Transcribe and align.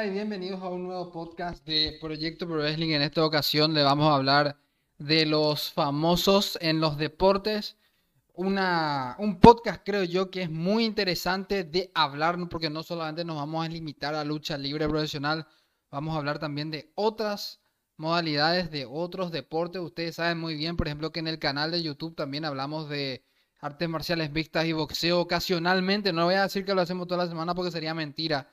Hola 0.00 0.08
y 0.08 0.14
bienvenidos 0.14 0.62
a 0.62 0.70
un 0.70 0.84
nuevo 0.84 1.12
podcast 1.12 1.62
de 1.66 1.98
Proyecto 2.00 2.46
Pro 2.46 2.56
Wrestling. 2.56 2.92
En 2.92 3.02
esta 3.02 3.22
ocasión 3.22 3.74
le 3.74 3.82
vamos 3.82 4.10
a 4.10 4.14
hablar 4.14 4.56
de 4.96 5.26
los 5.26 5.70
famosos 5.74 6.56
en 6.62 6.80
los 6.80 6.96
deportes. 6.96 7.76
Una, 8.32 9.14
un 9.18 9.40
podcast 9.40 9.82
creo 9.84 10.04
yo 10.04 10.30
que 10.30 10.40
es 10.40 10.50
muy 10.50 10.86
interesante 10.86 11.64
de 11.64 11.90
hablar 11.94 12.38
porque 12.48 12.70
no 12.70 12.82
solamente 12.82 13.26
nos 13.26 13.36
vamos 13.36 13.62
a 13.62 13.68
limitar 13.68 14.14
a 14.14 14.24
lucha 14.24 14.56
libre 14.56 14.88
profesional, 14.88 15.46
vamos 15.90 16.14
a 16.14 16.18
hablar 16.18 16.38
también 16.38 16.70
de 16.70 16.90
otras 16.94 17.60
modalidades, 17.98 18.70
de 18.70 18.86
otros 18.86 19.30
deportes. 19.30 19.82
Ustedes 19.82 20.14
saben 20.14 20.38
muy 20.38 20.54
bien, 20.54 20.78
por 20.78 20.86
ejemplo, 20.86 21.12
que 21.12 21.20
en 21.20 21.28
el 21.28 21.38
canal 21.38 21.72
de 21.72 21.82
YouTube 21.82 22.16
también 22.16 22.46
hablamos 22.46 22.88
de 22.88 23.22
artes 23.58 23.86
marciales 23.86 24.30
mixtas 24.30 24.64
y 24.64 24.72
boxeo 24.72 25.20
ocasionalmente. 25.20 26.10
No 26.14 26.24
voy 26.24 26.36
a 26.36 26.44
decir 26.44 26.64
que 26.64 26.74
lo 26.74 26.80
hacemos 26.80 27.06
toda 27.06 27.24
la 27.24 27.28
semana 27.28 27.54
porque 27.54 27.70
sería 27.70 27.92
mentira 27.92 28.48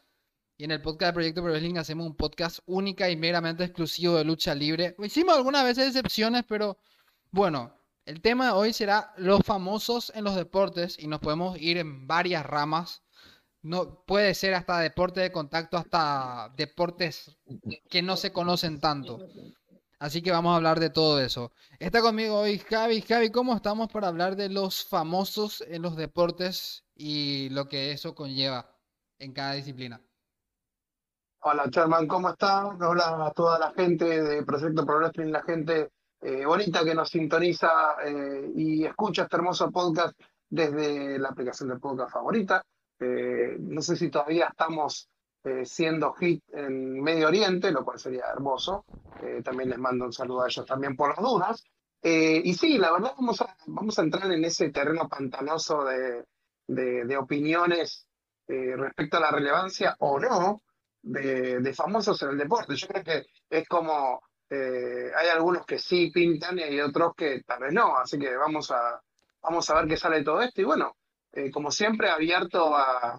y 0.57 0.63
en 0.63 0.71
el 0.71 0.81
podcast 0.81 1.09
de 1.09 1.13
Proyecto 1.13 1.41
Pro 1.43 1.51
Wrestling 1.51 1.77
hacemos 1.77 2.07
un 2.07 2.15
podcast 2.15 2.59
única 2.65 3.09
y 3.09 3.15
meramente 3.15 3.63
exclusivo 3.63 4.15
de 4.15 4.23
lucha 4.23 4.55
libre. 4.55 4.95
Hicimos 5.03 5.35
algunas 5.37 5.63
veces 5.63 5.87
excepciones, 5.87 6.45
pero 6.47 6.77
bueno, 7.29 7.73
el 8.05 8.21
tema 8.21 8.47
de 8.47 8.51
hoy 8.53 8.73
será 8.73 9.13
los 9.17 9.41
famosos 9.43 10.11
en 10.15 10.23
los 10.23 10.35
deportes 10.35 10.97
y 10.97 11.07
nos 11.07 11.19
podemos 11.19 11.59
ir 11.59 11.77
en 11.77 12.07
varias 12.07 12.43
ramas. 12.43 13.03
No, 13.61 14.03
puede 14.05 14.33
ser 14.33 14.55
hasta 14.55 14.79
deporte 14.79 15.19
de 15.19 15.31
contacto, 15.31 15.77
hasta 15.77 16.51
deportes 16.57 17.37
que 17.89 18.01
no 18.01 18.17
se 18.17 18.31
conocen 18.31 18.79
tanto. 18.79 19.19
Así 19.99 20.21
que 20.21 20.31
vamos 20.31 20.53
a 20.53 20.55
hablar 20.55 20.79
de 20.79 20.89
todo 20.89 21.19
eso. 21.19 21.51
Está 21.79 22.01
conmigo 22.01 22.39
hoy 22.39 22.57
Javi. 22.59 23.01
Javi, 23.01 23.29
¿cómo 23.29 23.55
estamos 23.55 23.89
para 23.89 24.07
hablar 24.07 24.35
de 24.35 24.49
los 24.49 24.85
famosos 24.85 25.63
en 25.67 25.83
los 25.83 25.95
deportes 25.95 26.83
y 26.95 27.49
lo 27.49 27.67
que 27.67 27.91
eso 27.91 28.15
conlleva 28.15 28.75
en 29.19 29.33
cada 29.33 29.53
disciplina? 29.53 30.01
Hola, 31.49 31.69
Sherman, 31.71 32.07
¿cómo 32.07 32.31
está? 32.31 32.67
Hola 32.67 33.25
a 33.25 33.31
toda 33.31 33.57
la 33.57 33.71
gente 33.71 34.03
de 34.03 34.43
Proyecto 34.43 34.85
Pro 34.85 34.99
la 34.99 35.43
gente 35.43 35.91
eh, 36.19 36.45
bonita 36.45 36.83
que 36.83 36.93
nos 36.93 37.07
sintoniza 37.07 37.95
eh, 38.03 38.51
y 38.53 38.83
escucha 38.83 39.23
este 39.23 39.37
hermoso 39.37 39.71
podcast 39.71 40.19
desde 40.49 41.17
la 41.17 41.29
aplicación 41.29 41.69
de 41.69 41.77
podcast 41.77 42.11
favorita. 42.11 42.61
Eh, 42.99 43.55
no 43.61 43.81
sé 43.81 43.95
si 43.95 44.09
todavía 44.09 44.47
estamos 44.49 45.07
siendo 45.63 46.11
hit 46.15 46.43
en 46.51 47.01
Medio 47.01 47.29
Oriente, 47.29 47.71
lo 47.71 47.85
cual 47.85 47.97
sería 47.97 48.25
hermoso. 48.29 48.83
también 49.41 49.69
les 49.69 49.79
mando 49.79 50.03
un 50.03 50.11
saludo 50.11 50.43
a 50.43 50.47
ellos 50.47 50.65
también 50.65 50.97
por 50.97 51.11
las 51.11 51.19
dudas. 51.19 51.63
y 52.03 52.53
sí, 52.55 52.77
la 52.77 52.91
verdad 52.91 53.13
vamos 53.17 53.39
a, 53.39 53.55
vamos 53.67 53.97
a 53.97 54.01
entrar 54.01 54.29
en 54.29 54.43
ese 54.43 54.69
terreno 54.69 55.07
pantanoso 55.07 55.85
de, 55.85 56.25
de 56.67 57.17
opiniones 57.17 58.05
respecto 58.45 59.15
a 59.15 59.21
la 59.21 59.31
relevancia 59.31 59.95
o 59.99 60.19
no 60.19 60.61
de, 61.07 61.73
famosos 61.73 62.21
en 62.23 62.29
el 62.29 62.37
deporte. 62.37 62.75
Yo 62.75 62.87
creo 62.87 63.03
que 63.03 63.25
es 63.49 63.67
como, 63.67 64.21
eh, 64.49 65.11
hay 65.15 65.29
algunos 65.29 65.65
que 65.65 65.79
sí 65.79 66.11
pintan 66.11 66.59
y 66.59 66.63
hay 66.63 66.79
otros 66.81 67.13
que 67.15 67.41
tal 67.45 67.59
vez 67.59 67.73
no, 67.73 67.97
así 67.97 68.17
que 68.19 68.35
vamos 68.35 68.71
a, 68.71 69.01
vamos 69.41 69.69
a 69.69 69.75
ver 69.75 69.87
qué 69.87 69.97
sale 69.97 70.17
de 70.17 70.23
todo 70.23 70.41
esto 70.41 70.61
y 70.61 70.65
bueno, 70.65 70.95
eh, 71.31 71.51
como 71.51 71.71
siempre 71.71 72.09
abierto 72.09 72.75
a, 72.75 73.13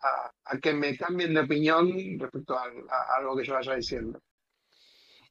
a, 0.00 0.58
que 0.60 0.72
me 0.72 0.96
cambien 0.96 1.34
de 1.34 1.40
opinión 1.40 1.92
respecto 2.18 2.56
a, 2.56 2.64
algo 3.16 3.36
que 3.36 3.44
yo 3.44 3.54
vaya 3.54 3.74
diciendo. 3.74 4.20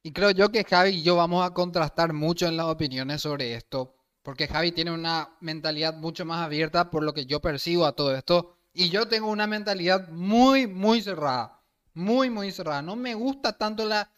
Y 0.02 0.12
creo 0.12 0.32
yo 0.32 0.50
que 0.50 0.64
Javi 0.64 0.90
y 0.90 1.02
yo 1.02 1.16
vamos 1.16 1.46
a 1.46 1.54
contrastar 1.54 2.12
mucho 2.12 2.46
en 2.46 2.56
las 2.56 2.66
opiniones 2.66 3.22
sobre 3.22 3.54
esto, 3.54 3.94
porque 4.22 4.48
Javi 4.48 4.72
tiene 4.72 4.90
una 4.90 5.36
mentalidad 5.40 5.94
mucho 5.94 6.24
más 6.24 6.44
abierta 6.44 6.90
por 6.90 7.04
lo 7.04 7.14
que 7.14 7.26
yo 7.26 7.40
percibo 7.40 7.86
a 7.86 7.94
todo 7.94 8.16
esto, 8.16 8.56
y 8.74 8.88
yo 8.88 9.06
tengo 9.06 9.28
una 9.28 9.46
mentalidad 9.46 10.08
muy, 10.08 10.66
muy 10.66 11.02
cerrada 11.02 11.61
muy, 11.94 12.30
muy 12.30 12.50
cerrada. 12.52 12.82
No 12.82 12.96
me 12.96 13.14
gusta 13.14 13.58
tanto 13.58 13.84
la 13.84 14.10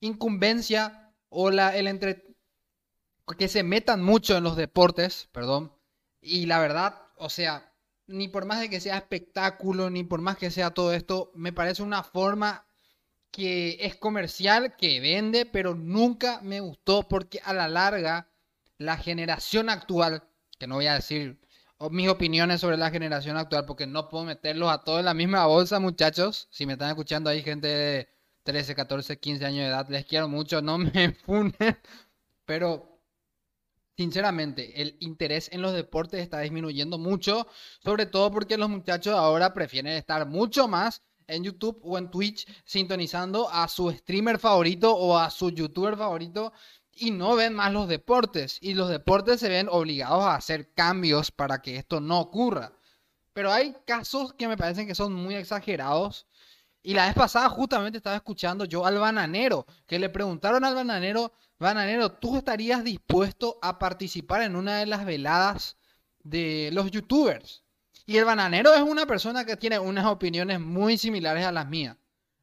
incumbencia 0.00 1.12
o 1.28 1.50
la, 1.50 1.76
el 1.76 1.86
entre... 1.86 2.36
que 3.38 3.48
se 3.48 3.62
metan 3.62 4.02
mucho 4.02 4.36
en 4.36 4.44
los 4.44 4.56
deportes, 4.56 5.28
perdón. 5.32 5.72
Y 6.20 6.46
la 6.46 6.58
verdad, 6.60 7.00
o 7.16 7.30
sea, 7.30 7.72
ni 8.06 8.28
por 8.28 8.44
más 8.44 8.60
de 8.60 8.70
que 8.70 8.80
sea 8.80 8.96
espectáculo, 8.98 9.90
ni 9.90 10.04
por 10.04 10.20
más 10.20 10.36
que 10.36 10.50
sea 10.50 10.70
todo 10.70 10.92
esto, 10.92 11.32
me 11.34 11.52
parece 11.52 11.82
una 11.82 12.02
forma 12.02 12.66
que 13.30 13.78
es 13.80 13.96
comercial, 13.96 14.76
que 14.76 15.00
vende, 15.00 15.46
pero 15.46 15.74
nunca 15.74 16.40
me 16.42 16.60
gustó 16.60 17.08
porque 17.08 17.40
a 17.44 17.54
la 17.54 17.68
larga 17.68 18.28
la 18.78 18.96
generación 18.98 19.70
actual, 19.70 20.28
que 20.58 20.66
no 20.66 20.76
voy 20.76 20.86
a 20.86 20.94
decir 20.94 21.40
mis 21.90 22.08
opiniones 22.08 22.60
sobre 22.60 22.76
la 22.76 22.90
generación 22.90 23.36
actual, 23.36 23.66
porque 23.66 23.86
no 23.86 24.08
puedo 24.08 24.24
meterlos 24.24 24.70
a 24.70 24.84
todos 24.84 25.00
en 25.00 25.06
la 25.06 25.14
misma 25.14 25.46
bolsa, 25.46 25.80
muchachos. 25.80 26.48
Si 26.50 26.66
me 26.66 26.74
están 26.74 26.90
escuchando 26.90 27.30
ahí 27.30 27.42
gente 27.42 27.68
de 27.68 28.08
13, 28.44 28.74
14, 28.74 29.18
15 29.18 29.44
años 29.44 29.58
de 29.60 29.68
edad, 29.68 29.88
les 29.88 30.04
quiero 30.06 30.28
mucho, 30.28 30.62
no 30.62 30.78
me 30.78 31.12
funen. 31.26 31.78
Pero, 32.44 33.00
sinceramente, 33.96 34.80
el 34.82 34.96
interés 35.00 35.50
en 35.52 35.62
los 35.62 35.72
deportes 35.72 36.20
está 36.20 36.40
disminuyendo 36.40 36.98
mucho, 36.98 37.46
sobre 37.82 38.06
todo 38.06 38.30
porque 38.30 38.58
los 38.58 38.68
muchachos 38.68 39.14
ahora 39.14 39.52
prefieren 39.52 39.94
estar 39.94 40.26
mucho 40.26 40.68
más 40.68 41.02
en 41.26 41.44
YouTube 41.44 41.80
o 41.82 41.98
en 41.98 42.10
Twitch 42.10 42.46
sintonizando 42.64 43.48
a 43.48 43.68
su 43.68 43.90
streamer 43.90 44.38
favorito 44.38 44.94
o 44.94 45.16
a 45.16 45.30
su 45.30 45.50
youtuber 45.50 45.96
favorito 45.96 46.52
y 46.94 47.10
no 47.10 47.34
ven 47.36 47.54
más 47.54 47.72
los 47.72 47.88
deportes. 47.88 48.58
Y 48.60 48.74
los 48.74 48.88
deportes 48.88 49.40
se 49.40 49.48
ven 49.48 49.68
obligados 49.70 50.24
a 50.24 50.34
hacer 50.34 50.72
cambios 50.74 51.30
para 51.30 51.62
que 51.62 51.76
esto 51.76 52.00
no 52.00 52.20
ocurra. 52.20 52.72
Pero 53.32 53.52
hay 53.52 53.74
casos 53.86 54.34
que 54.34 54.48
me 54.48 54.56
parecen 54.56 54.86
que 54.86 54.94
son 54.94 55.12
muy 55.12 55.34
exagerados. 55.34 56.26
Y 56.82 56.94
la 56.94 57.06
vez 57.06 57.14
pasada 57.14 57.48
justamente 57.48 57.98
estaba 57.98 58.16
escuchando 58.16 58.64
yo 58.64 58.84
al 58.84 58.98
bananero, 58.98 59.66
que 59.86 59.98
le 59.98 60.08
preguntaron 60.08 60.64
al 60.64 60.74
bananero, 60.74 61.32
bananero, 61.58 62.12
¿tú 62.12 62.36
estarías 62.36 62.82
dispuesto 62.82 63.58
a 63.62 63.78
participar 63.78 64.42
en 64.42 64.56
una 64.56 64.78
de 64.78 64.86
las 64.86 65.04
veladas 65.04 65.76
de 66.24 66.70
los 66.72 66.90
youtubers? 66.90 67.62
Y 68.04 68.16
el 68.16 68.24
bananero 68.24 68.74
es 68.74 68.82
una 68.82 69.06
persona 69.06 69.44
que 69.44 69.56
tiene 69.56 69.78
unas 69.78 70.06
opiniones 70.06 70.58
muy 70.58 70.98
similares 70.98 71.46
a 71.46 71.52
las 71.52 71.68
mías. 71.68 71.96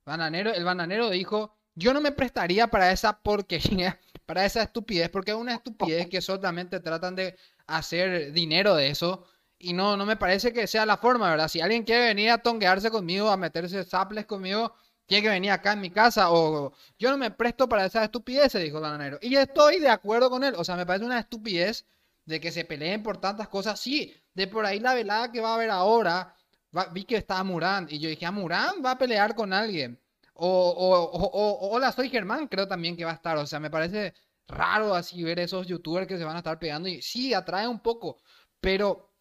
Bananero, 0.06 0.54
el 0.54 0.64
bananero 0.64 1.10
dijo, 1.10 1.54
yo 1.76 1.94
no 1.94 2.00
me 2.02 2.14
prestaría 2.14 2.68
para 2.68 2.92
esa 2.92 3.20
porquería 3.22 4.00
para 4.30 4.46
esa 4.46 4.62
estupidez, 4.62 5.10
porque 5.10 5.32
es 5.32 5.38
una 5.38 5.56
estupidez 5.56 6.08
que 6.08 6.22
solamente 6.22 6.80
tratan 6.80 7.16
de 7.16 7.36
hacer 7.66 8.32
dinero 8.32 8.76
de 8.76 8.90
eso. 8.90 9.26
Y 9.58 9.74
no, 9.74 9.98
no 9.98 10.06
me 10.06 10.18
parece 10.18 10.54
que 10.54 10.68
sea 10.68 10.86
la 10.86 10.98
forma, 10.98 11.32
¿verdad? 11.32 11.48
Si 11.48 11.62
alguien 11.62 11.82
quiere 11.84 12.06
venir 12.06 12.30
a 12.30 12.38
tonguearse 12.38 12.92
conmigo, 12.92 13.32
a 13.32 13.38
meterse 13.38 13.84
saples 13.84 14.28
conmigo, 14.28 14.76
tiene 15.08 15.24
que 15.24 15.30
venir 15.30 15.50
acá 15.50 15.74
en 15.74 15.82
mi 15.82 15.90
casa. 15.90 16.30
O 16.30 16.74
yo 17.00 17.10
no 17.10 17.18
me 17.18 17.32
presto 17.32 17.68
para 17.68 17.86
esa 17.86 18.04
estupidez, 18.04 18.54
dijo 18.54 18.80
bananero. 18.80 19.18
Y 19.20 19.36
estoy 19.36 19.80
de 19.80 19.90
acuerdo 19.90 20.30
con 20.30 20.44
él. 20.44 20.54
O 20.58 20.64
sea, 20.64 20.76
me 20.76 20.86
parece 20.86 21.06
una 21.06 21.18
estupidez 21.18 21.88
de 22.26 22.40
que 22.40 22.52
se 22.52 22.66
peleen 22.66 23.02
por 23.02 23.18
tantas 23.18 23.48
cosas. 23.48 23.80
Sí, 23.80 24.14
de 24.36 24.46
por 24.46 24.64
ahí 24.64 24.80
la 24.80 24.94
velada 24.94 25.32
que 25.32 25.42
va 25.42 25.54
a 25.54 25.56
haber 25.56 25.72
ahora, 25.72 26.36
vi 26.94 27.04
que 27.04 27.18
estaba 27.18 27.44
Murán. 27.44 27.88
Y 27.90 27.98
yo 27.98 28.10
dije, 28.10 28.28
¿a 28.28 28.32
Murán 28.32 28.76
va 28.86 28.92
a 28.92 28.98
pelear 29.00 29.34
con 29.34 29.54
alguien? 29.54 30.00
O, 30.42 31.70
hola, 31.72 31.92
soy 31.92 32.10
Germán, 32.10 32.48
creo 32.48 32.68
también 32.68 32.96
que 32.96 33.06
va 33.06 33.12
a 33.12 33.16
estar. 33.16 33.38
O 33.38 33.46
sea, 33.46 33.60
me 33.60 33.70
parece 33.70 34.14
raro 34.48 34.96
así 34.96 35.24
ver 35.24 35.40
esos 35.40 35.68
youtubers 35.68 36.08
que 36.08 36.18
se 36.18 36.24
van 36.24 36.36
a 36.36 36.40
estar 36.40 36.60
pegando. 36.60 36.90
Y 36.90 37.02
sí, 37.02 37.34
atrae 37.34 37.68
un 37.68 37.80
poco. 37.80 38.22
Pero 38.62 39.14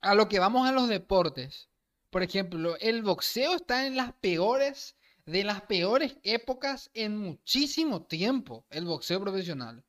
a 0.00 0.14
lo 0.14 0.28
que 0.28 0.38
vamos 0.38 0.68
a 0.68 0.72
los 0.72 0.88
deportes. 0.88 1.68
Por 2.10 2.22
ejemplo, 2.22 2.76
el 2.80 3.02
boxeo 3.02 3.54
está 3.54 3.86
en 3.86 3.96
las 3.96 4.12
peores, 4.14 4.96
de 5.26 5.44
las 5.44 5.62
peores 5.62 6.16
épocas 6.22 6.90
en 6.94 7.18
muchísimo 7.18 8.02
tiempo. 8.06 8.66
El 8.70 8.84
boxeo 8.84 9.20
profesional 9.20 9.84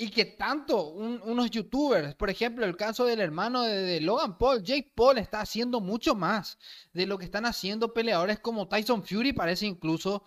y 0.00 0.10
que 0.10 0.24
tanto 0.24 0.90
unos 0.90 1.50
youtubers, 1.50 2.14
por 2.14 2.30
ejemplo, 2.30 2.64
el 2.64 2.76
caso 2.76 3.04
del 3.04 3.18
hermano 3.18 3.62
de, 3.62 4.00
Logan 4.00 4.38
Paul, 4.38 4.62
Jake 4.62 4.92
Paul 4.94 5.18
está 5.18 5.40
haciendo 5.40 5.80
mucho 5.80 6.14
más 6.14 6.56
de 6.92 7.04
lo 7.04 7.18
que 7.18 7.24
están 7.24 7.44
haciendo 7.44 7.92
peleadores 7.92 8.38
como 8.38 8.68
Tyson 8.68 9.02
Fury, 9.04 9.32
parece 9.32 9.66
incluso, 9.66 10.22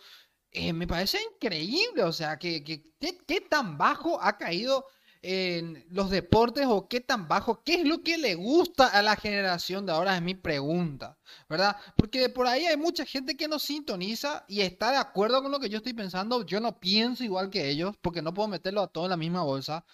eh, 0.51 0.73
me 0.73 0.87
parece 0.87 1.19
increíble, 1.33 2.03
o 2.03 2.11
sea, 2.11 2.37
que, 2.37 2.61
que, 2.65 2.91
qué 2.99 3.41
tan 3.49 3.77
bajo 3.77 4.21
ha 4.21 4.37
caído 4.37 4.85
en 5.21 5.85
los 5.89 6.09
deportes 6.09 6.65
o 6.67 6.87
qué 6.87 6.99
tan 6.99 7.27
bajo, 7.27 7.63
qué 7.63 7.75
es 7.75 7.85
lo 7.85 8.01
que 8.01 8.17
le 8.17 8.35
gusta 8.35 8.87
a 8.87 9.01
la 9.01 9.15
generación 9.15 9.85
de 9.85 9.91
ahora, 9.91 10.15
es 10.15 10.21
mi 10.21 10.35
pregunta, 10.35 11.17
¿verdad? 11.47 11.77
Porque 11.95 12.29
por 12.29 12.47
ahí 12.47 12.65
hay 12.65 12.77
mucha 12.77 13.05
gente 13.05 13.37
que 13.37 13.47
no 13.47 13.59
sintoniza 13.59 14.45
y 14.47 14.61
está 14.61 14.91
de 14.91 14.97
acuerdo 14.97 15.41
con 15.43 15.51
lo 15.51 15.59
que 15.59 15.69
yo 15.69 15.77
estoy 15.77 15.93
pensando, 15.93 16.45
yo 16.45 16.59
no 16.59 16.79
pienso 16.79 17.23
igual 17.23 17.49
que 17.49 17.69
ellos, 17.69 17.95
porque 18.01 18.21
no 18.21 18.33
puedo 18.33 18.47
meterlo 18.47 18.81
a 18.81 18.87
todo 18.87 19.05
en 19.05 19.11
la 19.11 19.17
misma 19.17 19.43
bolsa, 19.43 19.85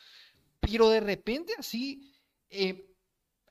pero 0.59 0.89
de 0.89 0.99
repente 0.99 1.53
así... 1.57 2.13
Eh, 2.49 2.83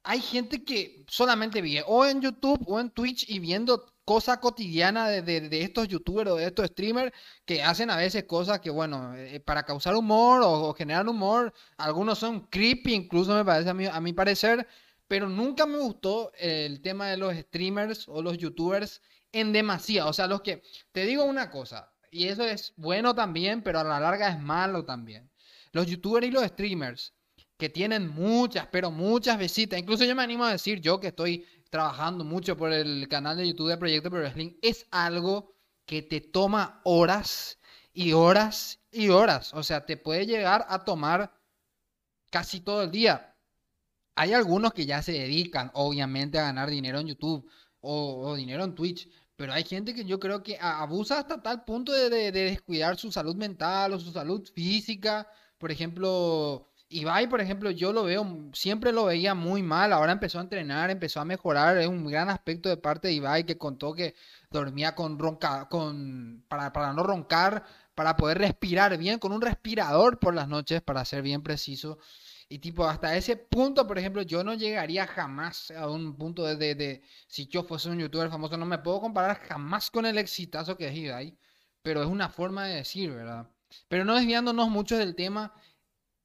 hay 0.08 0.20
gente 0.20 0.62
que 0.64 1.04
solamente 1.08 1.60
vive 1.60 1.82
o 1.84 2.06
en 2.06 2.20
YouTube 2.20 2.62
o 2.68 2.78
en 2.78 2.90
Twitch 2.90 3.28
y 3.28 3.40
viendo 3.40 3.92
cosa 4.06 4.38
cotidiana 4.38 5.08
de, 5.08 5.48
estos 5.62 5.88
youtubers 5.88 6.30
o 6.30 6.36
de 6.36 6.46
estos 6.46 6.68
streamers 6.68 7.12
que 7.44 7.62
hacen 7.62 7.90
a 7.90 7.96
veces 7.96 8.24
cosas 8.24 8.60
que, 8.60 8.70
bueno, 8.70 9.16
eh, 9.16 9.40
para 9.40 9.64
causar 9.64 9.96
humor 9.96 10.42
o, 10.44 10.72
generar 10.74 11.08
humor, 11.08 11.52
algunos 11.76 12.20
son 12.20 12.46
creepy, 12.46 12.94
incluso 12.94 13.34
me 13.34 13.44
parece 13.44 13.68
a 13.70 13.74
mi, 13.74 13.86
a 13.86 14.00
mi 14.00 14.12
parecer, 14.12 14.66
pero 15.08 15.28
nunca 15.28 15.66
me 15.66 15.78
gustó 15.78 16.30
el 16.38 16.80
tema 16.82 17.08
de 17.08 17.16
los 17.16 17.34
streamers 17.34 18.08
o 18.08 18.22
los 18.22 18.38
youtubers 18.38 19.02
en 19.32 19.52
demasía. 19.52 20.06
O 20.06 20.12
sea, 20.12 20.28
los 20.28 20.40
que, 20.40 20.62
te 20.92 21.04
digo 21.04 21.24
una 21.24 21.50
cosa, 21.50 21.92
y 22.08 22.28
eso 22.28 22.44
es 22.44 22.74
bueno 22.76 23.12
también, 23.12 23.60
pero 23.62 23.80
a 23.80 23.84
la 23.84 23.98
larga 23.98 24.28
es 24.28 24.40
malo 24.40 24.84
también. 24.84 25.28
Los 25.72 25.88
youtubers 25.88 26.28
y 26.28 26.30
los 26.30 26.44
streamers 26.44 27.12
que 27.56 27.68
tienen 27.68 28.06
muchas, 28.06 28.68
pero 28.70 28.92
muchas 28.92 29.36
visitas, 29.36 29.80
incluso 29.80 30.04
yo 30.04 30.14
me 30.14 30.22
animo 30.22 30.44
a 30.44 30.52
decir, 30.52 30.80
yo 30.80 31.00
que 31.00 31.08
estoy 31.08 31.44
trabajando 31.76 32.24
mucho 32.24 32.56
por 32.56 32.72
el 32.72 33.06
canal 33.06 33.36
de 33.36 33.48
YouTube 33.48 33.68
de 33.68 33.76
Proyecto 33.76 34.08
Pro 34.08 34.20
Wrestling, 34.20 34.54
es 34.62 34.86
algo 34.90 35.54
que 35.84 36.00
te 36.00 36.22
toma 36.22 36.80
horas 36.84 37.58
y 37.92 38.14
horas 38.14 38.80
y 38.90 39.10
horas. 39.10 39.52
O 39.52 39.62
sea, 39.62 39.84
te 39.84 39.98
puede 39.98 40.24
llegar 40.24 40.64
a 40.70 40.86
tomar 40.86 41.38
casi 42.30 42.60
todo 42.60 42.82
el 42.82 42.90
día. 42.90 43.36
Hay 44.14 44.32
algunos 44.32 44.72
que 44.72 44.86
ya 44.86 45.02
se 45.02 45.12
dedican, 45.12 45.70
obviamente, 45.74 46.38
a 46.38 46.44
ganar 46.44 46.70
dinero 46.70 46.98
en 46.98 47.08
YouTube 47.08 47.46
o, 47.80 48.34
dinero 48.36 48.64
en 48.64 48.74
Twitch, 48.74 49.10
pero 49.36 49.52
hay 49.52 49.64
gente 49.64 49.92
que 49.94 50.06
yo 50.06 50.18
creo 50.18 50.42
que 50.42 50.56
abusa 50.58 51.18
hasta 51.18 51.42
tal 51.42 51.62
punto 51.66 51.92
de, 51.92 52.32
descuidar 52.32 52.96
su 52.96 53.12
salud 53.12 53.36
mental 53.36 53.92
o 53.92 54.00
su 54.00 54.12
salud 54.12 54.48
física. 54.54 55.28
Por 55.58 55.70
ejemplo, 55.70 56.72
Ibai, 56.88 57.28
por 57.28 57.40
ejemplo, 57.40 57.70
yo 57.70 57.92
lo 57.92 58.04
veo, 58.04 58.24
siempre 58.52 58.92
lo 58.92 59.06
veía 59.06 59.34
muy 59.34 59.60
mal, 59.62 59.92
ahora 59.92 60.12
empezó 60.12 60.38
a 60.38 60.42
entrenar, 60.42 60.88
empezó 60.90 61.20
a 61.20 61.24
mejorar, 61.24 61.76
es 61.78 61.88
un 61.88 62.06
gran 62.06 62.30
aspecto 62.30 62.68
de 62.68 62.76
parte 62.76 63.08
de 63.08 63.14
Ibai 63.14 63.44
que 63.44 63.58
contó 63.58 63.92
que 63.92 64.14
dormía 64.50 64.94
con 64.94 65.18
ronca, 65.18 65.68
con, 65.68 66.44
para, 66.48 66.72
para 66.72 66.92
no 66.92 67.02
roncar, 67.02 67.64
para 67.96 68.16
poder 68.16 68.38
respirar 68.38 68.96
bien, 68.98 69.18
con 69.18 69.32
un 69.32 69.42
respirador 69.42 70.20
por 70.20 70.34
las 70.34 70.46
noches, 70.48 70.80
para 70.80 71.04
ser 71.04 71.22
bien 71.22 71.42
preciso. 71.42 71.98
Y 72.48 72.60
tipo, 72.60 72.86
hasta 72.86 73.16
ese 73.16 73.36
punto, 73.36 73.86
por 73.88 73.98
ejemplo, 73.98 74.22
yo 74.22 74.44
no 74.44 74.54
llegaría 74.54 75.06
jamás 75.08 75.72
a 75.72 75.88
un 75.90 76.16
punto 76.16 76.44
de, 76.44 76.74
de, 76.76 77.02
si 77.26 77.48
yo 77.48 77.64
fuese 77.64 77.88
un 77.90 77.98
youtuber 77.98 78.30
famoso, 78.30 78.56
no 78.56 78.66
me 78.66 78.78
puedo 78.78 79.00
comparar 79.00 79.38
jamás 79.40 79.90
con 79.90 80.06
el 80.06 80.18
exitazo 80.18 80.76
que 80.76 80.88
es 80.88 80.94
Ibai, 80.94 81.36
pero 81.82 82.02
es 82.02 82.08
una 82.08 82.28
forma 82.28 82.66
de 82.66 82.76
decir, 82.76 83.10
¿verdad? 83.12 83.50
Pero 83.88 84.04
no 84.04 84.14
desviándonos 84.14 84.68
mucho 84.70 84.96
del 84.96 85.16
tema, 85.16 85.52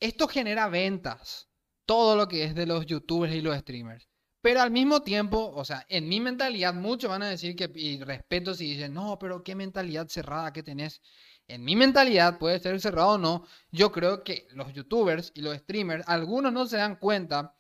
esto 0.02 0.28
genera 0.28 0.68
ventas, 0.68 1.48
todo 1.86 2.18
lo 2.18 2.28
que 2.28 2.44
es 2.44 2.54
de 2.54 2.66
los 2.66 2.86
youtubers 2.86 3.34
y 3.34 3.42
los 3.42 3.58
streamers. 3.58 4.10
Pero 4.42 4.62
al 4.62 4.72
mismo 4.72 5.04
tiempo, 5.04 5.54
o 5.56 5.64
sea, 5.64 5.86
en 5.88 6.10
mi 6.10 6.20
mentalidad, 6.20 6.74
muchos 6.74 7.10
van 7.10 7.24
a 7.24 7.30
decir 7.30 7.56
que, 7.56 7.72
y 7.76 8.04
respeto 8.04 8.54
si 8.54 8.74
dicen, 8.74 8.94
no, 8.94 9.18
pero 9.20 9.44
qué 9.44 9.56
mentalidad 9.56 10.08
cerrada 10.08 10.52
que 10.52 10.64
tenés 10.64 11.02
en 11.48 11.64
mi 11.64 11.76
mentalidad, 11.76 12.40
puede 12.40 12.60
ser 12.60 12.80
cerrado 12.80 13.12
o 13.12 13.18
no, 13.18 13.46
yo 13.72 13.92
creo 13.92 14.24
que 14.24 14.48
los 14.52 14.74
youtubers 14.74 15.32
y 15.36 15.42
los 15.42 15.58
streamers, 15.58 16.04
algunos 16.08 16.54
no 16.54 16.66
se 16.66 16.78
dan 16.78 16.96
cuenta 16.96 17.54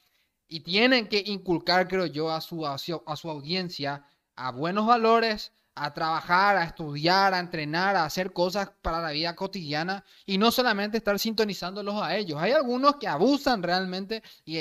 y 0.47 0.61
tienen 0.61 1.07
que 1.07 1.23
inculcar, 1.25 1.87
creo 1.87 2.05
yo, 2.05 2.31
a 2.31 2.41
su, 2.41 2.65
a 2.65 2.77
su, 2.77 3.29
audiencia 3.29 4.05
a 4.35 4.51
buenos 4.51 4.87
valores, 4.87 5.51
a 5.75 5.93
trabajar, 5.93 6.57
a 6.57 6.63
estudiar, 6.63 7.33
a 7.33 7.39
entrenar, 7.39 7.95
a 7.95 8.05
hacer 8.05 8.33
cosas 8.33 8.71
para 8.81 9.01
la 9.01 9.11
vida 9.11 9.35
cotidiana 9.35 10.03
y 10.25 10.37
no 10.37 10.51
solamente 10.51 10.97
estar 10.97 11.17
sintonizándolos 11.19 12.01
a 12.01 12.15
ellos. 12.17 12.39
Hay 12.41 12.51
algunos 12.51 12.97
que 12.97 13.07
abusan 13.07 13.63
realmente 13.63 14.21
y, 14.45 14.57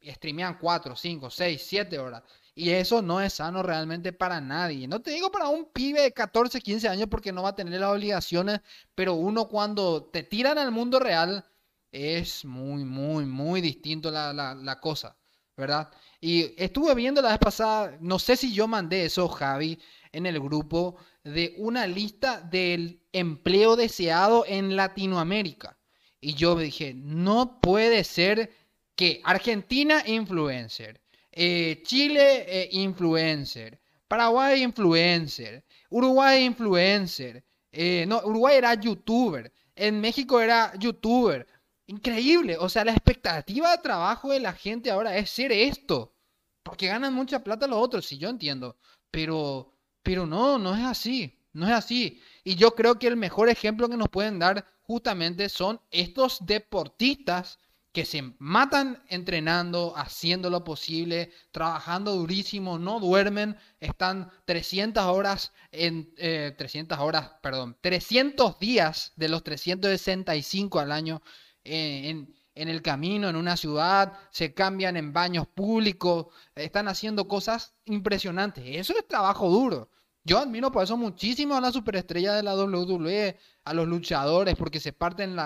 y 0.00 0.10
streamean 0.10 0.58
4, 0.58 0.96
5, 0.96 1.30
6, 1.30 1.62
7 1.66 1.98
horas. 1.98 2.22
Y 2.54 2.70
eso 2.70 3.02
no 3.02 3.20
es 3.20 3.34
sano 3.34 3.62
realmente 3.62 4.12
para 4.12 4.40
nadie. 4.40 4.86
No 4.86 5.00
te 5.00 5.10
digo 5.10 5.30
para 5.32 5.48
un 5.48 5.66
pibe 5.72 6.02
de 6.02 6.12
14, 6.12 6.60
15 6.60 6.88
años 6.88 7.08
porque 7.10 7.32
no 7.32 7.42
va 7.42 7.50
a 7.50 7.56
tener 7.56 7.80
las 7.80 7.90
obligaciones, 7.90 8.60
pero 8.94 9.14
uno 9.14 9.48
cuando 9.48 10.04
te 10.04 10.22
tiran 10.22 10.58
al 10.58 10.70
mundo 10.70 11.00
real 11.00 11.44
es 11.90 12.44
muy, 12.44 12.84
muy, 12.84 13.24
muy 13.24 13.60
distinto 13.60 14.10
la, 14.10 14.32
la, 14.32 14.80
cosa, 14.80 15.16
¿verdad? 15.56 15.90
Y 16.20 16.54
estuve 16.62 16.94
viendo 16.94 17.22
la 17.22 17.30
vez 17.30 17.38
pasada, 17.38 17.96
no 18.00 18.18
sé 18.18 18.36
si 18.36 18.52
yo 18.52 18.66
mandé 18.66 19.04
eso, 19.04 19.28
Javi, 19.28 19.78
en 20.12 20.26
el 20.26 20.40
grupo 20.40 20.96
de 21.22 21.54
una 21.58 21.86
lista 21.86 22.40
del 22.40 23.00
empleo 23.12 23.76
deseado 23.76 24.44
en 24.46 24.76
Latinoamérica. 24.76 25.78
Y 26.20 26.34
yo 26.34 26.56
dije, 26.56 26.94
no 26.94 27.60
puede 27.60 28.04
ser 28.04 28.50
que 28.96 29.20
Argentina 29.24 30.02
influencer, 30.06 31.00
eh, 31.32 31.82
Chile 31.84 32.44
eh, 32.46 32.68
influencer, 32.72 33.80
Paraguay 34.08 34.62
influencer, 34.62 35.64
Uruguay 35.90 36.44
influencer, 36.44 37.44
eh, 37.72 38.04
no, 38.06 38.20
Uruguay 38.24 38.56
era 38.56 38.74
youtuber, 38.74 39.52
en 39.74 40.00
México 40.00 40.40
era 40.40 40.72
youtuber. 40.78 41.46
Increíble, 41.86 42.56
o 42.58 42.68
sea, 42.68 42.84
la 42.84 42.92
expectativa 42.92 43.70
de 43.70 43.82
trabajo 43.82 44.30
de 44.30 44.40
la 44.40 44.54
gente 44.54 44.90
ahora 44.90 45.16
es 45.18 45.28
ser 45.30 45.52
esto, 45.52 46.14
porque 46.62 46.86
ganan 46.86 47.12
mucha 47.12 47.44
plata 47.44 47.66
los 47.66 47.78
otros, 47.78 48.06
sí, 48.06 48.16
yo 48.16 48.30
entiendo, 48.30 48.78
pero, 49.10 49.70
pero 50.02 50.26
no, 50.26 50.58
no 50.58 50.74
es 50.74 50.82
así, 50.82 51.38
no 51.52 51.66
es 51.66 51.72
así. 51.72 52.22
Y 52.42 52.54
yo 52.56 52.74
creo 52.74 52.98
que 52.98 53.06
el 53.06 53.16
mejor 53.16 53.50
ejemplo 53.50 53.88
que 53.88 53.98
nos 53.98 54.08
pueden 54.08 54.38
dar 54.38 54.66
justamente 54.82 55.50
son 55.50 55.78
estos 55.90 56.38
deportistas 56.46 57.58
que 57.92 58.04
se 58.04 58.34
matan 58.38 59.04
entrenando, 59.08 59.92
haciendo 59.96 60.50
lo 60.50 60.64
posible, 60.64 61.32
trabajando 61.52 62.16
durísimo, 62.16 62.76
no 62.78 62.98
duermen, 62.98 63.56
están 63.78 64.30
300 64.46 65.04
horas 65.04 65.52
en 65.70 66.12
300 66.16 66.98
eh, 66.98 67.00
horas, 67.00 67.30
perdón, 67.40 67.76
300 67.82 68.58
días 68.58 69.12
de 69.14 69.28
los 69.28 69.44
365 69.44 70.80
al 70.80 70.90
año 70.90 71.22
en, 71.64 72.34
en 72.54 72.68
el 72.68 72.82
camino, 72.82 73.28
en 73.28 73.36
una 73.36 73.56
ciudad, 73.56 74.12
se 74.30 74.54
cambian 74.54 74.96
en 74.96 75.12
baños 75.12 75.46
públicos, 75.46 76.26
están 76.54 76.88
haciendo 76.88 77.26
cosas 77.26 77.74
impresionantes. 77.84 78.64
Eso 78.66 78.94
es 78.96 79.06
trabajo 79.08 79.48
duro. 79.48 79.90
Yo 80.22 80.38
admiro 80.38 80.72
por 80.72 80.84
eso 80.84 80.96
muchísimo 80.96 81.54
a 81.54 81.60
la 81.60 81.72
superestrella 81.72 82.34
de 82.34 82.42
la 82.42 82.54
WWE, 82.56 83.36
a 83.64 83.74
los 83.74 83.86
luchadores, 83.86 84.56
porque 84.56 84.80
se 84.80 84.92
parten 84.92 85.36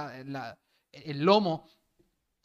el 0.93 1.25
lomo 1.25 1.67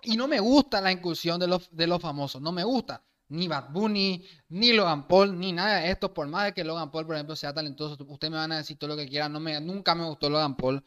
y 0.04 0.18
no 0.18 0.28
me 0.28 0.40
gusta 0.40 0.82
la 0.82 0.92
incursión 0.92 1.40
de 1.40 1.48
los, 1.48 1.70
de 1.72 1.88
los 1.88 2.02
famosos, 2.02 2.42
no 2.42 2.52
me 2.52 2.64
gusta. 2.64 3.04
Ni 3.30 3.48
Bad 3.48 3.72
Bunny, 3.72 4.24
ni 4.50 4.74
Logan 4.74 5.08
Paul, 5.08 5.40
ni 5.40 5.54
nada 5.54 5.80
de 5.80 5.90
esto. 5.90 6.14
Por 6.14 6.28
más 6.28 6.46
de 6.46 6.54
que 6.54 6.64
Logan 6.64 6.92
Paul, 6.92 7.06
por 7.06 7.16
ejemplo, 7.16 7.36
sea 7.36 7.54
talentoso, 7.54 7.98
ustedes 8.08 8.32
me 8.32 8.38
van 8.38 8.52
a 8.52 8.58
decir 8.58 8.78
todo 8.78 8.90
lo 8.90 8.98
que 8.98 9.08
quieran. 9.08 9.32
No 9.32 9.40
me, 9.40 9.60
nunca 9.60 9.96
me 9.96 10.06
gustó 10.06 10.30
Logan 10.30 10.56
Paul. 10.56 10.84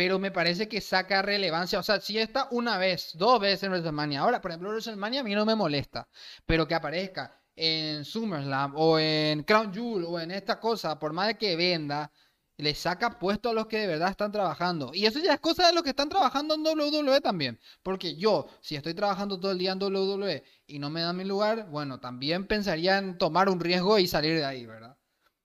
Pero 0.00 0.18
me 0.18 0.30
parece 0.30 0.66
que 0.66 0.80
saca 0.80 1.20
relevancia. 1.20 1.78
O 1.78 1.82
sea, 1.82 2.00
si 2.00 2.16
está 2.16 2.48
una 2.52 2.78
vez, 2.78 3.10
dos 3.18 3.38
veces 3.38 3.64
en 3.64 3.72
WrestleMania. 3.72 4.20
Ahora, 4.20 4.40
por 4.40 4.50
ejemplo, 4.50 4.70
WrestleMania 4.70 5.20
a 5.20 5.24
mí 5.24 5.34
no 5.34 5.44
me 5.44 5.54
molesta. 5.54 6.08
Pero 6.46 6.66
que 6.66 6.74
aparezca 6.74 7.38
en 7.54 8.02
SummerSlam 8.06 8.72
o 8.76 8.98
en 8.98 9.42
Crown 9.42 9.74
Jewel 9.74 10.06
o 10.06 10.18
en 10.18 10.30
esta 10.30 10.58
cosa, 10.58 10.98
por 10.98 11.12
más 11.12 11.26
de 11.26 11.36
que 11.36 11.54
venda, 11.54 12.10
le 12.56 12.74
saca 12.74 13.18
puesto 13.18 13.50
a 13.50 13.52
los 13.52 13.66
que 13.66 13.76
de 13.80 13.88
verdad 13.88 14.08
están 14.08 14.32
trabajando. 14.32 14.92
Y 14.94 15.04
eso 15.04 15.18
ya 15.18 15.34
es 15.34 15.40
cosa 15.40 15.66
de 15.66 15.74
los 15.74 15.82
que 15.82 15.90
están 15.90 16.08
trabajando 16.08 16.54
en 16.54 16.62
WWE 16.64 17.20
también. 17.20 17.60
Porque 17.82 18.16
yo, 18.16 18.46
si 18.62 18.76
estoy 18.76 18.94
trabajando 18.94 19.38
todo 19.38 19.52
el 19.52 19.58
día 19.58 19.72
en 19.72 19.82
WWE 19.82 20.42
y 20.66 20.78
no 20.78 20.88
me 20.88 21.02
da 21.02 21.12
mi 21.12 21.24
lugar, 21.24 21.68
bueno, 21.68 22.00
también 22.00 22.46
pensaría 22.46 22.96
en 22.96 23.18
tomar 23.18 23.50
un 23.50 23.60
riesgo 23.60 23.98
y 23.98 24.06
salir 24.06 24.38
de 24.38 24.46
ahí, 24.46 24.64
¿verdad? 24.64 24.96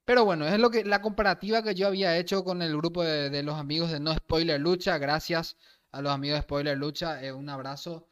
Pero 0.05 0.23
bueno, 0.23 0.47
es 0.47 0.59
lo 0.59 0.69
que 0.69 0.85
la 0.85 1.01
comparativa 1.01 1.63
que 1.63 1.75
yo 1.75 1.87
había 1.87 2.17
hecho 2.17 2.43
con 2.43 2.61
el 2.61 2.77
grupo 2.77 3.03
de, 3.03 3.43
los 3.43 3.55
amigos 3.55 3.91
de 3.91 3.99
No 3.99 4.13
Spoiler 4.15 4.61
Lucha. 4.61 4.97
Gracias 4.99 5.57
a 5.91 6.01
los 6.01 6.11
amigos 6.11 6.37
de 6.37 6.43
Spoiler 6.43 6.77
Lucha. 6.77 7.23
Eh, 7.23 7.33
un 7.33 7.49
abrazo. 7.49 8.07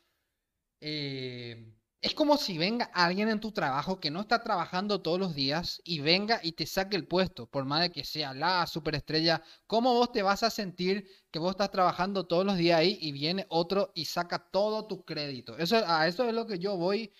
Eh, 0.82 1.74
es 2.04 2.14
como 2.16 2.36
si 2.38 2.58
venga 2.58 2.86
alguien 2.94 3.30
en 3.30 3.40
tu 3.40 3.52
trabajo 3.54 4.00
que 4.00 4.12
no 4.12 4.22
está 4.22 4.44
trabajando 4.44 5.02
todos 5.02 5.20
los 5.20 5.36
días 5.36 5.82
y 5.86 6.02
venga 6.02 6.42
y 6.44 6.52
te 6.52 6.66
saque 6.66 6.98
el 6.98 7.08
puesto, 7.08 7.48
por 7.48 7.64
más 7.64 7.82
de 7.82 7.92
que 7.92 8.04
sea 8.04 8.34
la 8.34 8.68
superestrella. 8.68 9.42
¿Cómo 9.68 9.94
vos 9.94 10.12
te 10.12 10.22
vas 10.22 10.44
a 10.44 10.50
sentir 10.50 11.08
que 11.32 11.40
vos 11.40 11.52
estás 11.52 11.72
trabajando 11.72 12.26
todos 12.28 12.46
los 12.46 12.58
días 12.58 12.80
ahí 12.80 12.98
y 13.00 13.14
viene 13.14 13.46
otro 13.50 13.94
y 13.96 14.06
saca 14.06 14.40
todo 14.52 14.86
tu 14.86 15.06
crédito? 15.06 15.58
Eso, 15.58 15.78
a 15.88 16.08
eso 16.08 16.28
es 16.28 16.34
lo 16.34 16.46
que 16.46 16.60
yo 16.60 16.76
voy, 16.76 17.14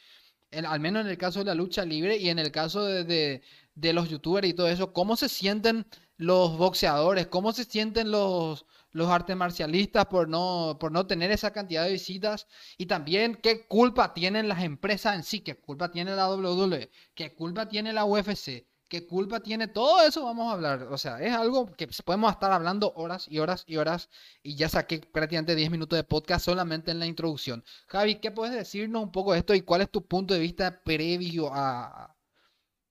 al 0.66 0.80
menos 0.80 1.06
en 1.06 1.12
el 1.12 1.18
caso 1.18 1.40
de 1.40 1.46
la 1.46 1.56
lucha 1.56 1.86
libre 1.86 2.18
y 2.18 2.30
en 2.30 2.40
el 2.40 2.52
caso 2.52 2.86
de, 2.86 3.42
los 3.76 4.10
youtubers 4.10 4.48
y 4.48 4.54
todo 4.54 4.68
eso. 4.68 4.94
¿Cómo 4.94 5.16
se 5.16 5.30
sienten 5.30 5.86
los 6.18 6.58
boxeadores? 6.58 7.28
¿Cómo 7.28 7.52
se 7.54 7.66
sienten 7.66 8.12
los 8.12 8.66
los 8.94 9.10
artes 9.10 9.36
marcialistas 9.36 10.06
por 10.06 10.30
no, 10.30 10.78
por 10.80 10.92
no 10.92 11.08
tener 11.08 11.32
esa 11.32 11.52
cantidad 11.52 11.84
de 11.84 11.92
visitas 11.94 12.48
y 12.78 12.86
también 12.86 13.36
qué 13.42 13.68
culpa 13.68 14.14
tienen 14.14 14.48
las 14.48 14.64
empresas 14.64 15.16
en 15.16 15.24
sí, 15.24 15.42
qué 15.42 15.56
culpa 15.56 15.92
tiene 15.92 16.16
la 16.16 16.30
WWE, 16.30 16.92
qué 17.16 17.34
culpa 17.34 17.68
tiene 17.68 17.92
la 17.92 18.06
UFC, 18.06 18.68
qué 18.88 19.08
culpa 19.08 19.40
tiene 19.40 19.68
todo 19.68 20.02
eso 20.06 20.24
vamos 20.24 20.50
a 20.50 20.54
hablar, 20.54 20.84
o 20.84 20.98
sea, 20.98 21.20
es 21.22 21.34
algo 21.34 21.66
que 21.74 21.88
podemos 22.06 22.32
estar 22.32 22.52
hablando 22.52 22.94
horas 22.96 23.28
y 23.30 23.40
horas 23.40 23.64
y 23.68 23.78
horas 23.78 24.10
y 24.42 24.56
ya 24.56 24.70
saqué 24.70 25.00
prácticamente 25.00 25.56
10 25.56 25.72
minutos 25.72 25.98
de 25.98 26.04
podcast 26.04 26.46
solamente 26.46 26.92
en 26.92 27.00
la 27.00 27.06
introducción. 27.06 27.64
Javi, 27.88 28.16
¿qué 28.16 28.32
puedes 28.32 28.54
decirnos 28.54 29.04
un 29.04 29.12
poco 29.12 29.34
de 29.34 29.40
esto 29.40 29.54
y 29.54 29.62
cuál 29.62 29.82
es 29.82 29.90
tu 29.90 30.06
punto 30.08 30.34
de 30.34 30.40
vista 30.40 30.82
previo 30.84 31.52
a, 31.54 32.16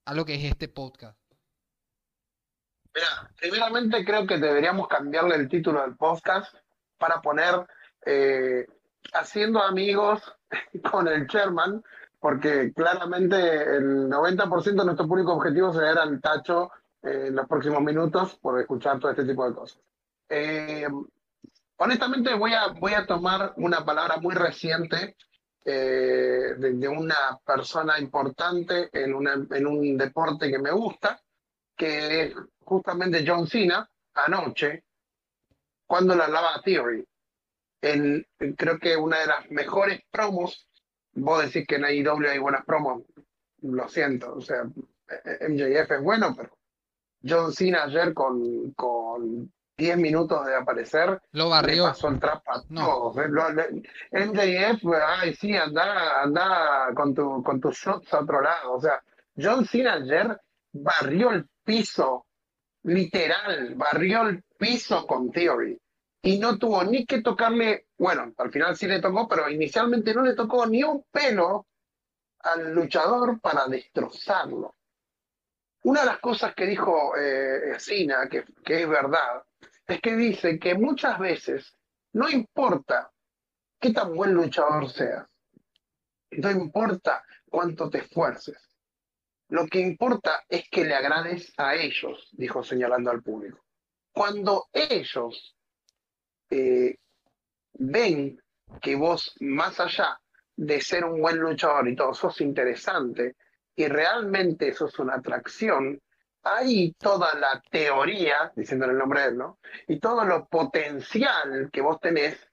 a 0.05 0.15
lo 0.15 0.25
que 0.25 0.35
es 0.35 0.45
este 0.45 0.69
podcast? 0.69 1.19
Mira, 2.95 3.31
primeramente 3.37 4.05
creo 4.05 4.27
que 4.27 4.39
deberíamos 4.39 4.87
cambiarle 4.89 5.37
el 5.37 5.49
título 5.49 5.81
del 5.81 5.97
podcast 5.97 6.55
para 6.99 7.23
poner 7.23 7.67
eh, 8.05 8.67
Haciendo 9.15 9.61
amigos 9.63 10.21
con 10.91 11.09
el 11.09 11.27
chairman, 11.27 11.83
porque 12.23 12.73
claramente 12.73 13.37
el 13.37 14.09
90% 14.09 14.63
de 14.63 14.85
nuestro 14.85 15.09
público 15.09 15.33
objetivo 15.33 15.73
se 15.73 15.81
era 15.81 16.05
el 16.05 16.21
tacho 16.21 16.71
en 17.03 17.35
los 17.35 17.49
próximos 17.49 17.83
minutos 17.83 18.37
por 18.37 18.61
escuchar 18.61 19.01
todo 19.01 19.11
este 19.11 19.25
tipo 19.25 19.45
de 19.45 19.53
cosas. 19.53 19.81
Eh, 20.29 20.87
honestamente 21.79 22.33
voy 22.35 22.55
a, 22.55 22.69
voy 22.69 22.95
a 22.95 23.07
tomar 23.07 23.55
una 23.57 23.85
palabra 23.85 24.19
muy 24.19 24.37
reciente 24.37 25.17
eh, 25.65 26.55
de, 26.57 26.89
una 26.89 27.41
persona 27.45 27.99
importante 27.99 28.89
en, 28.93 29.15
una, 29.15 29.35
en 29.51 29.67
un 29.67 29.97
deporte 29.97 30.49
que 30.49 30.61
me 30.61 30.71
gusta, 30.71 31.21
que 31.77 32.23
es 32.23 32.35
justamente 32.61 33.25
John 33.27 33.49
Cena, 33.49 33.91
anoche, 34.15 34.85
cuando 35.89 36.15
la 36.15 36.27
hablaba 36.27 36.63
Theory. 36.65 37.05
En, 37.81 38.25
creo 38.57 38.79
que 38.79 38.97
una 38.97 39.19
de 39.19 39.27
las 39.27 39.51
mejores 39.51 40.03
promos, 40.09 40.69
vos 41.15 41.45
decís 41.45 41.67
que 41.67 41.77
en 41.77 41.85
AEW 41.85 42.29
hay 42.29 42.39
buenas 42.39 42.65
promos, 42.65 43.03
lo 43.63 43.89
siento, 43.89 44.35
o 44.35 44.41
sea, 44.41 44.65
MJF 44.65 45.91
es 45.91 46.03
bueno, 46.03 46.35
pero 46.37 46.51
John 47.27 47.53
Cena 47.53 47.85
ayer 47.85 48.13
con, 48.15 48.73
con 48.73 49.53
10 49.77 49.97
minutos 49.97 50.45
de 50.47 50.55
aparecer, 50.55 51.21
lo 51.33 51.49
barrió. 51.49 51.85
Le 51.85 51.91
pasó 51.91 52.09
el 52.09 52.21
trap 52.21 52.43
a 52.49 52.63
todos. 52.63 53.17
MJF, 53.17 54.85
ay, 55.07 55.35
sí, 55.35 55.57
anda, 55.57 56.23
anda 56.23 56.91
con, 56.95 57.15
tu, 57.15 57.43
con 57.43 57.61
tus 57.61 57.77
shots 57.77 58.13
a 58.13 58.21
otro 58.21 58.41
lado. 58.41 58.75
O 58.75 58.81
sea, 58.81 59.03
John 59.37 59.65
Cena 59.65 59.95
ayer 59.95 60.39
barrió 60.73 61.31
el 61.31 61.47
piso, 61.65 62.27
literal, 62.83 63.75
barrió 63.77 64.23
el 64.23 64.43
piso 64.59 65.07
con 65.07 65.31
Theory. 65.31 65.79
Y 66.25 66.39
no 66.39 66.59
tuvo 66.59 66.85
ni 66.85 67.05
que 67.05 67.21
tocarle, 67.21 67.87
bueno, 68.03 68.35
al 68.37 68.51
final 68.51 68.77
sí 68.77 68.89
le 68.89 69.01
tocó, 69.01 69.29
pero 69.29 69.49
inicialmente 69.49 70.13
no 70.13 70.23
le 70.23 70.35
tocó 70.35 70.67
ni 70.67 70.83
un 70.83 71.05
pelo 71.05 71.69
al 72.41 72.75
luchador 72.75 73.41
para 73.41 73.69
destrozarlo. 73.69 74.75
Una 75.85 76.01
de 76.01 76.07
las 76.07 76.19
cosas 76.19 76.53
que 76.53 76.67
dijo 76.67 77.17
eh, 77.17 77.77
que 78.65 78.83
es 78.83 78.89
verdad, 78.89 79.45
es 79.87 80.01
que 80.01 80.17
dice 80.17 80.59
que 80.59 80.75
muchas 80.75 81.17
veces 81.21 81.77
no 82.15 82.29
importa 82.29 83.09
qué 83.79 83.93
tan 83.93 84.13
buen 84.17 84.35
luchador 84.35 84.91
seas, 84.91 85.25
no 86.33 86.51
importa 86.51 87.25
cuánto 87.49 87.89
te 87.89 87.99
esfuerces, 87.99 88.59
lo 89.51 89.65
que 89.69 89.79
importa 89.79 90.43
es 90.49 90.69
que 90.69 90.85
le 90.85 90.97
agrades 90.97 91.53
a 91.57 91.77
ellos, 91.77 92.31
dijo 92.33 92.65
señalando 92.65 93.13
al 93.13 93.23
público. 93.23 93.65
Cuando 94.11 94.67
ellos 94.73 95.57
eh, 96.51 96.97
ven 97.83 98.41
que 98.81 98.95
vos, 98.95 99.35
más 99.41 99.81
allá 99.81 100.21
de 100.57 100.81
ser 100.81 101.05
un 101.05 101.21
buen 101.21 101.39
luchador 101.39 101.89
y 101.89 101.97
todo, 101.97 102.15
sos 102.15 102.41
interesante 102.41 103.37
y 103.75 103.87
realmente 103.87 104.73
sos 104.73 104.99
una 104.99 105.17
atracción, 105.17 106.01
ahí 106.45 106.93
toda 106.99 107.35
la 107.35 107.63
teoría, 107.71 108.53
diciéndole 108.55 108.93
el 108.93 108.99
nombre 108.99 109.23
de 109.23 109.29
él, 109.29 109.39
¿no? 109.39 109.59
Y 109.89 109.99
todo 109.99 110.25
lo 110.25 110.47
potencial 110.47 111.71
que 111.73 111.81
vos 111.81 111.99
tenés 112.01 112.49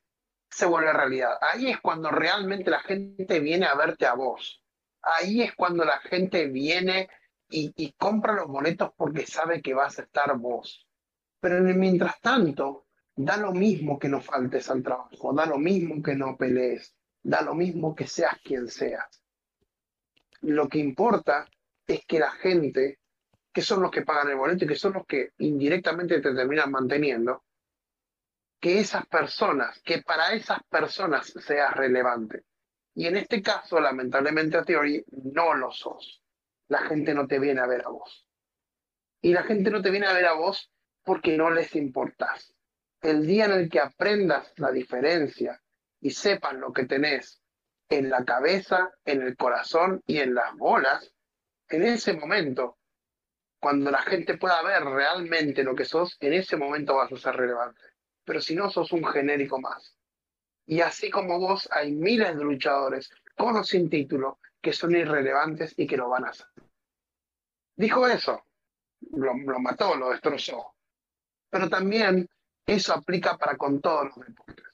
se 0.49 0.65
vuelve 0.65 0.93
realidad. 0.93 1.37
Ahí 1.41 1.69
es 1.69 1.79
cuando 1.79 2.09
realmente 2.09 2.71
la 2.71 2.79
gente 2.79 3.39
viene 3.39 3.67
a 3.67 3.75
verte 3.75 4.07
a 4.07 4.15
vos. 4.15 4.63
Ahí 5.01 5.43
es 5.43 5.53
cuando 5.55 5.85
la 5.85 5.99
gente 5.99 6.47
viene 6.47 7.09
y, 7.49 7.71
y 7.75 7.93
compra 7.93 8.33
los 8.33 8.47
boletos 8.47 8.91
porque 8.95 9.27
sabe 9.27 9.61
que 9.61 9.73
vas 9.73 9.99
a 9.99 10.03
estar 10.03 10.35
vos. 10.37 10.87
Pero 11.39 11.61
mientras 11.61 12.19
tanto, 12.19 12.87
da 13.21 13.35
lo 13.35 13.51
mismo 13.51 13.99
que 13.99 14.07
no 14.07 14.21
faltes 14.21 14.69
al 14.69 14.81
trabajo, 14.81 15.33
da 15.33 15.45
lo 15.45 15.57
mismo 15.57 16.01
que 16.01 16.15
no 16.15 16.37
pelees, 16.37 16.95
da 17.21 17.41
lo 17.41 17.53
mismo 17.53 17.93
que 17.93 18.07
seas 18.07 18.39
quien 18.41 18.69
seas. 18.69 19.21
Lo 20.39 20.69
que 20.69 20.79
importa 20.79 21.45
es 21.85 22.05
que 22.05 22.17
la 22.17 22.31
gente 22.31 22.99
que 23.51 23.61
son 23.61 23.81
los 23.81 23.91
que 23.91 24.03
pagan 24.03 24.29
el 24.29 24.37
boleto 24.37 24.63
y 24.63 24.69
que 24.69 24.75
son 24.75 24.93
los 24.93 25.05
que 25.05 25.33
indirectamente 25.39 26.21
te 26.21 26.33
terminan 26.33 26.71
manteniendo, 26.71 27.43
que 28.57 28.79
esas 28.79 29.05
personas, 29.07 29.81
que 29.83 30.01
para 30.01 30.31
esas 30.31 30.63
personas 30.69 31.27
seas 31.45 31.75
relevante. 31.75 32.45
Y 32.95 33.05
en 33.05 33.17
este 33.17 33.41
caso, 33.41 33.81
lamentablemente 33.81 34.55
a 34.55 34.63
Theory, 34.63 35.03
no 35.33 35.55
lo 35.55 35.71
sos. 35.71 36.23
La 36.69 36.79
gente 36.83 37.13
no 37.13 37.27
te 37.27 37.37
viene 37.37 37.59
a 37.59 37.67
ver 37.67 37.83
a 37.85 37.89
vos. 37.89 38.25
Y 39.21 39.33
la 39.33 39.43
gente 39.43 39.71
no 39.71 39.81
te 39.81 39.91
viene 39.91 40.07
a 40.07 40.13
ver 40.13 40.25
a 40.25 40.33
vos 40.33 40.71
porque 41.03 41.35
no 41.35 41.49
les 41.49 41.75
importás. 41.75 42.55
El 43.01 43.25
día 43.25 43.45
en 43.45 43.51
el 43.51 43.69
que 43.69 43.79
aprendas 43.79 44.53
la 44.57 44.71
diferencia 44.71 45.61
y 46.01 46.11
sepan 46.11 46.59
lo 46.59 46.73
que 46.73 46.85
tenés 46.85 47.41
en 47.89 48.09
la 48.09 48.23
cabeza, 48.25 48.91
en 49.05 49.21
el 49.21 49.35
corazón 49.35 50.03
y 50.05 50.19
en 50.19 50.35
las 50.35 50.55
bolas, 50.55 51.13
en 51.69 51.83
ese 51.83 52.13
momento 52.13 52.79
cuando 53.59 53.91
la 53.91 54.01
gente 54.01 54.37
pueda 54.37 54.61
ver 54.63 54.83
realmente 54.83 55.63
lo 55.63 55.75
que 55.75 55.85
sos, 55.85 56.15
en 56.21 56.33
ese 56.33 56.55
momento 56.55 56.95
vas 56.95 57.11
a 57.11 57.17
ser 57.17 57.35
relevante. 57.35 57.81
Pero 58.23 58.41
si 58.41 58.55
no, 58.55 58.69
sos 58.69 58.91
un 58.93 59.03
genérico 59.03 59.59
más. 59.59 59.95
Y 60.65 60.81
así 60.81 61.09
como 61.09 61.39
vos, 61.39 61.67
hay 61.71 61.91
miles 61.91 62.37
de 62.37 62.43
luchadores 62.43 63.09
con 63.35 63.57
o 63.57 63.63
sin 63.63 63.89
título 63.89 64.39
que 64.61 64.71
son 64.71 64.95
irrelevantes 64.95 65.73
y 65.77 65.87
que 65.87 65.97
lo 65.97 66.09
van 66.09 66.25
a 66.25 66.29
hacer. 66.29 66.47
Dijo 67.75 68.07
eso, 68.07 68.45
lo, 69.11 69.33
lo 69.33 69.59
mató, 69.59 69.95
lo 69.95 70.11
destrozó. 70.11 70.75
Pero 71.49 71.69
también 71.69 72.29
eso 72.73 72.93
aplica 72.93 73.37
para 73.37 73.57
con 73.57 73.81
todos 73.81 74.05
los 74.15 74.27
deportes. 74.27 74.65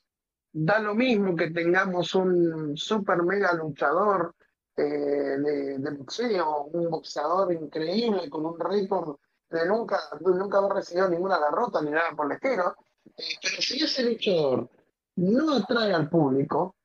Da 0.51 0.79
lo 0.79 0.95
mismo 0.95 1.35
que 1.35 1.51
tengamos 1.51 2.15
un 2.15 2.77
super 2.77 3.23
mega 3.23 3.53
luchador 3.53 4.35
eh, 4.77 4.83
de, 4.83 5.91
boxeo, 5.97 6.63
un 6.65 6.89
boxeador 6.89 7.53
increíble 7.53 8.29
con 8.29 8.45
un 8.45 8.59
récord 8.59 9.17
de 9.49 9.65
nunca, 9.65 9.99
nunca 10.21 10.57
haber 10.57 10.73
recibido 10.73 11.09
ninguna 11.09 11.39
derrota 11.39 11.81
ni 11.81 11.91
nada 11.91 12.11
por 12.15 12.25
el 12.25 12.33
estilo. 12.33 12.75
Eh, 13.17 13.23
pero 13.41 13.61
si 13.61 13.83
ese 13.83 14.03
luchador 14.03 14.69
no 15.17 15.55
atrae 15.55 15.93
al 15.93 16.09
público 16.09 16.75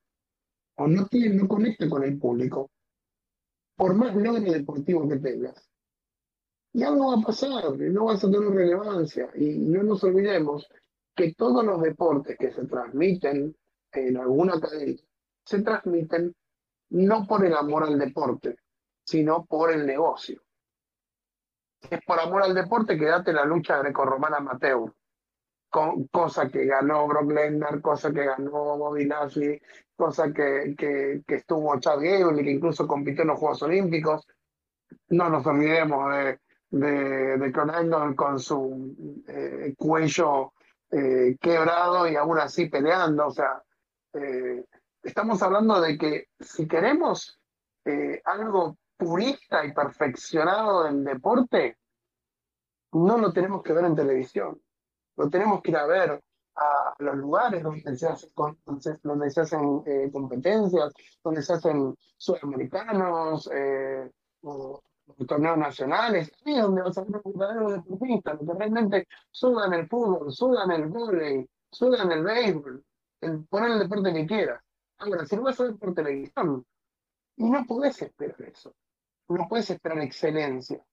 o 0.77 0.87
no, 0.87 1.07
tiene, 1.07 1.35
no 1.35 1.49
conecta 1.49 1.89
con 1.89 2.05
el 2.05 2.19
público, 2.19 2.71
por 3.77 3.95
más 3.95 4.15
logro 4.15 4.53
deportivo 4.53 5.09
que 5.09 5.17
tengas, 5.17 5.71
ya 6.73 6.91
no 6.91 7.09
va 7.09 7.21
a 7.21 7.27
pasar, 7.27 7.77
no 7.79 8.05
va 8.05 8.15
a 8.15 8.19
tener 8.19 8.41
relevancia. 8.41 9.31
Y 9.35 9.59
no 9.59 9.83
nos 9.83 10.05
olvidemos 10.05 10.69
que 11.21 11.35
todos 11.35 11.63
los 11.63 11.83
deportes 11.83 12.39
que 12.39 12.51
se 12.51 12.65
transmiten 12.65 13.55
en 13.93 14.17
alguna 14.17 14.59
cadena 14.59 14.99
se 15.45 15.63
transmiten 15.63 16.35
no 16.91 17.27
por 17.27 17.45
el 17.45 17.55
amor 17.55 17.85
al 17.85 17.99
deporte, 17.99 18.57
sino 19.05 19.45
por 19.45 19.71
el 19.71 19.87
negocio. 19.87 20.41
Es 21.91 22.01
por 22.07 22.19
amor 22.21 22.43
al 22.43 22.55
deporte 22.55 22.99
que 22.99 23.05
date 23.05 23.35
la 23.35 23.45
lucha 23.45 23.79
grecorromana 23.79 24.39
amateur, 24.39 24.93
con, 25.69 26.07
cosa 26.09 26.49
que 26.49 26.65
ganó 26.65 27.07
Brock 27.07 27.31
Lesnar, 27.33 27.83
cosa 27.83 28.13
que 28.13 28.25
ganó 28.25 28.79
Bobby 28.79 29.05
Lashley, 29.05 29.61
cosa 29.95 30.33
que, 30.33 30.75
que, 30.77 31.23
estuvo 31.35 31.79
Chad 31.81 31.99
Gable 32.01 32.43
que 32.43 32.51
incluso 32.51 32.87
compitió 32.87 33.23
en 33.23 33.29
los 33.29 33.39
Juegos 33.39 33.63
Olímpicos. 33.63 34.27
No 35.11 35.29
nos 35.29 35.47
olvidemos 35.47 36.15
de, 36.15 36.41
de, 36.71 37.37
de 37.37 38.17
con 38.17 38.41
su 38.41 39.23
eh, 39.29 39.75
cuello 39.77 40.53
eh, 40.91 41.37
quebrado 41.41 42.09
y 42.09 42.17
aún 42.17 42.39
así 42.39 42.69
peleando. 42.69 43.27
O 43.27 43.31
sea, 43.31 43.63
eh, 44.15 44.65
estamos 45.03 45.43
hablando 45.43 45.81
de 45.81 45.97
que 45.97 46.29
si 46.39 46.67
queremos 46.67 47.41
eh, 47.85 48.21
algo 48.25 48.77
purista 48.97 49.65
y 49.65 49.73
perfeccionado 49.73 50.85
del 50.85 51.05
deporte, 51.05 51.79
no 52.93 53.19
lo 53.19 53.33
tenemos 53.33 53.63
que 53.63 53.73
ver 53.73 53.85
en 53.85 53.95
televisión, 53.95 54.61
lo 55.17 55.31
tenemos 55.31 55.63
que 55.63 55.71
ir 55.71 55.77
a 55.77 55.87
ver 55.87 56.21
a 56.57 56.95
los 56.99 57.17
lugares 57.17 57.63
donde 57.63 57.97
se 57.97 58.07
hacen, 58.07 58.31
competencias, 60.11 60.93
donde 61.23 61.43
se 61.43 61.53
hacen 61.55 61.95
sudamericanos, 62.17 63.49
eh, 63.53 64.11
torneos 65.27 65.59
nacionales, 65.59 66.33
ahí 66.45 66.55
es 66.55 66.63
donde 66.63 66.83
vas 66.83 66.99
a 66.99 67.05
ver 67.05 67.21
un 67.25 67.39
verdadero 67.39 67.71
deportista, 67.71 68.39
que 68.39 68.53
realmente 68.53 69.09
sudan 69.31 69.73
el 69.75 69.89
fútbol, 69.89 70.33
sudan 70.33 70.71
el 70.73 70.87
voleibol, 70.87 71.49
sudan 71.71 72.13
el 72.13 72.23
béisbol, 72.23 72.85
el, 73.21 73.45
poner 73.47 73.71
el 73.73 73.79
deporte 73.81 74.13
que 74.13 74.27
quieras. 74.27 74.63
Ahora, 74.99 75.25
si 75.25 75.37
lo 75.37 75.43
vas 75.43 75.61
a 75.61 75.65
ver 75.65 75.77
por 75.77 75.95
televisión, 75.95 76.65
y 77.37 77.49
no 77.49 77.65
puedes 77.65 78.03
esperar 78.03 78.43
eso. 78.43 78.75
No 79.29 79.47
puedes 79.49 79.71
esperar 79.71 79.99
excelencia. 80.01 80.85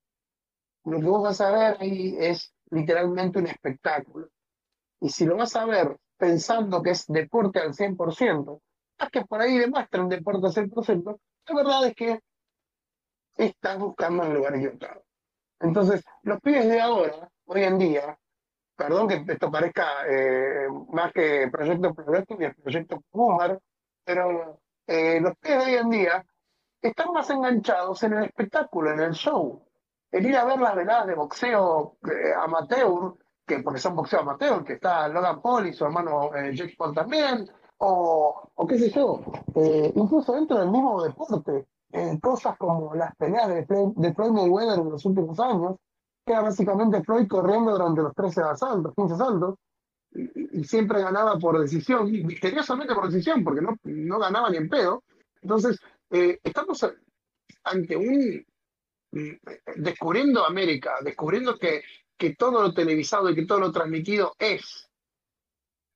Lo 0.86 1.00
que 1.00 1.06
vos 1.06 1.24
vas 1.24 1.42
a 1.42 1.52
ver 1.52 1.78
ahí 1.82 2.16
es 2.18 2.54
literalmente 2.70 3.40
un 3.40 3.48
espectáculo. 3.48 4.30
Y 5.02 5.10
si 5.10 5.26
lo 5.26 5.36
vas 5.36 5.56
a 5.58 5.66
ver 5.66 5.98
pensando 6.18 6.82
que 6.82 6.92
es 6.92 7.06
deporte 7.08 7.60
al 7.60 7.74
100%, 7.74 8.62
es 9.00 9.10
que 9.10 9.26
por 9.26 9.42
ahí 9.42 9.58
demuestran 9.58 10.08
deporte 10.08 10.48
al 10.48 10.54
100%, 10.54 11.20
la 11.48 11.56
verdad 11.56 11.88
es 11.88 11.96
que 11.96 12.20
estás 13.38 13.78
buscando 13.80 14.24
el 14.24 14.34
lugar 14.34 14.56
equivocado. 14.56 15.04
Entonces, 15.60 16.04
los 16.24 16.40
pibes 16.42 16.68
de 16.68 16.82
ahora, 16.82 17.30
hoy 17.46 17.64
en 17.64 17.78
día, 17.80 18.18
perdón 18.76 19.08
que 19.08 19.24
esto 19.28 19.52
parezca 19.52 19.86
eh, 20.08 20.68
más 20.92 21.12
que 21.14 21.50
proyecto 21.52 21.94
progreso 21.94 22.36
y 22.40 22.44
el 22.44 22.56
proyecto 22.56 23.02
Boomer, 23.12 23.60
pero 24.04 24.60
eh, 24.86 25.20
los 25.20 25.36
pies 25.38 25.58
de 25.58 25.66
hoy 25.66 25.74
en 25.76 25.90
día 25.90 26.26
están 26.82 27.12
más 27.12 27.30
enganchados 27.30 28.04
en 28.04 28.14
el 28.14 28.26
espectáculo, 28.26 28.92
en 28.92 29.00
el 29.00 29.14
show. 29.14 29.64
el 30.12 30.26
ir 30.26 30.38
a 30.38 30.46
ver 30.46 30.60
las 30.60 30.76
veladas 30.76 31.08
de 31.08 31.16
boxeo 31.16 31.98
eh, 32.06 32.34
amateur, 32.40 33.16
que 33.46 33.60
porque 33.60 33.80
son 33.80 33.96
boxeo 33.96 34.22
amateur, 34.22 34.64
que 34.64 34.74
está 34.74 35.08
Logan 35.08 35.42
Paul 35.42 35.68
y 35.68 35.74
su 35.74 35.86
hermano 35.86 36.34
eh, 36.36 36.56
Jake 36.56 36.76
Paul 36.78 36.94
también, 36.94 37.50
o, 37.80 38.50
o 38.56 38.68
qué 38.68 38.78
sé 38.78 38.90
yo, 38.92 39.22
eh, 39.56 39.92
incluso 39.96 40.34
dentro 40.34 40.58
del 40.60 40.72
mismo 40.72 41.04
deporte, 41.04 41.66
cosas 42.22 42.58
como 42.58 42.94
las 42.96 43.16
peleas 43.16 43.48
de, 43.48 43.66
de 43.96 44.14
Floyd 44.14 44.32
Mayweather 44.32 44.80
en 44.80 44.90
los 44.90 45.06
últimos 45.06 45.40
años, 45.40 45.78
que 46.26 46.34
era 46.34 46.42
básicamente 46.42 47.04
Floyd 47.04 47.28
corriendo 47.28 47.72
durante 47.72 48.02
los 48.02 48.14
13 48.14 48.42
asaltos, 48.42 48.94
15 48.96 49.14
asaltos, 49.14 49.56
y, 50.12 50.60
y 50.60 50.64
siempre 50.64 51.02
ganaba 51.02 51.38
por 51.38 51.60
decisión, 51.60 52.14
y 52.14 52.24
misteriosamente 52.24 52.94
por 52.94 53.10
decisión, 53.10 53.44
porque 53.44 53.62
no, 53.62 53.78
no 53.84 54.20
ganaba 54.20 54.50
ni 54.50 54.58
en 54.58 54.70
pedo. 54.70 55.04
Entonces, 55.42 55.80
eh, 56.10 56.40
estamos 56.44 56.86
ante 57.64 57.96
un 57.96 58.46
mm, 59.12 59.32
descubriendo 59.78 60.46
América, 60.46 60.96
descubriendo 61.02 61.58
que, 61.58 61.82
que 62.18 62.36
todo 62.36 62.62
lo 62.62 62.74
televisado 62.74 63.30
y 63.30 63.36
que 63.36 63.46
todo 63.46 63.60
lo 63.60 63.72
transmitido 63.72 64.34
es 64.40 64.90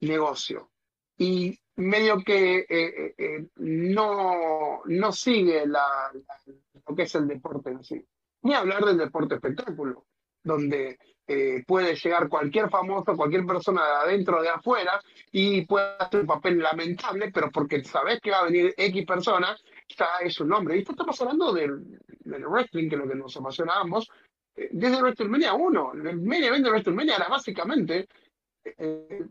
negocio. 0.01 0.69
Y 1.17 1.59
medio 1.77 2.19
que 2.23 2.59
eh, 2.59 2.65
eh, 2.69 3.13
eh, 3.17 3.45
no, 3.57 4.81
no 4.85 5.11
sigue 5.11 5.65
la, 5.65 6.11
la- 6.13 6.53
lo 6.87 6.95
que 6.95 7.03
es 7.03 7.15
el 7.15 7.27
deporte 7.27 7.69
en 7.69 7.83
sí. 7.83 8.03
Ni 8.43 8.53
hablar 8.53 8.83
del 8.85 8.97
deporte 8.97 9.35
espectáculo, 9.35 10.05
donde 10.43 10.97
eh, 11.27 11.63
puede 11.65 11.95
llegar 11.95 12.27
cualquier 12.27 12.69
famoso, 12.69 13.15
cualquier 13.15 13.45
persona 13.45 13.85
de 13.85 13.91
adentro 14.11 14.39
o 14.39 14.41
de 14.41 14.49
afuera 14.49 14.99
y 15.31 15.65
puede 15.65 15.95
hacer 15.99 16.21
un 16.21 16.27
papel 16.27 16.57
lamentable, 16.59 17.31
pero 17.31 17.51
porque 17.51 17.83
sabes 17.83 18.19
que 18.19 18.31
va 18.31 18.39
a 18.39 18.45
venir 18.45 18.73
X 18.75 19.05
persona, 19.05 19.55
ya 19.95 20.07
es 20.21 20.39
un 20.39 20.49
nombre. 20.49 20.75
Y 20.75 20.79
esto 20.79 20.91
estamos 20.93 21.21
hablando 21.21 21.53
del, 21.53 21.99
del 22.07 22.47
wrestling, 22.47 22.89
que 22.89 22.95
es 22.95 23.01
lo 23.01 23.07
que 23.07 23.15
nos 23.15 23.37
apasiona 23.37 23.73
a 23.75 23.81
ambos, 23.81 24.09
eh, 24.55 24.69
desde 24.71 25.01
WrestleMania 25.01 25.53
1. 25.53 25.93
El 25.93 26.21
main 26.21 26.43
event 26.43 26.63
de 26.65 26.71
WrestleMania 26.71 27.15
era 27.17 27.27
básicamente 27.29 28.07
eh, 28.65 29.23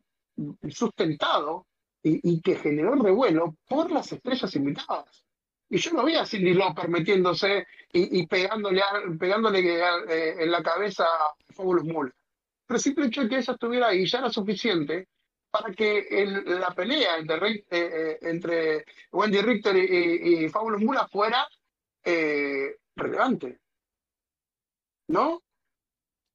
sustentado 0.68 1.66
y, 2.02 2.32
y 2.32 2.40
que 2.40 2.56
generó 2.56 2.94
revuelo 2.94 3.56
por 3.68 3.90
las 3.90 4.10
estrellas 4.12 4.54
invitadas. 4.56 5.24
Y 5.68 5.78
yo 5.78 5.92
no 5.92 6.04
vi 6.04 6.16
a 6.16 6.26
Cindy 6.26 6.54
Lauper 6.54 6.88
metiéndose 6.88 7.66
y, 7.92 8.20
y 8.20 8.26
pegándole, 8.26 8.82
a- 8.82 9.02
pegándole 9.18 9.60
eh, 9.60 10.34
en 10.42 10.50
la 10.50 10.62
cabeza 10.62 11.04
a 11.04 11.34
Fabulous 11.52 11.84
Moolah. 11.84 12.12
Pero 12.66 12.76
el 12.76 12.82
simple 12.82 13.06
hecho 13.06 13.22
de 13.22 13.28
que 13.28 13.36
ella 13.38 13.52
estuviera 13.52 13.88
ahí 13.88 14.06
ya 14.06 14.18
era 14.18 14.30
suficiente 14.30 15.08
para 15.50 15.72
que 15.72 15.98
el- 16.10 16.58
la 16.60 16.70
pelea 16.70 17.18
entre, 17.18 17.50
eh, 17.50 17.64
eh, 17.70 18.18
entre 18.22 18.84
Wendy 19.12 19.40
Richter 19.42 19.76
y, 19.76 20.44
y, 20.44 20.48
Fabulous 20.48 20.82
Moolah 20.82 21.08
fuera 21.08 21.46
eh, 22.04 22.76
relevante, 22.96 23.60
¿no? 25.08 25.42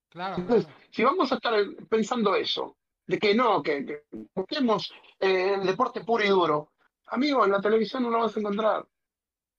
Claro, 0.09 0.35
Entonces, 0.37 0.65
claro. 0.65 0.81
si 0.91 1.03
vamos 1.03 1.31
a 1.31 1.35
estar 1.35 1.53
pensando 1.89 2.35
eso, 2.35 2.77
de 3.07 3.19
que 3.19 3.33
no, 3.35 3.61
que, 3.61 3.85
que 3.85 4.03
busquemos 4.33 4.93
eh, 5.19 5.53
el 5.55 5.65
deporte 5.65 6.01
puro 6.01 6.23
y 6.23 6.29
duro, 6.29 6.71
amigo, 7.07 7.45
en 7.45 7.51
la 7.51 7.61
televisión 7.61 8.03
no 8.03 8.09
lo 8.09 8.19
vas 8.19 8.35
a 8.35 8.39
encontrar, 8.39 8.85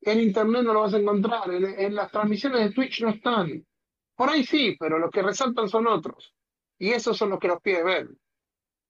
en 0.01 0.21
internet 0.21 0.63
no 0.63 0.73
lo 0.73 0.81
vas 0.83 0.95
a 0.95 0.99
encontrar, 0.99 1.51
en, 1.51 1.95
las 1.95 2.11
transmisiones 2.11 2.61
de 2.61 2.71
Twitch 2.75 3.03
no 3.03 3.11
están. 3.11 3.65
Por 4.15 4.31
ahí 4.31 4.45
sí, 4.45 4.77
pero 4.79 4.99
los 4.99 5.11
que 5.11 5.23
resaltan 5.23 5.69
son 5.69 5.87
otros. 5.87 6.35
Y 6.79 6.91
esos 6.91 7.17
son 7.17 7.31
los 7.31 7.39
que 7.39 7.49
los 7.49 7.61
pide 7.61 7.83
ver. 7.83 8.09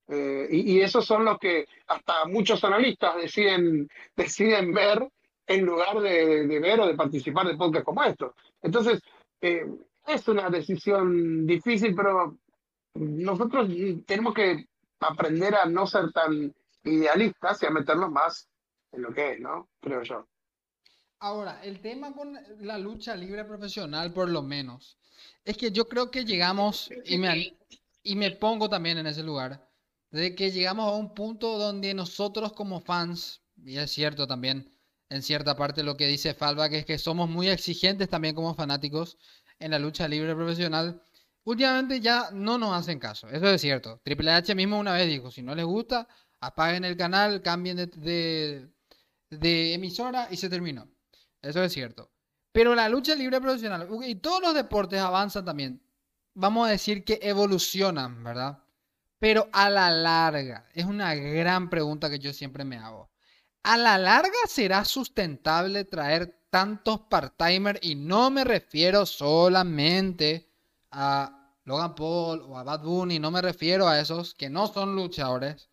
Eh, 0.08 0.48
y, 0.50 0.80
esos 0.80 1.04
son 1.04 1.24
los 1.24 1.38
que 1.38 1.66
hasta 1.88 2.26
muchos 2.26 2.62
analistas 2.62 3.16
deciden, 3.16 3.88
deciden 4.16 4.72
ver 4.72 5.08
en 5.46 5.64
lugar 5.64 6.00
de, 6.00 6.46
de 6.46 6.60
ver 6.60 6.80
o 6.80 6.86
de 6.86 6.94
participar 6.94 7.46
de 7.46 7.56
podcasts 7.56 7.84
como 7.84 8.04
estos. 8.04 8.32
Entonces, 8.62 9.00
eh, 9.40 9.66
es 10.06 10.28
una 10.28 10.48
decisión 10.50 11.46
difícil, 11.46 11.94
pero 11.94 12.38
nosotros 12.94 13.68
tenemos 14.06 14.34
que 14.34 14.66
aprender 15.00 15.54
a 15.54 15.66
no 15.66 15.86
ser 15.86 16.12
tan 16.12 16.54
idealistas 16.86 17.62
y 17.62 17.66
a 17.66 17.70
meternos 17.70 18.10
más 18.10 18.48
en 18.92 19.02
lo 19.02 19.12
que 19.12 19.32
es, 19.32 19.40
¿no? 19.40 19.68
Creo 19.80 20.02
yo. 20.02 20.26
Ahora, 21.18 21.62
el 21.62 21.80
tema 21.80 22.12
con 22.12 22.38
la 22.60 22.78
lucha 22.78 23.16
libre 23.16 23.44
profesional, 23.44 24.12
por 24.12 24.28
lo 24.28 24.42
menos, 24.42 24.98
es 25.44 25.56
que 25.56 25.70
yo 25.70 25.88
creo 25.88 26.10
que 26.10 26.24
llegamos, 26.24 26.90
y 27.04 27.18
me, 27.18 27.56
y 28.02 28.16
me 28.16 28.30
pongo 28.32 28.68
también 28.68 28.98
en 28.98 29.06
ese 29.06 29.22
lugar, 29.22 29.66
de 30.10 30.34
que 30.34 30.50
llegamos 30.50 30.86
a 30.86 30.96
un 30.96 31.14
punto 31.14 31.58
donde 31.58 31.94
nosotros 31.94 32.52
como 32.52 32.80
fans, 32.80 33.42
y 33.64 33.78
es 33.78 33.90
cierto 33.90 34.26
también, 34.26 34.70
en 35.08 35.22
cierta 35.22 35.56
parte 35.56 35.82
lo 35.82 35.96
que 35.96 36.06
dice 36.06 36.34
Falva, 36.34 36.68
que 36.68 36.78
es 36.78 36.86
que 36.86 36.98
somos 36.98 37.28
muy 37.28 37.48
exigentes 37.48 38.08
también 38.08 38.34
como 38.34 38.54
fanáticos 38.54 39.16
en 39.58 39.70
la 39.70 39.78
lucha 39.78 40.08
libre 40.08 40.34
profesional, 40.34 41.02
últimamente 41.44 42.00
ya 42.00 42.30
no 42.32 42.58
nos 42.58 42.74
hacen 42.74 42.98
caso, 42.98 43.28
eso 43.28 43.48
es 43.48 43.60
cierto. 43.60 44.00
Triple 44.04 44.32
H 44.32 44.54
mismo 44.54 44.78
una 44.78 44.92
vez 44.92 45.06
dijo, 45.06 45.30
si 45.30 45.42
no 45.42 45.54
les 45.54 45.64
gusta, 45.64 46.08
apaguen 46.40 46.84
el 46.84 46.96
canal, 46.96 47.42
cambien 47.42 47.76
de, 47.76 48.68
emisora 49.74 50.28
y 50.30 50.36
se 50.36 50.48
terminó. 50.48 50.88
Eso 51.42 51.62
es 51.62 51.72
cierto. 51.72 52.10
Pero 52.52 52.74
la 52.74 52.88
lucha 52.88 53.14
libre 53.14 53.40
profesional 53.40 53.88
y 54.04 54.16
todos 54.16 54.40
los 54.40 54.54
deportes 54.54 55.00
avanzan 55.00 55.44
también. 55.44 55.82
Vamos 56.34 56.66
a 56.66 56.70
decir 56.70 57.04
que 57.04 57.18
evolucionan, 57.22 58.22
¿verdad? 58.24 58.58
Pero 59.18 59.48
a 59.52 59.70
la 59.70 59.90
larga, 59.90 60.68
es 60.74 60.84
una 60.84 61.14
gran 61.14 61.70
pregunta 61.70 62.10
que 62.10 62.18
yo 62.18 62.32
siempre 62.32 62.64
me 62.64 62.76
hago. 62.76 63.10
¿A 63.62 63.76
la 63.76 63.98
larga 63.98 64.36
será 64.46 64.84
sustentable 64.84 65.84
traer 65.84 66.42
tantos 66.50 67.00
part-timers? 67.10 67.80
Y 67.82 67.94
no 67.94 68.30
me 68.30 68.44
refiero 68.44 69.06
solamente 69.06 70.48
a 70.90 71.36
Logan 71.64 71.94
Paul 71.94 72.42
o 72.42 72.56
a 72.56 72.62
Bad 72.62 72.82
Bunny, 72.82 73.18
no 73.18 73.30
me 73.32 73.42
refiero 73.42 73.88
a 73.88 73.98
esos 73.98 74.34
que 74.34 74.48
no 74.48 74.68
son 74.68 74.94
luchadores. 74.94 75.68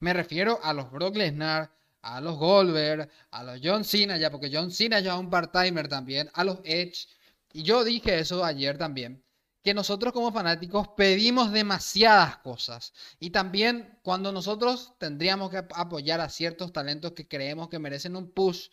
Me 0.00 0.12
refiero 0.12 0.58
a 0.62 0.72
los 0.72 0.90
Brock 0.90 1.16
Lesnar, 1.16 1.70
a 2.02 2.20
los 2.20 2.36
Goldberg, 2.38 3.10
a 3.30 3.42
los 3.42 3.60
John 3.62 3.84
Cena, 3.84 4.16
ya 4.16 4.30
porque 4.30 4.50
John 4.52 4.70
Cena 4.70 5.00
ya 5.00 5.14
es 5.14 5.18
un 5.20 5.30
part-timer 5.30 5.88
también, 5.88 6.30
a 6.34 6.44
los 6.44 6.60
Edge. 6.64 7.08
Y 7.52 7.62
yo 7.62 7.84
dije 7.84 8.18
eso 8.18 8.44
ayer 8.44 8.78
también, 8.78 9.24
que 9.62 9.74
nosotros 9.74 10.12
como 10.12 10.32
fanáticos 10.32 10.88
pedimos 10.96 11.52
demasiadas 11.52 12.38
cosas. 12.38 12.92
Y 13.18 13.30
también 13.30 13.98
cuando 14.02 14.30
nosotros 14.32 14.94
tendríamos 14.98 15.50
que 15.50 15.58
ap- 15.58 15.72
apoyar 15.74 16.20
a 16.20 16.28
ciertos 16.28 16.72
talentos 16.72 17.12
que 17.12 17.26
creemos 17.26 17.68
que 17.68 17.78
merecen 17.78 18.16
un 18.16 18.30
push, 18.30 18.68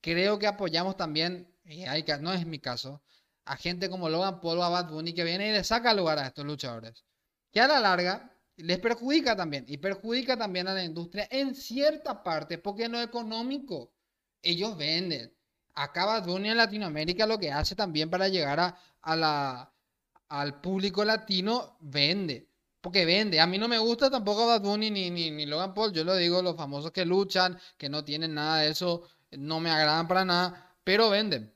creo 0.00 0.38
que 0.38 0.46
apoyamos 0.46 0.96
también, 0.96 1.48
y 1.64 1.84
hay 1.84 2.04
no 2.20 2.32
es 2.32 2.46
mi 2.46 2.58
caso, 2.58 3.02
a 3.44 3.56
gente 3.56 3.88
como 3.88 4.08
Logan 4.08 4.40
Paul 4.40 4.58
o 4.58 4.64
a 4.64 4.68
Bad 4.68 4.90
Bunny 4.90 5.14
que 5.14 5.24
viene 5.24 5.48
y 5.48 5.52
le 5.52 5.64
saca 5.64 5.94
lugar 5.94 6.18
a 6.18 6.26
estos 6.26 6.44
luchadores. 6.44 7.04
Que 7.52 7.60
a 7.60 7.68
la 7.68 7.80
larga 7.80 8.35
les 8.56 8.78
perjudica 8.78 9.36
también. 9.36 9.64
Y 9.68 9.78
perjudica 9.78 10.36
también 10.36 10.68
a 10.68 10.74
la 10.74 10.84
industria 10.84 11.28
en 11.30 11.54
cierta 11.54 12.22
parte, 12.22 12.58
porque 12.58 12.88
no 12.88 12.98
es 12.98 13.06
económico. 13.06 13.92
Ellos 14.42 14.76
venden. 14.76 15.32
Acá 15.74 16.06
Bad 16.06 16.26
Bunny 16.26 16.50
en 16.50 16.56
Latinoamérica 16.56 17.26
lo 17.26 17.38
que 17.38 17.52
hace 17.52 17.74
también 17.74 18.08
para 18.10 18.28
llegar 18.28 18.60
a, 18.60 18.78
a 19.02 19.16
la, 19.16 19.72
al 20.28 20.60
público 20.60 21.04
latino, 21.04 21.76
vende. 21.80 22.48
Porque 22.80 23.04
vende. 23.04 23.40
A 23.40 23.46
mí 23.46 23.58
no 23.58 23.68
me 23.68 23.78
gusta 23.78 24.10
tampoco 24.10 24.46
Bad 24.46 24.62
Bunny 24.62 24.90
ni, 24.90 25.10
ni, 25.10 25.30
ni 25.30 25.46
Logan 25.46 25.74
Paul. 25.74 25.92
Yo 25.92 26.04
lo 26.04 26.16
digo, 26.16 26.42
los 26.42 26.56
famosos 26.56 26.92
que 26.92 27.04
luchan, 27.04 27.58
que 27.76 27.88
no 27.88 28.04
tienen 28.04 28.34
nada 28.34 28.58
de 28.58 28.70
eso, 28.70 29.02
no 29.32 29.60
me 29.60 29.70
agradan 29.70 30.08
para 30.08 30.24
nada, 30.24 30.76
pero 30.84 31.10
venden. 31.10 31.52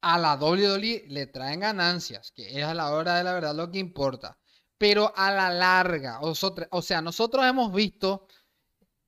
A 0.00 0.18
la 0.18 0.36
WWE 0.36 1.04
le 1.08 1.26
traen 1.26 1.60
ganancias, 1.60 2.30
que 2.32 2.58
es 2.58 2.64
a 2.64 2.74
la 2.74 2.90
hora 2.92 3.16
de 3.16 3.24
la 3.24 3.32
verdad 3.32 3.54
lo 3.54 3.70
que 3.70 3.78
importa. 3.78 4.38
Pero 4.78 5.12
a 5.16 5.30
la 5.32 5.50
larga, 5.50 6.20
o 6.20 6.82
sea, 6.82 7.02
nosotros 7.02 7.44
hemos 7.44 7.72
visto 7.72 8.26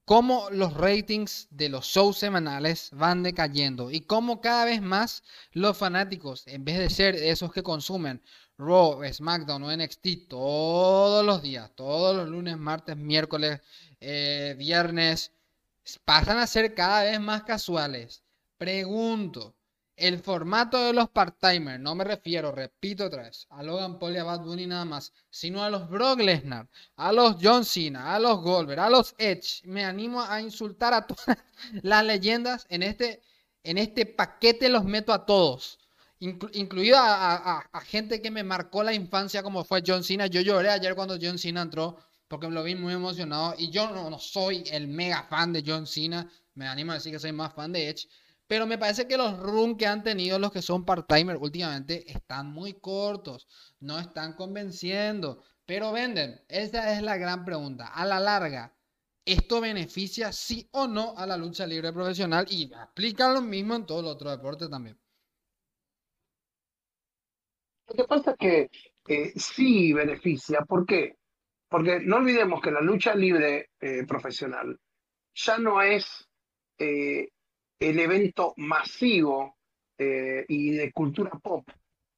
cómo 0.05 0.49
los 0.51 0.75
ratings 0.75 1.47
de 1.51 1.69
los 1.69 1.87
shows 1.87 2.19
semanales 2.19 2.91
van 2.93 3.23
decayendo 3.23 3.93
y 3.93 4.01
cómo 4.01 4.41
cada 4.41 4.65
vez 4.65 4.83
más 4.83 5.23
los 5.53 5.77
fanáticos, 5.77 6.49
en 6.49 6.65
vez 6.65 6.79
de 6.79 6.91
ser 6.91 7.15
esos 7.15 7.53
que 7.53 7.63
consumen 7.63 8.21
Raw, 8.59 9.01
SmackDown 9.11 9.63
o 9.63 9.77
NXT 9.77 10.29
todos 10.29 11.25
los 11.25 11.41
días, 11.43 11.71
todos 11.77 12.15
los 12.17 12.29
lunes, 12.29 12.59
martes, 12.59 12.97
miércoles, 12.97 13.61
eh, 14.01 14.55
viernes, 14.59 15.33
pasan 16.05 16.39
a 16.39 16.47
ser 16.47 16.75
cada 16.75 17.05
vez 17.05 17.21
más 17.21 17.45
casuales. 17.45 18.23
Pregunto, 18.59 19.55
el 20.01 20.19
formato 20.21 20.79
de 20.85 20.93
los 20.93 21.09
part-timers, 21.11 21.79
no 21.81 21.95
me 21.95 22.05
refiero, 22.05 22.53
repito 22.53 23.05
otra 23.07 23.23
vez, 23.25 23.47
a 23.51 23.63
Logan 23.63 23.99
Paul 23.99 24.15
y 24.15 24.19
a 24.19 24.25
Bad 24.25 24.41
Bunny 24.41 24.67
nada 24.67 24.85
más, 24.85 25.13
sino 25.31 25.63
a 25.63 25.71
los 25.71 25.89
Brock 25.89 26.21
Lesnar, 26.21 26.69
a 26.97 27.13
los 27.13 27.37
John 27.41 27.65
Cena, 27.65 28.15
a 28.15 28.19
los 28.19 28.41
Goldberg, 28.41 28.81
a 28.81 28.91
los 28.91 29.15
Edge. 29.19 29.63
Me 29.65 29.85
animo 29.85 30.21
a 30.23 30.41
insultar 30.41 30.95
a 30.95 31.07
todas 31.07 31.37
las 31.83 32.05
leyendas 32.05 32.67
en 32.69 32.83
este, 32.83 33.23
en 33.65 33.79
este 33.79 34.07
paquete, 34.07 34.69
los 34.69 34.85
meto 34.85 35.13
a 35.13 35.25
todos. 35.27 35.79
Inclu- 36.21 36.51
incluido 36.55 36.99
a, 36.99 37.59
a- 37.73 37.81
gente 37.81 38.21
que 38.21 38.31
me 38.31 38.43
marcó 38.45 38.83
la 38.83 38.93
infancia 38.93 39.43
como 39.43 39.65
fue 39.65 39.83
John 39.87 40.05
Cena. 40.05 40.27
Yo 40.27 40.41
lloré 40.43 40.71
ayer 40.71 40.95
cuando 40.95 41.17
John 41.21 41.39
Cena 41.39 41.63
entró 41.63 41.97
porque 42.29 42.49
lo 42.49 42.63
vi 42.63 42.75
muy 42.75 42.93
emocionado 42.93 43.55
y 43.59 43.71
yo 43.71 43.91
no, 43.91 44.09
no 44.11 44.19
soy 44.19 44.63
el 44.71 44.87
mega 44.89 45.25
fan 45.25 45.53
de 45.53 45.65
John 45.67 45.87
Cena. 45.87 46.31
Me 46.55 46.67
animo 46.69 46.93
a 46.93 46.97
decir 46.97 47.13
que 47.13 47.19
soy 47.19 47.33
más 47.33 47.55
fan 47.55 47.73
de 47.73 47.89
Edge. 47.89 48.07
Pero 48.51 48.67
me 48.67 48.79
parece 48.79 49.07
que 49.07 49.17
los 49.17 49.39
runs 49.39 49.79
que 49.79 49.87
han 49.87 50.03
tenido 50.03 50.37
los 50.41 50.51
que 50.51 50.61
son 50.61 50.85
part-timer 50.85 51.37
últimamente 51.37 52.11
están 52.11 52.51
muy 52.51 52.73
cortos, 52.81 53.47
no 53.79 53.97
están 54.01 54.33
convenciendo, 54.33 55.45
pero 55.65 55.93
venden. 55.93 56.43
Esa 56.49 56.93
es 56.93 57.01
la 57.01 57.17
gran 57.17 57.45
pregunta. 57.45 57.87
A 57.87 58.05
la 58.05 58.19
larga, 58.19 58.75
¿esto 59.25 59.61
beneficia 59.61 60.33
sí 60.33 60.69
o 60.73 60.89
no 60.89 61.17
a 61.17 61.29
la 61.29 61.37
lucha 61.37 61.65
libre 61.65 61.93
profesional? 61.93 62.45
Y 62.51 62.75
aplica 62.75 63.33
lo 63.33 63.41
mismo 63.41 63.77
en 63.77 63.87
todos 63.87 64.03
los 64.03 64.17
otros 64.17 64.37
deportes 64.37 64.69
también. 64.69 64.99
Lo 67.87 67.95
que 67.95 68.05
pasa 68.05 68.33
es 68.33 68.37
que 68.37 68.71
eh, 69.07 69.33
sí 69.37 69.93
beneficia. 69.93 70.63
¿Por 70.63 70.85
qué? 70.87 71.19
Porque 71.69 72.01
no 72.01 72.17
olvidemos 72.17 72.61
que 72.61 72.73
la 72.73 72.81
lucha 72.81 73.15
libre 73.15 73.71
eh, 73.81 74.05
profesional 74.09 74.77
ya 75.35 75.57
no 75.59 75.81
es 75.81 76.29
eh, 76.79 77.29
el 77.81 77.99
evento 77.99 78.55
masivo 78.59 79.57
y 79.99 80.71
de 80.77 80.93
cultura 80.93 81.31
pop 81.43 81.69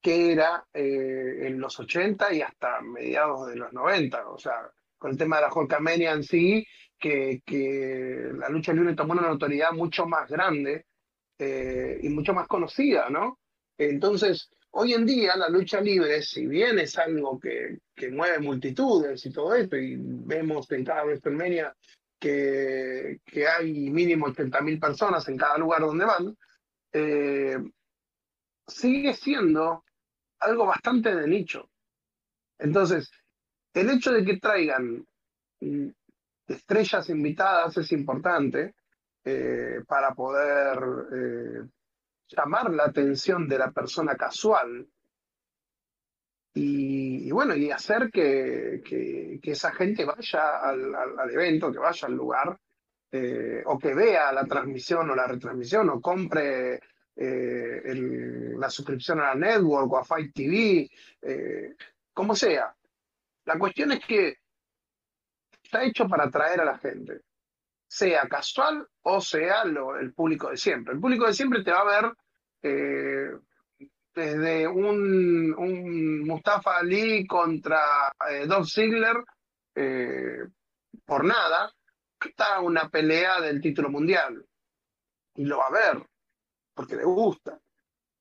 que 0.01 0.33
era 0.33 0.65
en 0.73 1.61
los 1.61 1.79
80 1.79 2.33
y 2.35 2.43
hasta 2.43 2.81
mediados 2.81 3.49
de 3.49 3.57
los 3.57 3.73
90. 3.73 4.29
O 4.29 4.39
sea, 4.39 4.71
con 4.99 5.13
el 5.13 5.17
tema 5.17 5.37
de 5.37 5.43
la 5.43 5.53
Hulkamania 5.53 6.13
en 6.13 6.23
sí, 6.23 6.67
que, 6.99 7.43
que, 7.45 8.31
la 8.35 8.49
lucha 8.49 8.73
libre 8.73 8.95
tomó 8.95 9.13
una 9.13 9.23
notoriedad 9.23 9.73
mucho 9.73 10.07
más 10.07 10.29
grande 10.29 10.87
y 11.39 12.09
mucho 12.09 12.35
más 12.35 12.47
conocida, 12.47 13.11
¿no? 13.11 13.39
Entonces, 13.79 14.51
Hoy 14.75 14.95
en 14.95 15.05
día 15.05 15.37
la 15.37 15.51
lucha 15.51 15.83
libre, 15.83 16.23
si 16.23 16.47
bien 16.47 16.79
es 16.79 16.97
algo 16.97 17.39
que, 17.39 17.79
mueve 18.11 18.39
multitudes 18.39 19.25
y 19.27 19.31
todo 19.31 19.55
esto, 19.55 19.77
y 19.77 19.97
vemos 19.99 20.71
en 20.73 20.83
cada 20.83 21.05
WrestleMania 21.05 21.77
que, 22.23 23.47
hay 23.47 23.91
mínimo 23.91 24.29
80.000 24.29 24.81
personas 24.81 25.29
en 25.29 25.37
cada 25.37 25.59
lugar 25.59 25.81
donde 25.81 26.05
van, 26.05 26.39
eh, 26.93 27.59
sigue 28.67 29.15
siendo 29.15 29.85
algo 30.39 30.67
bastante 30.67 31.15
de 31.15 31.27
nicho. 31.27 31.69
Entonces, 32.59 33.11
el 33.75 33.91
hecho 33.91 34.13
de 34.13 34.25
que 34.25 34.37
traigan 34.37 35.05
mm, 35.61 35.89
estrellas 36.47 37.09
invitadas 37.11 37.77
es 37.79 37.91
importante 37.93 38.75
eh, 39.25 39.81
para 39.87 40.15
poder 40.15 40.79
eh, 41.13 41.69
llamar 42.29 42.73
la 42.73 42.85
atención 42.85 43.49
de 43.49 43.59
la 43.59 43.73
persona 43.73 44.15
casual 44.15 44.87
y, 46.55 47.31
bueno, 47.31 47.55
y 47.57 47.71
hacer 47.71 48.11
que, 48.11 48.83
que, 48.85 49.51
esa 49.51 49.73
gente 49.73 50.05
vaya 50.05 50.59
al, 50.59 50.95
al, 50.95 51.31
evento, 51.31 51.73
que 51.73 51.79
vaya 51.79 52.09
al 52.09 52.15
lugar, 52.15 52.59
eh, 53.11 53.63
o 53.65 53.79
que 53.79 53.95
vea 53.95 54.33
la 54.33 54.45
transmisión 54.45 55.09
o 55.11 55.15
la 55.15 55.27
retransmisión, 55.27 55.89
o 55.89 56.01
compre 56.01 56.81
eh, 57.17 58.55
la 58.59 58.69
suscripción 58.69 59.21
a 59.21 59.29
la 59.29 59.35
network 59.35 59.93
o 59.93 59.99
a 59.99 60.05
Fight 60.05 60.35
TV, 60.35 60.91
eh, 61.23 61.75
como 62.13 62.35
sea. 62.35 62.75
La 63.45 63.59
cuestión 63.59 63.93
es 63.93 64.01
que 64.07 64.37
está 65.63 65.85
hecho 65.85 66.07
para 66.07 66.25
atraer 66.25 66.61
a 66.61 66.67
la 66.67 66.79
gente, 66.79 67.23
sea 67.87 68.29
casual 68.29 68.87
o 69.03 69.21
sea 69.21 69.65
lo, 69.65 69.97
el 69.99 70.13
público 70.13 70.51
de 70.51 70.59
siempre. 70.59 70.93
El 70.95 71.01
público 71.01 71.27
de 71.27 71.33
siempre 71.33 71.65
te 71.65 71.73
va 71.73 71.81
a 71.81 72.03
ver 72.03 72.13
desde 74.15 74.67
un, 74.69 76.21
Mustafa 76.27 76.79
Ali 76.79 77.27
contra 77.27 78.13
eh, 78.31 78.47
Dolph 78.47 78.69
Ziggler 78.69 79.25
eh, 79.75 80.47
por 81.05 81.25
nada, 81.25 81.73
está 82.25 82.61
una 82.61 82.89
pelea 82.89 83.41
del 83.41 83.61
título 83.61 83.89
mundial. 83.89 84.45
Y 85.35 85.45
lo 85.45 85.59
va 85.59 85.67
a 85.67 85.73
ver, 85.73 86.07
porque 86.75 86.97
le 86.97 87.05
gusta. 87.05 87.59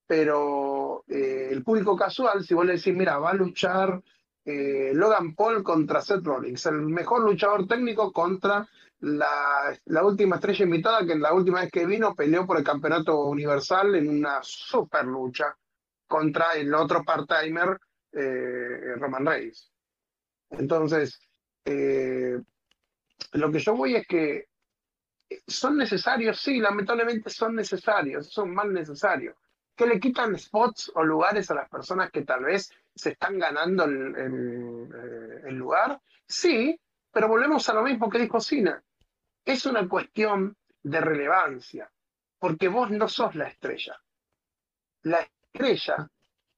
Pero 0.07 1.03
el 1.07 1.63
público 1.63 1.95
casual, 1.95 2.43
si 2.43 2.53
vos 2.53 2.65
le 2.65 2.73
decís, 2.73 2.93
mira, 2.93 3.17
va 3.17 3.29
a 3.29 3.33
luchar 3.33 4.01
Logan 4.43 5.35
Paul 5.35 5.63
contra 5.63 6.01
Seth 6.01 6.23
Rollins, 6.23 6.65
el 6.65 6.81
mejor 6.81 7.21
luchador 7.21 7.65
técnico 7.65 8.11
contra 8.11 8.67
la, 9.01 9.77
la, 9.85 10.03
última 10.03 10.35
estrella 10.35 10.65
invitada, 10.65 11.05
que 11.05 11.15
la 11.15 11.33
última 11.33 11.61
vez 11.61 11.71
que 11.71 11.85
vino 11.85 12.13
peleó 12.13 12.45
por 12.45 12.57
el 12.57 12.63
campeonato 12.63 13.25
universal 13.25 13.95
en 13.95 14.09
una 14.09 14.39
super 14.41 15.05
lucha 15.05 15.55
contra 16.11 16.51
el 16.53 16.73
otro 16.75 17.03
part-timer, 17.03 17.79
eh, 18.11 18.95
Roman 18.97 19.25
Reigns. 19.25 19.71
Entonces, 20.49 21.17
eh, 21.63 22.37
lo 23.31 23.51
que 23.51 23.59
yo 23.59 23.75
voy 23.75 23.95
es 23.95 24.05
que 24.05 24.49
son 25.47 25.77
necesarios, 25.77 26.41
sí, 26.41 26.59
lamentablemente 26.59 27.29
son 27.29 27.55
necesarios, 27.55 28.29
son 28.29 28.53
más 28.53 28.67
necesarios. 28.67 29.37
Que 29.73 29.85
le 29.85 29.97
quitan 29.97 30.37
spots 30.37 30.91
o 30.95 31.03
lugares 31.03 31.49
a 31.49 31.55
las 31.55 31.69
personas 31.69 32.11
que 32.11 32.23
tal 32.23 32.43
vez 32.43 32.69
se 32.93 33.11
están 33.11 33.39
ganando 33.39 33.85
el, 33.85 34.13
el 35.45 35.55
lugar, 35.55 36.01
sí, 36.27 36.77
pero 37.09 37.29
volvemos 37.29 37.69
a 37.69 37.73
lo 37.73 37.83
mismo 37.83 38.09
que 38.09 38.19
dijo 38.19 38.41
Cina 38.41 38.83
es 39.45 39.65
una 39.65 39.87
cuestión 39.87 40.55
de 40.83 41.01
relevancia, 41.01 41.91
porque 42.39 42.67
vos 42.67 42.91
no 42.91 43.07
sos 43.07 43.35
la 43.35 43.47
estrella. 43.47 43.99
La 45.03 45.27
estrella, 45.51 46.09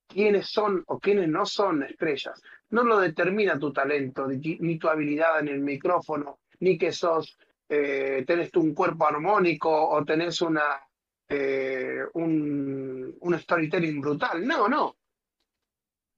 quiénes 0.08 0.48
son 0.50 0.84
o 0.88 1.00
quiénes 1.00 1.28
no 1.28 1.46
son 1.46 1.84
estrellas, 1.84 2.42
no 2.70 2.84
lo 2.84 3.00
determina 3.00 3.58
tu 3.58 3.72
talento, 3.72 4.28
ni 4.28 4.78
tu 4.78 4.88
habilidad 4.88 5.40
en 5.40 5.48
el 5.50 5.60
micrófono, 5.60 6.40
ni 6.60 6.78
que 6.78 6.92
sos, 6.92 7.38
eh, 7.70 8.24
tenés 8.26 8.52
un 8.56 8.74
cuerpo 8.74 9.08
armónico 9.08 9.90
o 9.90 10.04
tenés 10.04 10.42
una, 10.42 10.82
eh, 11.28 12.00
un, 12.14 13.16
un 13.20 13.40
storytelling 13.40 14.02
brutal. 14.02 14.46
No, 14.46 14.68
no. 14.68 14.96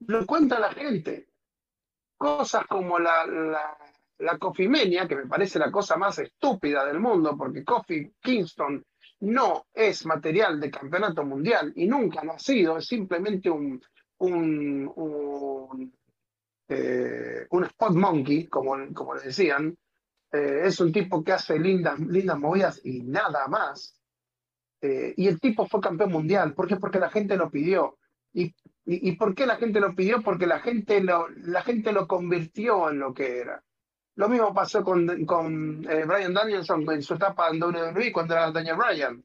Lo 0.06 0.26
cuenta 0.26 0.58
la 0.58 0.72
gente. 0.72 1.28
Cosas 2.18 2.66
como 2.66 2.98
la, 2.98 3.26
la 3.26 3.76
la 4.18 4.38
que 4.38 5.16
me 5.16 5.26
parece 5.26 5.58
la 5.58 5.70
cosa 5.70 5.96
más 5.96 6.18
estúpida 6.18 6.84
del 6.86 7.00
mundo, 7.00 7.36
porque 7.36 7.64
Coffee 7.64 8.12
Kingston 8.20 8.84
no 9.20 9.66
es 9.72 10.04
material 10.04 10.60
de 10.60 10.70
campeonato 10.70 11.24
mundial 11.24 11.72
y 11.76 11.86
nunca 11.86 12.22
lo 12.24 12.32
ha 12.32 12.38
sido, 12.38 12.78
es 12.78 12.86
simplemente 12.86 13.50
un, 13.50 13.80
un, 14.18 14.92
un, 14.94 15.92
eh, 16.68 17.46
spot 17.50 17.94
monkey, 17.94 18.46
como, 18.46 18.76
como 18.92 19.14
le 19.14 19.22
decían. 19.22 19.76
Eh, 20.32 20.62
es 20.64 20.80
un 20.80 20.92
tipo 20.92 21.22
que 21.22 21.32
hace 21.32 21.58
lindas, 21.58 21.98
lindas 22.00 22.38
movidas 22.38 22.80
y 22.84 23.02
nada 23.02 23.46
más. 23.48 23.98
Eh, 24.80 25.14
y 25.16 25.28
el 25.28 25.40
tipo 25.40 25.66
fue 25.66 25.80
campeón 25.80 26.12
mundial. 26.12 26.54
¿Por 26.54 26.66
qué? 26.66 26.76
Porque 26.76 26.98
la 26.98 27.10
gente 27.10 27.36
lo 27.36 27.50
pidió. 27.50 27.98
¿Y, 28.32 28.44
y, 28.44 28.54
y 28.84 29.12
por 29.16 29.34
qué 29.34 29.46
la 29.46 29.56
gente 29.56 29.80
lo 29.80 29.94
pidió? 29.94 30.22
Porque 30.22 30.46
la 30.46 30.60
gente 30.60 31.00
lo, 31.00 31.28
la 31.28 31.62
gente 31.62 31.92
lo 31.92 32.06
convirtió 32.06 32.90
en 32.90 32.98
lo 32.98 33.14
que 33.14 33.38
era. 33.38 33.62
Lo 34.16 34.30
mismo 34.30 34.52
pasó 34.54 34.82
con, 34.82 35.26
con 35.26 35.86
eh, 35.88 36.04
Brian 36.06 36.32
Danielson 36.32 36.90
en 36.90 37.02
su 37.02 37.14
etapa 37.14 37.50
en 37.50 37.62
WWE 37.62 38.10
cuando 38.12 38.34
era 38.34 38.50
Daniel 38.50 38.76
Bryan 38.76 39.24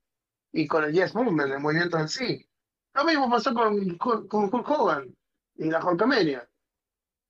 y 0.51 0.67
con 0.67 0.83
el 0.83 0.91
Yes 0.91 1.15
Movement, 1.15 1.51
el 1.51 1.61
movimiento 1.61 1.97
en 1.97 2.09
sí. 2.09 2.45
Lo 2.93 3.05
mismo 3.05 3.29
pasó 3.29 3.53
con, 3.53 3.97
con, 3.97 4.27
Hulk 4.29 4.69
Hogan 4.69 5.15
y 5.55 5.69
la 5.69 5.83
Hulkamania, 5.83 6.45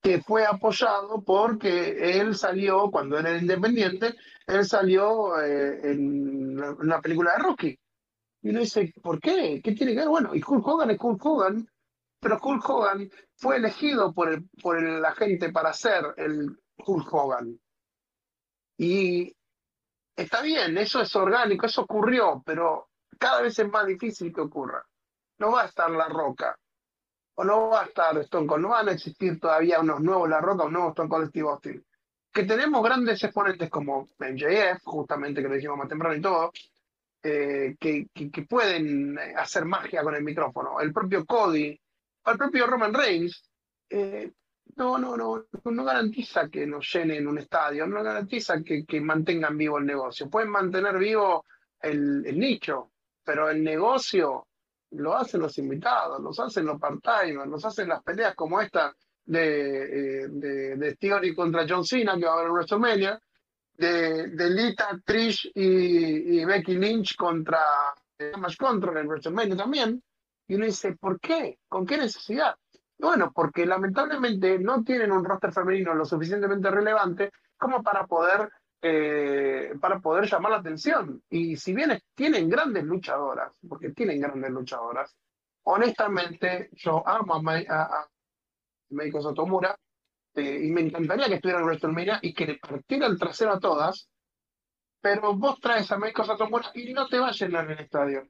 que 0.02 0.24
fue 0.24 0.44
apoyado 0.44 1.22
porque 1.24 2.20
él 2.20 2.36
salió, 2.36 2.90
cuando 2.90 3.20
era 3.20 3.38
independiente, 3.38 4.16
él 4.48 4.66
salió 4.66 5.40
eh, 5.40 5.92
en 5.92 6.60
una 6.60 7.00
película 7.00 7.34
de 7.34 7.44
Rocky. 7.44 7.80
Y 8.42 8.50
uno 8.50 8.62
dice, 8.62 8.92
¿por 9.04 9.20
qué? 9.20 9.62
¿Qué 9.64 9.74
tiene 9.74 9.94
que 9.94 10.00
ver? 10.00 10.08
Bueno, 10.08 10.34
y 10.34 10.42
Hulk 10.46 10.68
Hogan 10.68 10.90
es 10.90 10.98
Hulk 11.00 11.24
Hogan, 11.24 11.70
pero 12.20 12.40
Hulk 12.42 12.68
Hogan 12.68 13.12
fue 13.36 13.58
elegido 13.58 14.12
por, 14.14 14.34
el, 14.34 14.50
por 14.64 14.82
la 14.82 15.14
gente 15.14 15.52
para 15.52 15.74
ser 15.74 16.16
el 16.18 16.58
Hulk 16.86 17.14
Hogan. 17.14 17.60
Y 18.78 19.36
está 20.16 20.42
bien, 20.42 20.78
eso 20.78 21.02
es 21.02 21.16
orgánico, 21.16 21.66
eso 21.66 21.82
ocurrió, 21.82 22.42
pero 22.46 22.90
cada 23.20 23.42
vez 23.42 23.58
es 23.60 23.70
más 23.70 23.86
difícil 23.86 24.34
que 24.34 24.42
ocurra. 24.42 24.84
No 25.38 25.52
va 25.52 25.64
a 25.64 25.68
estar 25.68 25.90
La 25.92 26.08
Roca, 26.08 26.58
o 27.36 27.44
no 27.44 27.70
va 27.70 27.82
a 27.82 27.86
estar 27.86 28.18
Stone 28.20 28.48
Cold, 28.48 28.62
no 28.62 28.70
van 28.70 28.90
a 28.90 28.94
existir 28.94 29.40
todavía 29.40 29.80
unos 29.80 30.02
nuevos 30.02 30.30
La 30.30 30.42
Roca, 30.42 30.66
un 30.66 30.74
nuevo 30.74 30.90
Stone 30.90 31.10
Cold 31.10 31.30
Steve 31.30 31.50
Austin. 31.50 31.86
Que 32.32 32.44
tenemos 32.44 32.84
grandes 32.84 33.24
exponentes 33.24 33.70
como 33.70 34.08
MJF, 34.20 34.82
justamente 34.84 35.42
que 35.42 35.50
lo 35.50 35.56
dijimos 35.56 35.78
más 35.78 35.90
temprano 35.90 36.16
y 36.16 36.22
todo, 36.22 36.52
eh, 37.24 37.76
que, 37.80 38.08
que, 38.14 38.44
pueden 38.44 39.20
hacer 39.38 39.66
magia 39.66 40.02
con 40.02 40.16
el 40.16 40.24
micrófono. 40.24 40.80
El 40.80 40.94
propio 40.94 41.26
Cody, 41.26 41.80
el 42.26 42.38
propio 42.38 42.68
Roman 42.68 42.94
Reigns, 42.94 43.44
eh, 43.90 44.32
no, 44.76 44.98
no, 44.98 45.18
no, 45.18 45.46
no 45.64 45.84
garantiza 45.84 46.50
que 46.50 46.66
nos 46.66 46.92
llenen 46.94 47.28
un 47.28 47.38
estadio, 47.38 47.86
no 47.88 48.04
garantiza 48.04 48.62
que, 48.64 48.86
que 48.86 49.02
mantengan 49.02 49.58
vivo 49.58 49.78
el 49.78 49.86
negocio. 49.86 50.30
Pueden 50.30 50.50
mantener 50.50 50.98
vivo 50.98 51.46
el, 51.82 52.24
nicho, 52.38 52.92
pero 53.24 53.50
el 53.50 53.64
negocio 53.64 54.48
lo 54.92 55.16
hacen 55.16 55.42
los 55.42 55.58
invitados, 55.58 56.22
los 56.22 56.40
hacen 56.40 56.66
los 56.66 56.80
part-timers, 56.80 57.50
los 57.50 57.64
hacen 57.66 57.90
las 57.90 58.04
peleas 58.04 58.36
como 58.36 58.60
esta 58.60 58.94
de, 59.26 60.24
eh, 60.24 60.28
de, 60.30 60.76
de 60.76 60.96
Theory 60.96 61.34
contra 61.34 61.66
John 61.68 61.86
Cena, 61.86 62.18
que 62.18 62.26
va 62.26 62.32
a 62.32 62.34
haber 62.36 62.48
en 62.48 62.54
WrestleMania, 62.54 63.22
de, 63.74 64.28
de 64.28 64.50
Lita, 64.50 65.00
Trish 65.04 65.52
y, 65.56 66.40
y 66.40 66.46
Becky 66.46 66.76
Lynch 66.76 67.16
contra 67.16 67.62
Damage 68.18 68.58
Control 68.58 68.98
en 68.98 69.08
WrestleMania 69.08 69.56
también. 69.56 70.04
Y 70.48 70.56
uno 70.56 70.66
dice, 70.66 70.96
¿por 70.98 71.20
qué? 71.20 71.60
¿Con 71.68 71.86
qué 71.86 71.98
necesidad? 71.98 72.56
Bueno, 73.02 73.32
porque 73.34 73.66
lamentablemente 73.66 74.60
no 74.60 74.84
tienen 74.84 75.12
un 75.12 75.26
roster 75.26 75.52
femenino 75.52 75.96
lo 75.96 76.06
suficientemente 76.06 76.70
relevante 76.70 77.32
como 77.58 77.82
para 77.82 78.06
poder, 78.06 78.48
eh, 78.80 79.74
para 79.82 80.00
poder 80.00 80.30
llamar 80.30 80.52
la 80.52 80.58
atención. 80.60 81.24
Y 81.28 81.56
si 81.58 81.74
bien 81.74 82.00
tienen 82.14 82.48
grandes 82.48 82.84
luchadoras, 82.84 83.54
porque 83.68 83.90
tienen 83.90 84.22
grandes 84.22 84.52
luchadoras, 84.52 85.16
honestamente 85.64 86.70
yo 86.74 87.02
amo 87.08 87.42
a, 87.50 87.82
a, 87.82 88.08
Satomura 89.20 89.76
eh, 90.36 90.60
y 90.64 90.72
me 90.72 90.82
encantaría 90.82 91.28
que 91.28 91.36
estuviera 91.36 91.60
en 91.60 91.66
WrestleMania 91.66 92.20
y 92.22 92.36
que 92.36 92.46
le 92.46 92.60
partiera 92.60 93.08
el 93.08 93.18
trasero 93.18 93.54
a 93.54 93.60
todas, 93.60 94.10
pero 95.02 95.36
vos 95.36 95.60
traes 95.60 95.92
a 95.92 95.98
Meiko 95.98 96.24
Satomura 96.24 96.70
y 96.76 96.94
no 96.94 97.08
te 97.08 97.18
va 97.18 97.30
a 97.30 97.32
llenar 97.32 97.72
el 97.72 97.80
estadio, 97.80 98.28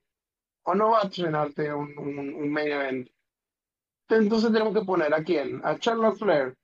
o 0.63 0.73
no 0.75 0.91
va 0.91 1.01
a 1.01 1.09
llenarte 1.09 1.73
un, 1.73 1.97
un, 1.97 2.19
un 2.35 2.53
main 2.53 2.71
event. 2.71 3.09
Entonces 4.15 4.51
tenemos 4.51 4.73
que 4.73 4.85
poner 4.85 5.13
a 5.13 5.23
quién? 5.23 5.61
A 5.63 5.77
Charlotte 5.77 6.17
Flair 6.17 6.57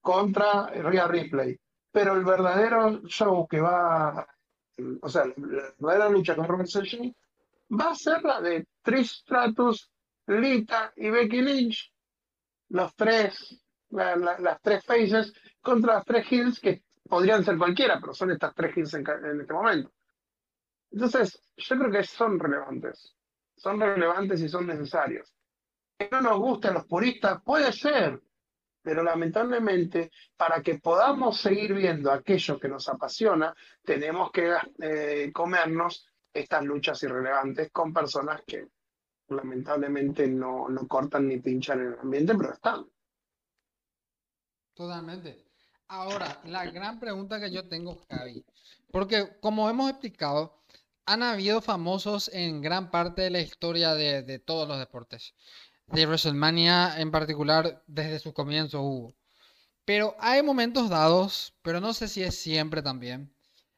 contra 0.00 0.68
Rhea 0.68 1.06
Ripley. 1.06 1.58
Pero 1.92 2.14
el 2.14 2.24
verdadero 2.24 3.02
show 3.06 3.46
que 3.46 3.60
va, 3.60 4.26
o 5.02 5.08
sea, 5.08 5.24
la 5.26 5.34
verdadera 5.78 6.08
lucha 6.08 6.34
con 6.34 6.46
Robert 6.46 6.68
Session 6.68 7.14
va 7.70 7.90
a 7.90 7.94
ser 7.94 8.22
la 8.22 8.40
de 8.40 8.66
Trish 8.82 9.20
Stratus, 9.20 9.90
Lita 10.26 10.92
y 10.96 11.10
Becky 11.10 11.42
Lynch. 11.42 11.92
Los 12.68 12.94
tres, 12.94 13.62
las 13.90 14.60
tres 14.62 14.84
faces 14.84 15.32
contra 15.60 15.94
las 15.94 16.04
tres 16.04 16.30
hills 16.30 16.60
que 16.60 16.84
podrían 17.08 17.44
ser 17.44 17.56
cualquiera, 17.56 17.98
pero 18.00 18.12
son 18.12 18.30
estas 18.32 18.54
tres 18.54 18.76
hills 18.76 18.94
en, 18.94 19.06
en 19.08 19.40
este 19.40 19.52
momento. 19.52 19.92
Entonces, 20.90 21.40
yo 21.56 21.78
creo 21.78 21.90
que 21.90 22.02
son 22.04 22.38
relevantes. 22.38 23.14
Son 23.56 23.80
relevantes 23.80 24.40
y 24.42 24.48
son 24.48 24.66
necesarios 24.66 25.35
que 25.96 26.08
no 26.10 26.20
nos 26.20 26.38
gusten 26.38 26.74
los 26.74 26.84
puristas, 26.84 27.42
puede 27.42 27.72
ser, 27.72 28.20
pero 28.82 29.02
lamentablemente 29.02 30.10
para 30.36 30.62
que 30.62 30.78
podamos 30.78 31.40
seguir 31.40 31.74
viendo 31.74 32.10
aquello 32.12 32.58
que 32.58 32.68
nos 32.68 32.88
apasiona, 32.88 33.54
tenemos 33.82 34.30
que 34.30 34.54
eh, 34.80 35.30
comernos 35.32 36.06
estas 36.32 36.64
luchas 36.64 37.02
irrelevantes 37.02 37.70
con 37.70 37.92
personas 37.92 38.42
que 38.46 38.68
lamentablemente 39.28 40.28
no, 40.28 40.68
no 40.68 40.86
cortan 40.86 41.26
ni 41.26 41.40
pinchan 41.40 41.80
en 41.80 41.86
el 41.94 41.98
ambiente, 41.98 42.34
pero 42.36 42.52
están. 42.52 42.86
Totalmente. 44.74 45.46
Ahora, 45.88 46.40
la 46.44 46.70
gran 46.70 47.00
pregunta 47.00 47.40
que 47.40 47.50
yo 47.50 47.66
tengo, 47.68 47.96
Javi, 48.10 48.44
porque 48.90 49.38
como 49.40 49.70
hemos 49.70 49.90
explicado, 49.90 50.62
han 51.06 51.22
habido 51.22 51.62
famosos 51.62 52.28
en 52.34 52.60
gran 52.60 52.90
parte 52.90 53.22
de 53.22 53.30
la 53.30 53.40
historia 53.40 53.94
de 53.94 54.38
todos 54.40 54.68
los 54.68 54.78
deportes 54.78 55.34
de 55.86 56.06
WrestleMania 56.06 57.00
en 57.00 57.10
particular 57.10 57.82
desde 57.86 58.18
su 58.18 58.32
comienzo 58.32 58.82
hubo. 58.82 59.14
Pero 59.84 60.16
hay 60.18 60.42
momentos 60.42 60.90
dados, 60.90 61.54
pero 61.62 61.80
no 61.80 61.94
sé 61.94 62.08
si 62.08 62.22
es 62.22 62.36
siempre 62.36 62.82
también, 62.82 63.32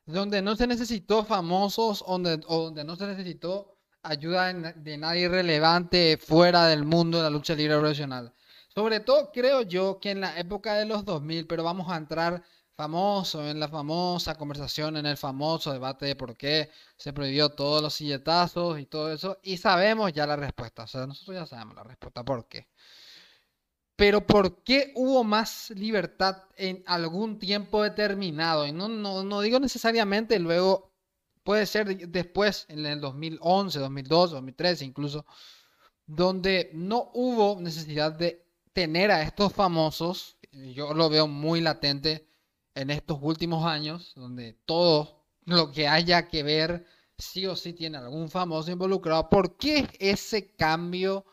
donde 0.06 0.40
no 0.40 0.56
se 0.56 0.66
necesitó 0.66 1.24
famosos 1.24 2.02
o 2.06 2.18
donde, 2.18 2.84
no 2.84 2.96
se 2.96 3.06
necesitó 3.06 3.76
ayuda 4.02 4.52
de 4.52 4.96
nadie 4.96 5.28
relevante 5.28 6.16
fuera 6.16 6.66
del 6.66 6.84
mundo 6.84 7.18
de 7.18 7.24
la 7.24 7.30
lucha 7.30 7.54
libre 7.54 7.78
profesional. 7.78 8.32
Sobre 8.68 9.00
todo 9.00 9.30
creo 9.32 9.62
yo 9.62 9.98
que 10.00 10.10
en 10.10 10.20
la 10.20 10.38
época 10.38 10.74
de 10.74 10.86
los 10.86 11.04
2000, 11.04 11.46
pero 11.46 11.62
vamos 11.62 11.90
a 11.90 11.96
entrar 11.96 12.42
famoso, 12.78 13.48
en 13.48 13.58
la 13.58 13.68
famosa 13.68 14.36
conversación, 14.36 14.96
en 14.96 15.06
el 15.06 15.16
famoso 15.16 15.72
debate 15.72 16.06
de 16.06 16.16
por 16.16 16.36
qué 16.36 16.70
se 16.96 17.12
prohibió 17.12 17.50
todos 17.50 17.82
los 17.82 17.94
silletazos 17.94 18.78
y 18.78 18.86
todo 18.86 19.12
eso, 19.12 19.38
y 19.42 19.56
sabemos 19.56 20.12
ya 20.12 20.26
la 20.28 20.36
respuesta, 20.36 20.84
o 20.84 20.86
sea, 20.86 21.04
nosotros 21.06 21.36
ya 21.36 21.46
sabemos 21.46 21.74
la 21.74 21.82
respuesta, 21.82 22.24
¿por 22.24 22.46
qué? 22.46 22.68
Pero 23.96 24.24
¿por 24.24 24.62
qué 24.62 24.92
hubo 24.94 25.24
más 25.24 25.70
libertad 25.70 26.44
en 26.56 26.84
algún 26.86 27.40
tiempo 27.40 27.82
determinado? 27.82 28.64
Y 28.64 28.70
no, 28.72 28.88
no, 28.88 29.24
no 29.24 29.40
digo 29.40 29.58
necesariamente 29.58 30.38
luego, 30.38 30.92
puede 31.42 31.66
ser 31.66 32.08
después, 32.08 32.64
en 32.68 32.86
el 32.86 33.00
2011, 33.00 33.80
2012, 33.80 34.34
2013 34.34 34.84
incluso, 34.84 35.26
donde 36.06 36.70
no 36.74 37.10
hubo 37.14 37.60
necesidad 37.60 38.12
de 38.12 38.46
tener 38.72 39.10
a 39.10 39.22
estos 39.22 39.52
famosos, 39.52 40.38
yo 40.52 40.94
lo 40.94 41.08
veo 41.10 41.26
muy 41.26 41.60
latente, 41.60 42.28
en 42.78 42.90
estos 42.90 43.18
últimos 43.20 43.66
años, 43.66 44.12
donde 44.14 44.52
todo 44.64 45.24
lo 45.44 45.72
que 45.72 45.88
haya 45.88 46.28
que 46.28 46.44
ver 46.44 46.86
sí 47.18 47.44
o 47.46 47.56
sí 47.56 47.72
tiene 47.72 47.98
algún 47.98 48.30
famoso 48.30 48.70
involucrado. 48.70 49.28
¿Por 49.28 49.56
qué 49.56 49.88
ese 49.98 50.54
cambio 50.54 51.24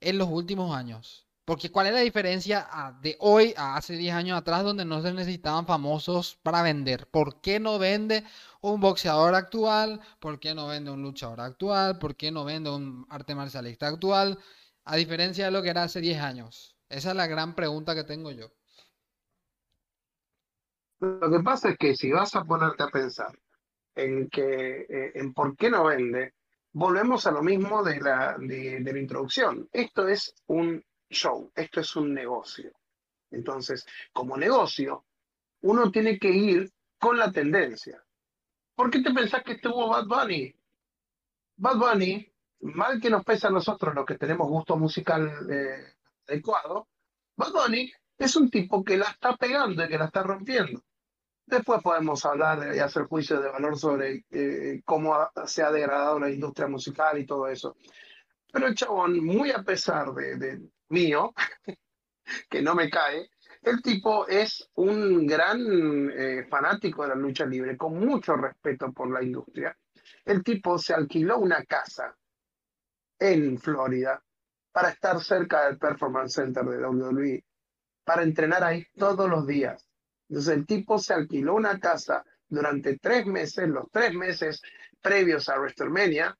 en 0.00 0.18
los 0.18 0.28
últimos 0.28 0.74
años? 0.74 1.26
Porque 1.44 1.72
¿cuál 1.72 1.88
es 1.88 1.94
la 1.94 2.00
diferencia 2.00 2.68
de 3.02 3.16
hoy 3.18 3.54
a 3.56 3.76
hace 3.76 3.96
10 3.96 4.14
años 4.14 4.38
atrás 4.38 4.62
donde 4.62 4.84
no 4.84 5.02
se 5.02 5.12
necesitaban 5.12 5.66
famosos 5.66 6.38
para 6.44 6.62
vender? 6.62 7.08
¿Por 7.10 7.40
qué 7.40 7.58
no 7.58 7.78
vende 7.80 8.22
un 8.60 8.80
boxeador 8.80 9.34
actual? 9.34 10.00
¿Por 10.20 10.38
qué 10.38 10.54
no 10.54 10.68
vende 10.68 10.92
un 10.92 11.02
luchador 11.02 11.40
actual? 11.40 11.98
¿Por 11.98 12.14
qué 12.16 12.30
no 12.30 12.44
vende 12.44 12.70
un 12.70 13.06
arte 13.10 13.34
marcialista 13.34 13.88
actual? 13.88 14.38
A 14.84 14.94
diferencia 14.96 15.46
de 15.46 15.50
lo 15.50 15.62
que 15.62 15.70
era 15.70 15.82
hace 15.84 16.00
10 16.00 16.20
años. 16.20 16.76
Esa 16.88 17.10
es 17.10 17.16
la 17.16 17.26
gran 17.26 17.56
pregunta 17.56 17.96
que 17.96 18.04
tengo 18.04 18.30
yo. 18.30 18.57
Lo 21.00 21.30
que 21.30 21.40
pasa 21.40 21.70
es 21.70 21.78
que 21.78 21.94
si 21.94 22.10
vas 22.10 22.34
a 22.34 22.44
ponerte 22.44 22.82
a 22.82 22.88
pensar 22.88 23.38
en 23.94 24.28
que 24.28 24.86
eh, 24.88 25.12
en 25.14 25.32
por 25.32 25.56
qué 25.56 25.70
no 25.70 25.84
vende, 25.84 26.34
volvemos 26.72 27.26
a 27.26 27.30
lo 27.30 27.42
mismo 27.42 27.82
de 27.82 28.00
la, 28.00 28.36
de, 28.38 28.80
la 28.80 28.98
introducción. 28.98 29.68
Esto 29.72 30.08
es 30.08 30.34
un 30.46 30.84
show, 31.10 31.50
esto 31.54 31.80
es 31.80 31.96
un 31.96 32.12
negocio. 32.12 32.72
Entonces, 33.30 33.86
como 34.12 34.36
negocio, 34.36 35.04
uno 35.62 35.90
tiene 35.90 36.18
que 36.18 36.30
ir 36.30 36.72
con 36.98 37.18
la 37.18 37.30
tendencia. 37.30 38.02
¿Por 38.74 38.90
qué 38.90 39.02
te 39.02 39.12
pensás 39.12 39.42
que 39.42 39.52
estuvo 39.52 39.88
Bad 39.88 40.06
Bunny? 40.06 40.54
Bad 41.56 41.76
Bunny, 41.78 42.32
mal 42.60 43.00
que 43.00 43.10
nos 43.10 43.24
pesa 43.24 43.48
a 43.48 43.52
nosotros 43.52 43.94
los 43.94 44.06
que 44.06 44.16
tenemos 44.16 44.48
gusto 44.48 44.76
musical 44.76 45.48
eh, 45.50 45.94
adecuado, 46.26 46.88
Bad 47.36 47.52
Bunny 47.52 47.92
es 48.18 48.36
un 48.36 48.50
tipo 48.50 48.82
que 48.84 48.96
la 48.96 49.06
está 49.06 49.36
pegando 49.36 49.84
y 49.84 49.88
que 49.88 49.98
la 49.98 50.06
está 50.06 50.22
rompiendo. 50.22 50.82
Después 51.46 51.82
podemos 51.82 52.24
hablar 52.26 52.74
y 52.74 52.78
hacer 52.78 53.04
juicios 53.04 53.42
de 53.42 53.48
valor 53.48 53.78
sobre 53.78 54.24
eh, 54.30 54.82
cómo 54.84 55.16
se 55.46 55.62
ha 55.62 55.70
degradado 55.70 56.18
la 56.18 56.30
industria 56.30 56.68
musical 56.68 57.18
y 57.18 57.24
todo 57.26 57.48
eso. 57.48 57.76
Pero 58.52 58.66
el 58.66 58.74
chabón, 58.74 59.24
muy 59.24 59.50
a 59.50 59.62
pesar 59.62 60.12
de, 60.12 60.60
mío, 60.88 61.32
que 62.50 62.60
no 62.60 62.74
me 62.74 62.90
cae, 62.90 63.30
el 63.62 63.80
tipo 63.82 64.26
es 64.28 64.68
un 64.74 65.26
gran 65.26 66.10
eh, 66.10 66.46
fanático 66.48 67.02
de 67.02 67.08
la 67.08 67.14
lucha 67.14 67.46
libre, 67.46 67.76
con 67.76 67.98
mucho 67.98 68.36
respeto 68.36 68.92
por 68.92 69.10
la 69.10 69.22
industria. 69.22 69.76
El 70.24 70.42
tipo 70.42 70.78
se 70.78 70.94
alquiló 70.94 71.38
una 71.38 71.64
casa 71.64 72.14
en 73.18 73.58
Florida 73.58 74.22
para 74.70 74.90
estar 74.90 75.20
cerca 75.20 75.66
del 75.66 75.78
Performance 75.78 76.34
Center 76.34 76.64
de 76.64 76.86
WWE, 76.86 77.44
para 78.08 78.22
entrenar 78.22 78.64
ahí 78.64 78.86
todos 78.96 79.28
los 79.28 79.46
días 79.46 79.88
entonces 80.28 80.54
el 80.54 80.66
tipo 80.66 80.98
se 80.98 81.14
alquiló 81.14 81.54
una 81.54 81.78
casa 81.78 82.24
durante 82.48 82.98
tres 82.98 83.26
meses, 83.26 83.68
los 83.68 83.90
tres 83.90 84.12
meses 84.14 84.60
previos 85.00 85.48
a 85.48 85.58
WrestleMania, 85.58 86.36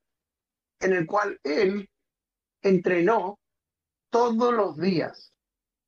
en 0.80 0.92
el 0.92 1.06
cual 1.06 1.38
él 1.42 1.88
entrenó 2.62 3.38
todos 4.10 4.52
los 4.52 4.76
días. 4.76 5.32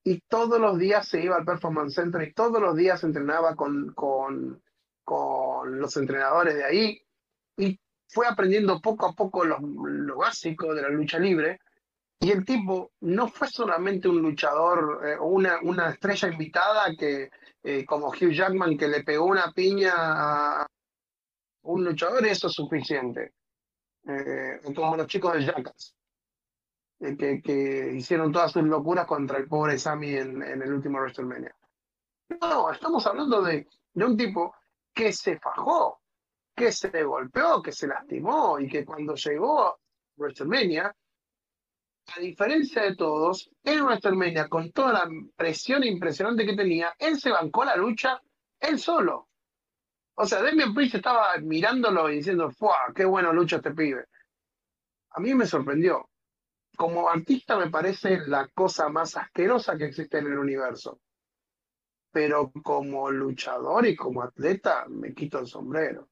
Y 0.03 0.21
todos 0.21 0.59
los 0.59 0.79
días 0.79 1.07
se 1.07 1.23
iba 1.23 1.37
al 1.37 1.45
Performance 1.45 1.95
Center 1.95 2.23
y 2.23 2.33
todos 2.33 2.61
los 2.61 2.75
días 2.75 3.05
entrenaba 3.05 3.55
con, 3.55 3.93
con, 3.93 4.63
con 5.05 5.79
los 5.79 5.97
entrenadores 5.99 6.55
de 6.55 6.65
ahí. 6.65 7.03
Y 7.59 7.79
fue 8.09 8.27
aprendiendo 8.27 8.81
poco 8.81 9.07
a 9.07 9.13
poco 9.13 9.45
lo, 9.45 9.59
lo 9.61 10.17
básico 10.17 10.75
de 10.75 10.83
la 10.83 10.89
lucha 10.89 11.19
libre. 11.19 11.61
Y 12.23 12.31
el 12.31 12.45
tipo 12.45 12.93
no 13.01 13.29
fue 13.29 13.49
solamente 13.49 14.07
un 14.07 14.21
luchador 14.21 14.85
o 14.85 15.07
eh, 15.07 15.19
una, 15.19 15.59
una 15.63 15.89
estrella 15.89 16.29
invitada 16.29 16.95
que, 16.95 17.31
eh, 17.63 17.87
como 17.87 18.09
Hugh 18.09 18.33
Jackman 18.33 18.77
que 18.77 18.89
le 18.89 19.03
pegó 19.03 19.25
una 19.25 19.51
piña 19.53 19.93
a 19.97 20.67
un 21.63 21.83
luchador, 21.83 22.27
eso 22.27 22.49
es 22.49 22.53
suficiente. 22.53 23.33
Eh, 24.07 24.61
como 24.75 24.97
los 24.97 25.07
chicos 25.07 25.33
de 25.33 25.45
Jackass, 25.47 25.97
que, 26.99 27.41
que, 27.43 27.93
hicieron 27.95 28.31
todas 28.31 28.53
sus 28.53 28.65
locuras 28.65 29.07
contra 29.07 29.39
el 29.39 29.49
pobre 29.49 29.79
Sammy 29.79 30.17
en, 30.17 30.43
en, 30.43 30.61
el 30.61 30.73
último 30.75 30.99
WrestleMania. 30.99 31.55
No, 32.41 32.71
estamos 32.71 33.07
hablando 33.07 33.41
de, 33.41 33.67
de 33.95 34.05
un 34.05 34.17
tipo 34.17 34.55
que 34.93 35.13
se 35.13 35.39
fajó, 35.39 36.03
que 36.55 36.71
se 36.71 37.03
golpeó, 37.03 37.63
que 37.63 37.73
se 37.73 37.87
lastimó 37.87 38.59
y 38.59 38.69
que 38.69 38.85
cuando 38.85 39.15
llegó 39.15 39.63
a 39.63 39.77
WrestleMania 40.17 40.95
a 42.17 42.21
diferencia 42.21 42.83
de 42.83 42.97
todos, 42.97 43.51
en 43.65 43.85
WrestleMania, 43.85 44.49
con 44.49 44.73
toda 44.73 44.93
la 44.93 45.09
presión 45.37 45.85
impresionante 45.85 46.45
que 46.45 46.57
tenía, 46.57 46.95
él 46.99 47.21
se 47.21 47.31
bancó 47.31 47.65
la 47.65 47.77
lucha 47.77 48.21
él 48.61 48.79
solo. 48.79 49.29
O 50.15 50.27
sea, 50.27 50.43
Damian 50.43 50.75
Priest 50.75 50.97
estaba 50.97 51.37
mirándolo 51.39 52.11
y 52.11 52.17
diciendo, 52.17 52.51
¡fuah! 52.51 52.93
¡Qué 52.95 53.05
bueno 53.05 53.33
lucha 53.33 53.57
este 53.57 53.71
pibe! 53.71 54.05
a 55.11 55.21
mí 55.21 55.35
me 55.35 55.47
sorprendió. 55.47 56.09
Como 56.77 57.09
artista 57.09 57.59
me 57.59 57.71
parece 57.71 58.27
la 58.27 58.49
cosa 58.49 58.89
más 58.89 59.17
asquerosa 59.17 59.77
que 59.77 59.87
existe 59.87 60.19
en 60.19 60.27
el 60.27 60.39
universo. 60.39 61.01
Pero 62.13 62.51
como 62.63 63.11
luchador 63.11 63.87
y 63.87 63.97
como 63.97 64.23
atleta 64.23 64.87
me 64.89 65.15
quito 65.15 65.39
el 65.39 65.47
sombrero. 65.47 66.09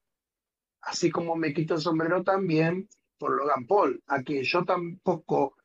Así 0.81 1.09
como 1.09 1.35
me 1.35 1.53
quito 1.53 1.75
el 1.75 1.81
sombrero 1.81 2.23
también 2.23 2.87
por 3.17 3.35
Logan 3.35 3.65
Paul, 3.67 4.01
a 4.07 4.21
quien 4.21 4.43
yo 4.43 4.63
tampoco 4.63 5.57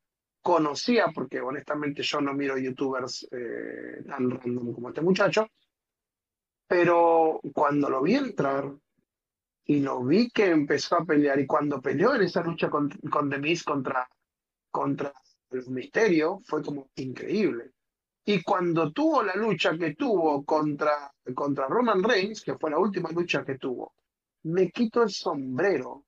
conocía, 0.45 1.07
porque 1.15 1.41
honestamente 1.41 2.03
yo 2.03 2.21
no 2.21 2.35
miro 2.35 2.59
youtubers 2.59 3.27
eh, 3.33 4.05
tan 4.07 4.31
random 4.31 4.75
como 4.75 4.91
este 4.91 5.01
muchacho, 5.01 5.49
pero 6.69 7.41
cuando 7.55 7.89
lo 7.89 8.03
vi 8.03 8.17
entrar 8.17 8.71
y 9.65 9.81
lo 9.81 10.05
vi 10.05 10.29
que 10.29 10.51
empezó 10.51 10.97
a 10.97 11.05
pelear, 11.07 11.41
y 11.41 11.47
cuando 11.47 11.81
peleó 11.81 12.15
en 12.15 12.23
esa 12.23 12.43
lucha 12.43 12.69
con, 12.69 12.91
con 13.11 13.31
The 13.31 13.41
contra, 13.65 14.07
contra 14.71 15.15
el 15.51 15.67
misterio, 15.71 16.41
fue 16.45 16.63
como 16.63 16.91
increíble. 16.97 17.73
Y 18.27 18.43
cuando 18.43 18.93
tuvo 18.93 19.23
la 19.23 19.35
lucha 19.37 19.79
que 19.79 19.95
tuvo 19.95 20.45
contra, 20.45 21.11
contra 21.35 21.69
Roman 21.69 22.03
Reigns, 22.03 22.43
que 22.43 22.59
fue 22.59 22.71
la 22.71 22.79
última 22.79 23.11
lucha 23.13 23.43
que 23.47 23.57
tuvo, 23.57 23.95
me 24.43 24.71
quito 24.71 25.03
el 25.03 25.11
sombrero, 25.11 26.05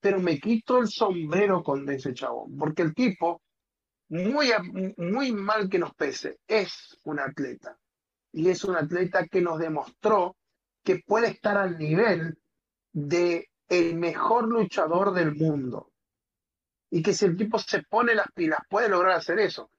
pero 0.00 0.18
me 0.18 0.40
quito 0.40 0.78
el 0.78 0.88
sombrero 0.88 1.62
con 1.62 1.88
ese 1.88 2.12
chabón, 2.14 2.56
porque 2.56 2.82
el 2.82 2.92
tipo, 2.92 3.42
muy, 4.08 4.52
muy 4.96 5.32
mal 5.32 5.68
que 5.68 5.78
nos 5.78 5.94
pese, 5.94 6.38
es 6.46 6.98
un 7.04 7.18
atleta. 7.18 7.76
Y 8.32 8.48
es 8.48 8.64
un 8.64 8.76
atleta 8.76 9.26
que 9.26 9.40
nos 9.40 9.58
demostró 9.58 10.36
que 10.84 11.02
puede 11.04 11.28
estar 11.28 11.56
al 11.56 11.78
nivel 11.78 12.38
de 12.92 13.48
el 13.68 13.96
mejor 13.96 14.48
luchador 14.48 15.12
del 15.12 15.34
mundo. 15.34 15.90
Y 16.90 17.02
que 17.02 17.12
si 17.12 17.24
el 17.24 17.36
tipo 17.36 17.58
se 17.58 17.82
pone 17.82 18.14
las 18.14 18.30
pilas, 18.32 18.60
puede 18.68 18.88
lograr 18.88 19.16
hacer 19.16 19.40
eso. 19.40 19.70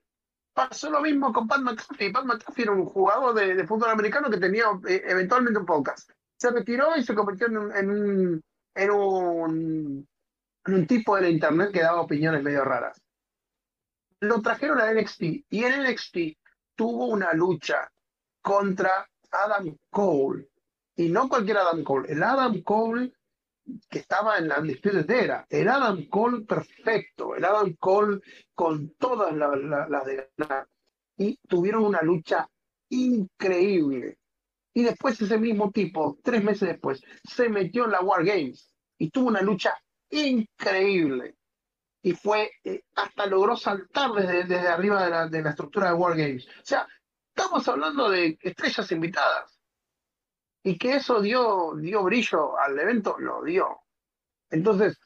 Pasó 0.52 0.90
lo 0.90 1.00
mismo 1.00 1.32
con 1.32 1.48
Pat 1.48 1.60
McAfee. 1.60 2.12
Pat 2.12 2.24
McAfee 2.24 2.62
era 2.62 2.72
un 2.72 2.84
jugador 2.84 3.34
de, 3.34 3.66
fútbol 3.66 3.90
americano 3.90 4.28
que 4.28 4.38
tenía 4.38 4.64
eh, 4.86 5.02
eventualmente 5.06 5.58
un 5.58 5.66
podcast. 5.66 6.10
Se 6.36 6.50
retiró 6.50 6.96
y 6.96 7.02
se 7.02 7.14
convirtió 7.14 7.46
en 7.46 7.56
un, 7.56 7.72
un, 7.72 8.42
en 10.66 10.74
un 10.74 10.86
tipo 10.86 11.16
de 11.16 11.22
la 11.22 11.30
internet 11.30 11.72
que 11.72 11.82
daba 11.82 12.02
opiniones 12.02 12.42
medio 12.42 12.64
raras. 12.64 13.00
Lo 14.20 14.42
trajeron 14.42 14.80
a 14.80 14.92
NXT 14.92 15.22
y 15.48 15.64
en 15.64 15.84
NXT 15.84 16.16
tuvo 16.74 17.06
una 17.06 17.32
lucha 17.32 17.90
contra 18.42 19.08
Adam 19.30 19.76
Cole. 19.90 20.48
Y 20.96 21.08
no 21.10 21.28
cualquier 21.28 21.58
Adam 21.58 21.84
Cole, 21.84 22.12
el 22.12 22.22
Adam 22.22 22.62
Cole 22.62 23.12
que 23.88 23.98
estaba 23.98 24.38
en 24.38 24.48
la 24.48 24.60
Undisputed 24.60 25.10
Era, 25.10 25.46
el 25.48 25.68
Adam 25.68 26.08
Cole 26.08 26.44
perfecto, 26.44 27.34
el 27.34 27.44
Adam 27.44 27.74
Cole 27.78 28.20
con 28.54 28.94
todas 28.94 29.34
las 29.34 30.04
de 30.06 30.28
ganar. 30.36 30.66
Y 31.16 31.36
tuvieron 31.48 31.84
una 31.84 32.02
lucha 32.02 32.48
increíble. 32.88 34.18
Y 34.72 34.84
después 34.84 35.20
ese 35.20 35.38
mismo 35.38 35.70
tipo, 35.70 36.18
tres 36.22 36.42
meses 36.42 36.68
después, 36.68 37.02
se 37.24 37.48
metió 37.48 37.84
en 37.84 37.92
la 37.92 38.00
War 38.00 38.24
Games 38.24 38.72
y 38.98 39.10
tuvo 39.10 39.28
una 39.28 39.42
lucha 39.42 39.74
increíble. 40.10 41.36
Y 42.02 42.12
fue, 42.12 42.50
eh, 42.64 42.84
hasta 42.94 43.26
logró 43.26 43.56
saltar 43.56 44.12
desde, 44.12 44.44
desde 44.44 44.68
arriba 44.68 45.04
de 45.04 45.10
la, 45.10 45.28
de 45.28 45.42
la 45.42 45.50
estructura 45.50 45.88
de 45.88 45.94
War 45.94 46.16
Games. 46.16 46.46
O 46.46 46.64
sea, 46.64 46.86
estamos 47.28 47.66
hablando 47.68 48.08
de 48.10 48.38
estrellas 48.40 48.90
invitadas. 48.92 49.58
Y 50.62 50.76
que 50.76 50.96
eso 50.96 51.20
dio, 51.20 51.74
dio 51.76 52.02
brillo 52.02 52.58
al 52.58 52.78
evento, 52.78 53.16
lo 53.18 53.42
dio. 53.42 53.80
Entonces, 54.50 54.98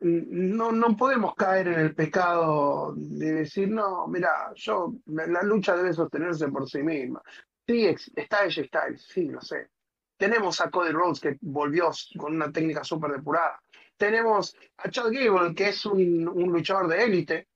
no, 0.00 0.72
no 0.72 0.96
podemos 0.96 1.34
caer 1.34 1.68
en 1.68 1.80
el 1.80 1.94
pecado 1.94 2.92
de 2.96 3.32
decir, 3.32 3.68
no, 3.68 4.06
mira, 4.08 4.52
yo, 4.54 4.94
la 5.06 5.42
lucha 5.42 5.76
debe 5.76 5.92
sostenerse 5.92 6.48
por 6.48 6.68
sí 6.68 6.82
misma. 6.82 7.22
Sí, 7.66 7.86
está 8.16 8.40
AJ 8.40 8.66
Styles, 8.66 9.02
sí, 9.02 9.28
lo 9.28 9.40
sé. 9.40 9.70
Tenemos 10.16 10.60
a 10.60 10.70
Cody 10.70 10.90
Rhodes 10.90 11.20
que 11.20 11.38
volvió 11.40 11.90
con 12.18 12.34
una 12.34 12.50
técnica 12.50 12.82
súper 12.82 13.12
depurada. 13.12 13.61
Tenemos 14.02 14.56
a 14.78 14.90
Chad 14.90 15.12
Gable, 15.12 15.54
que 15.54 15.68
es 15.68 15.86
un, 15.86 16.24
luchador 16.24 16.88
de 16.88 17.04
élite, 17.04 17.46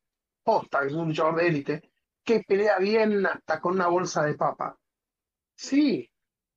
posta, 0.45 0.83
que 0.83 0.87
es 0.87 0.93
un 0.93 1.09
luchador 1.09 1.35
de 1.35 1.49
élite, 1.49 1.91
que 2.23 2.45
pelea 2.47 2.79
bien 2.79 3.27
hasta 3.27 3.61
con 3.61 3.73
una 3.75 3.89
bolsa 3.89 4.23
de 4.23 4.35
papa. 4.35 4.79
Sí, 5.57 6.09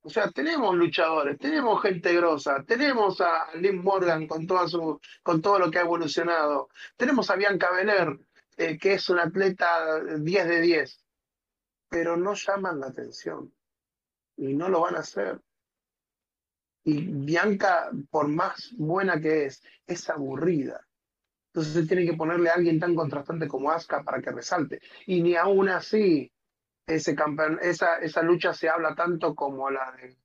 o 0.02 0.10
sea, 0.12 0.30
tenemos 0.30 0.76
luchadores, 0.76 1.40
tenemos 1.40 1.82
gente 1.82 2.14
grosa, 2.14 2.64
tenemos 2.68 3.20
a 3.20 3.48
Lynn 3.56 3.82
Morgan 3.82 4.28
con, 4.28 4.46
toda 4.46 4.68
su, 4.68 5.02
con 5.24 5.42
todo 5.42 5.58
lo 5.58 5.72
que 5.72 5.80
ha 5.80 5.82
evolucionado, 5.82 6.70
tenemos 6.96 7.28
a 7.32 7.36
Bianca 7.36 7.72
Belair, 7.72 8.16
eh, 8.58 8.78
que 8.78 8.94
es 8.94 9.10
un 9.10 9.18
atleta 9.18 10.02
10 10.20 10.48
de 10.48 10.62
10, 10.62 11.04
pero 11.90 12.16
no 12.16 12.36
llaman 12.36 12.80
la 12.80 12.90
atención 12.90 13.52
y 14.38 14.54
no 14.54 14.70
lo 14.70 14.82
van 14.82 14.98
a 14.98 15.00
hacer. 15.00 15.42
Y 16.84 17.02
Bianca, 17.02 17.92
por 18.10 18.28
más 18.28 18.74
buena 18.78 19.20
que 19.20 19.46
es, 19.46 19.62
es 19.86 20.10
aburrida. 20.10 20.86
Entonces 21.54 21.88
tiene 21.88 22.06
que 22.06 22.16
ponerle 22.16 22.50
a 22.50 22.54
alguien 22.54 22.80
tan 22.80 22.96
contrastante 22.96 23.48
como 23.48 23.72
Asuka 23.72 24.04
para 24.04 24.22
que 24.22 24.32
resalte. 24.32 24.80
Y 25.08 25.22
ni 25.22 25.36
aún 25.36 25.70
así, 25.70 26.32
ese 26.86 27.16
campeón, 27.16 27.60
esa, 27.62 27.98
esa 27.98 28.22
lucha 28.22 28.54
se 28.54 28.70
habla 28.70 28.96
tanto 28.96 29.36
como 29.36 29.70
la 29.70 29.92
de 30.00 30.16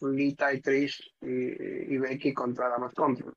Lita 0.00 0.52
y 0.52 0.60
Trish 0.60 1.14
y, 1.20 1.96
Becky 1.98 2.32
contra 2.32 2.68
Damas 2.68 2.94
Control. 2.94 3.34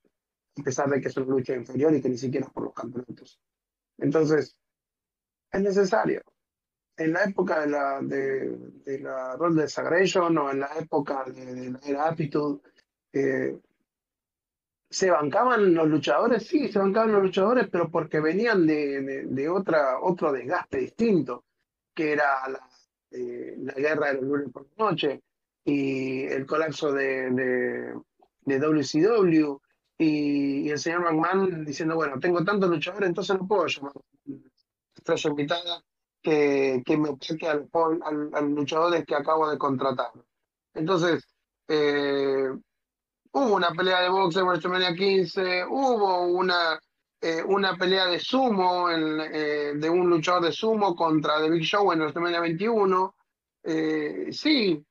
A 0.58 0.64
pesar 0.64 0.90
de 0.90 1.02
que 1.02 1.08
es 1.08 1.18
una 1.18 1.28
lucha 1.28 1.56
inferior 1.56 1.94
y 1.94 2.02
que 2.02 2.10
ni 2.10 2.18
siquiera 2.18 2.46
es 2.46 2.52
por 2.52 2.64
los 2.64 2.74
campeonatos. 2.74 3.40
Entonces, 3.98 4.56
es 5.52 5.62
necesario. 5.62 6.22
En 6.98 7.14
la 7.14 7.24
época 7.26 7.62
de 7.62 7.68
la, 7.68 8.00
de, 8.02 8.58
de 8.84 9.00
la 9.00 9.36
Roll 9.36 9.56
de 9.56 9.68
Sagration 9.68 10.38
o 10.38 10.52
en 10.52 10.62
la 10.62 10.70
época 10.80 11.24
de, 11.26 11.94
la 11.94 12.08
Aptitude, 12.08 12.60
eh, 13.14 13.60
¿Se 14.90 15.12
bancaban 15.12 15.74
los 15.74 15.88
luchadores? 15.88 16.48
Sí, 16.48 16.70
se 16.70 16.80
bancaban 16.80 17.12
los 17.12 17.24
luchadores, 17.24 17.68
pero 17.70 17.90
porque 17.92 18.22
venían 18.22 18.66
de, 18.66 19.26
de, 19.26 19.50
otra, 19.50 20.00
otro 20.00 20.32
desgaste 20.32 20.78
distinto, 20.78 21.44
que 21.94 22.14
era 22.14 22.48
la, 22.48 22.70
eh, 23.12 23.56
la, 23.58 23.74
guerra 23.74 24.08
de 24.08 24.14
los 24.14 24.24
lunes 24.24 24.50
por 24.52 24.64
la 24.64 24.86
noche 24.86 25.22
y 25.66 26.24
el 26.24 26.46
colapso 26.46 26.94
de, 26.94 27.32
de, 28.46 28.60
WCW 28.60 29.58
y, 29.98 30.70
el 30.70 30.80
señor 30.80 31.02
McMahon 31.02 31.66
diciendo, 31.66 31.96
bueno, 31.96 32.18
tengo 32.20 32.46
tantos 32.46 32.70
luchadores, 32.70 33.10
entonces 33.10 33.38
no 33.38 33.46
puedo 33.46 33.68
llamar 33.68 33.92
estrella 34.96 35.30
invitada 35.30 35.84
que, 36.22 36.84
me 36.98 37.10
ataque 37.10 37.48
al, 37.48 37.70
al, 38.04 38.30
al 38.34 38.52
luchadores 38.54 39.06
que 39.06 39.16
acabo 39.16 39.50
de 39.50 39.58
contratar. 39.58 40.12
Entonces, 40.74 41.26
eh, 41.68 42.50
Hubo 43.38 43.56
una 43.56 43.70
pelea 43.70 44.02
de 44.02 44.10
boxe 44.10 44.40
en 44.40 44.48
WrestleMania 44.48 44.96
15, 44.96 45.66
hubo 45.66 46.26
una, 46.26 46.80
eh, 47.22 47.44
una 47.44 47.76
pelea 47.78 48.08
de 48.08 48.20
sumo, 48.20 48.90
eh, 48.90 49.74
de 49.76 49.90
un 49.92 50.10
luchador 50.10 50.46
de 50.46 50.52
sumo 50.52 50.96
contra 50.96 51.40
The 51.40 51.52
Big 51.52 51.62
Show 51.62 51.92
en 51.92 52.00
WrestleMania 52.00 52.40
21. 52.40 53.16
Eh, 53.62 54.30
sí, 54.32 54.84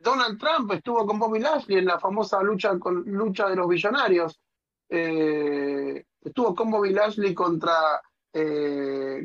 Donald 0.00 0.38
Trump 0.38 0.70
estuvo 0.74 1.04
con 1.04 1.18
Bobby 1.18 1.40
Lashley 1.40 1.78
en 1.78 1.86
la 1.86 1.98
famosa 1.98 2.40
lucha, 2.40 2.78
con, 2.78 3.02
lucha 3.04 3.48
de 3.48 3.56
los 3.56 3.68
billonarios. 3.68 4.40
estuvo 4.88 6.54
con 6.54 6.70
Bobby 6.70 6.90
Lashley 6.90 7.34
contra, 7.34 8.00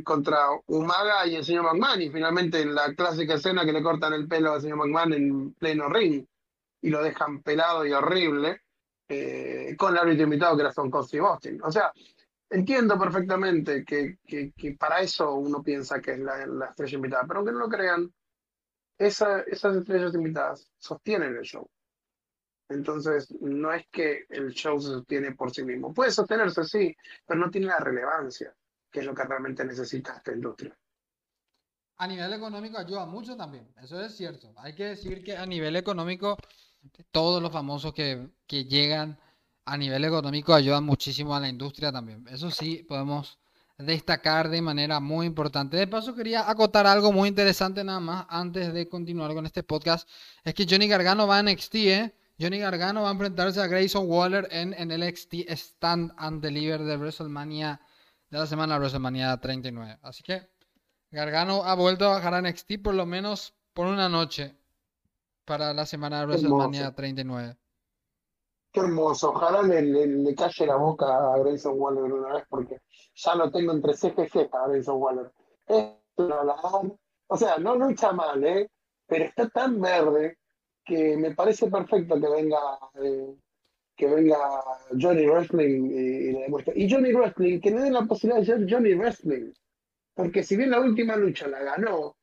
contra 0.03 0.47
Umaga 0.67 1.27
y 1.27 1.35
el 1.35 1.43
señor 1.43 1.63
McMahon, 1.63 2.01
y 2.01 2.09
finalmente 2.09 2.61
en 2.61 2.73
la 2.73 2.93
clásica 2.93 3.33
escena 3.33 3.65
que 3.65 3.73
le 3.73 3.83
cortan 3.83 4.13
el 4.13 4.27
pelo 4.27 4.53
al 4.53 4.61
señor 4.61 4.77
McMahon 4.77 5.13
en 5.13 5.53
pleno 5.53 5.89
ring 5.89 6.25
y 6.81 6.89
lo 6.89 7.03
dejan 7.03 7.41
pelado 7.41 7.85
y 7.85 7.91
horrible, 7.93 8.61
eh, 9.07 9.75
con 9.77 9.93
el 9.93 9.99
árbitro 9.99 10.23
invitado 10.23 10.55
que 10.55 10.61
era 10.61 10.69
Stone 10.69 10.89
Cold 10.89 11.19
Boston. 11.19 11.59
O 11.63 11.71
sea, 11.71 11.91
entiendo 12.49 12.97
perfectamente 12.97 13.83
que, 13.83 14.17
para 14.79 15.01
eso 15.01 15.35
uno 15.35 15.61
piensa 15.61 15.99
que 15.99 16.11
es 16.11 16.19
la, 16.19 16.45
la, 16.45 16.65
estrella 16.67 16.95
invitada, 16.95 17.23
pero 17.27 17.39
aunque 17.39 17.53
no 17.53 17.59
lo 17.59 17.69
crean, 17.69 18.11
esa, 18.97 19.41
esas 19.41 19.75
estrellas 19.75 20.13
invitadas 20.15 20.71
sostienen 20.77 21.35
el 21.35 21.43
show. 21.43 21.67
Entonces, 22.69 23.29
no 23.41 23.73
es 23.73 23.85
que 23.91 24.25
el 24.29 24.51
show 24.51 24.79
se 24.79 24.89
sostiene 24.89 25.33
por 25.33 25.51
sí 25.51 25.63
mismo. 25.63 25.93
Puede 25.93 26.11
sostenerse, 26.11 26.63
sí, 26.63 26.95
pero 27.25 27.39
no 27.39 27.51
tiene 27.51 27.67
la 27.67 27.79
relevancia, 27.79 28.55
que 28.91 28.99
es 28.99 29.05
lo 29.05 29.15
que 29.15 29.23
realmente 29.23 29.65
necesita 29.65 30.17
esta 30.17 30.33
industria 30.33 30.77
a 32.01 32.07
nivel 32.07 32.33
económico 32.33 32.79
ayuda 32.79 33.05
mucho 33.05 33.37
también, 33.37 33.67
eso 33.79 34.01
es 34.01 34.17
cierto. 34.17 34.51
Hay 34.57 34.73
que 34.73 34.85
decir 34.85 35.23
que 35.23 35.37
a 35.37 35.45
nivel 35.45 35.75
económico 35.75 36.35
todos 37.11 37.39
los 37.43 37.51
famosos 37.51 37.93
que, 37.93 38.27
que 38.47 38.65
llegan 38.65 39.19
a 39.65 39.77
nivel 39.77 40.03
económico 40.05 40.55
ayudan 40.55 40.83
muchísimo 40.83 41.35
a 41.35 41.39
la 41.39 41.47
industria 41.47 41.91
también. 41.91 42.25
Eso 42.27 42.49
sí, 42.49 42.83
podemos 42.89 43.37
destacar 43.77 44.49
de 44.49 44.63
manera 44.63 44.99
muy 44.99 45.27
importante. 45.27 45.77
De 45.77 45.85
paso, 45.85 46.15
quería 46.15 46.49
acotar 46.49 46.87
algo 46.87 47.11
muy 47.11 47.29
interesante 47.29 47.83
nada 47.83 47.99
más 47.99 48.25
antes 48.29 48.73
de 48.73 48.89
continuar 48.89 49.35
con 49.35 49.45
este 49.45 49.61
podcast. 49.61 50.09
Es 50.43 50.55
que 50.55 50.65
Johnny 50.67 50.87
Gargano 50.87 51.27
va 51.27 51.37
a 51.37 51.43
NXT, 51.43 51.75
¿eh? 51.75 52.15
Johnny 52.39 52.57
Gargano 52.57 53.03
va 53.03 53.09
a 53.09 53.11
enfrentarse 53.11 53.61
a 53.61 53.67
Grayson 53.67 54.09
Waller 54.09 54.47
en, 54.49 54.73
en 54.73 54.89
el 54.89 55.07
NXT 55.07 55.47
Stand 55.49 56.13
and 56.17 56.41
Deliver 56.41 56.81
de 56.81 56.97
WrestleMania 56.97 57.79
de 58.31 58.39
la 58.39 58.47
semana 58.47 58.77
WrestleMania 58.77 59.37
39. 59.37 59.99
Así 60.01 60.23
que 60.23 60.49
Gargano 61.11 61.63
ha 61.63 61.75
vuelto 61.75 62.05
a 62.05 62.13
bajar 62.13 62.33
a 62.33 62.41
NXT 62.41 62.81
por 62.81 62.95
lo 62.95 63.05
menos 63.05 63.53
por 63.73 63.87
una 63.87 64.07
noche 64.07 64.55
para 65.45 65.73
la 65.73 65.85
semana 65.85 66.21
de 66.21 66.25
WrestleMania 66.27 66.95
39. 66.95 67.57
Qué 68.71 68.79
hermoso. 68.79 69.31
Ojalá 69.31 69.61
le, 69.63 69.81
le, 69.81 70.33
calle 70.35 70.65
la 70.65 70.77
boca 70.77 71.33
a 71.33 71.37
Grayson 71.39 71.73
Waller 71.77 72.03
una 72.03 72.33
vez 72.35 72.45
porque 72.49 72.81
ya 73.13 73.35
lo 73.35 73.51
tengo 73.51 73.73
entre 73.73 73.93
ceja 73.95 74.23
y 74.23 74.29
ceja 74.29 74.63
a 74.63 74.67
Grayson 74.69 74.95
Waller. 74.97 75.31
Es 75.67 75.87
O 77.27 77.37
sea, 77.37 77.57
no 77.57 77.75
lucha 77.75 78.13
mal, 78.13 78.41
¿eh? 78.45 78.69
Pero 79.07 79.25
está 79.25 79.49
tan 79.49 79.81
verde 79.81 80.37
que 80.85 81.17
me 81.17 81.35
parece 81.35 81.69
perfecto 81.69 82.17
que 82.17 82.29
venga 82.29 82.59
eh, 82.93 83.35
que 83.95 84.07
venga 84.07 84.37
Johnny 84.99 85.27
Wrestling 85.27 85.89
y, 85.91 86.31
le 86.31 86.39
demuestre. 86.41 86.73
Y 86.75 86.89
Johnny 86.89 87.13
Wrestling, 87.13 87.59
que 87.59 87.71
le 87.71 87.81
den 87.81 87.93
la 87.93 88.05
posibilidad 88.05 88.39
de 88.39 88.45
ser 88.45 88.67
Johnny 88.69 88.93
Wrestling. 88.93 89.51
Porque 90.13 90.43
si 90.43 90.57
bien 90.57 90.71
la 90.71 90.79
última 90.79 91.15
lucha 91.15 91.47
la 91.47 91.63
ganó, 91.63 92.15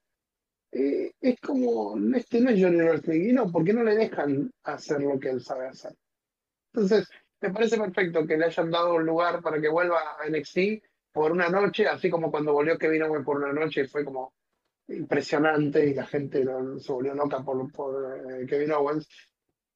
eh, 0.72 1.12
es 1.20 1.40
como, 1.40 1.96
este 2.14 2.40
no 2.40 2.50
es 2.50 2.60
Johnny 2.62 2.80
Wrestling, 2.80 3.30
y 3.30 3.32
no, 3.32 3.50
porque 3.50 3.72
no 3.72 3.82
le 3.82 3.96
dejan 3.96 4.50
hacer 4.64 5.02
lo 5.02 5.18
que 5.18 5.30
él 5.30 5.40
sabe 5.40 5.68
hacer. 5.68 5.94
Entonces, 6.72 7.08
me 7.40 7.50
parece 7.50 7.78
perfecto 7.78 8.26
que 8.26 8.36
le 8.36 8.46
hayan 8.46 8.70
dado 8.70 8.94
un 8.94 9.06
lugar 9.06 9.40
para 9.40 9.60
que 9.60 9.68
vuelva 9.68 10.16
a 10.18 10.28
NXT 10.28 10.82
por 11.12 11.32
una 11.32 11.48
noche, 11.48 11.86
así 11.86 12.10
como 12.10 12.30
cuando 12.30 12.52
volvió 12.52 12.76
Kevin 12.76 13.04
Owens 13.04 13.24
por 13.24 13.38
una 13.38 13.52
noche, 13.52 13.88
fue 13.88 14.04
como 14.04 14.34
impresionante 14.88 15.86
y 15.86 15.94
la 15.94 16.06
gente 16.06 16.44
se 16.78 16.92
volvió 16.92 17.14
loca 17.14 17.42
por, 17.42 17.70
por 17.72 18.32
eh, 18.32 18.46
Kevin 18.46 18.72
Owens. 18.72 19.08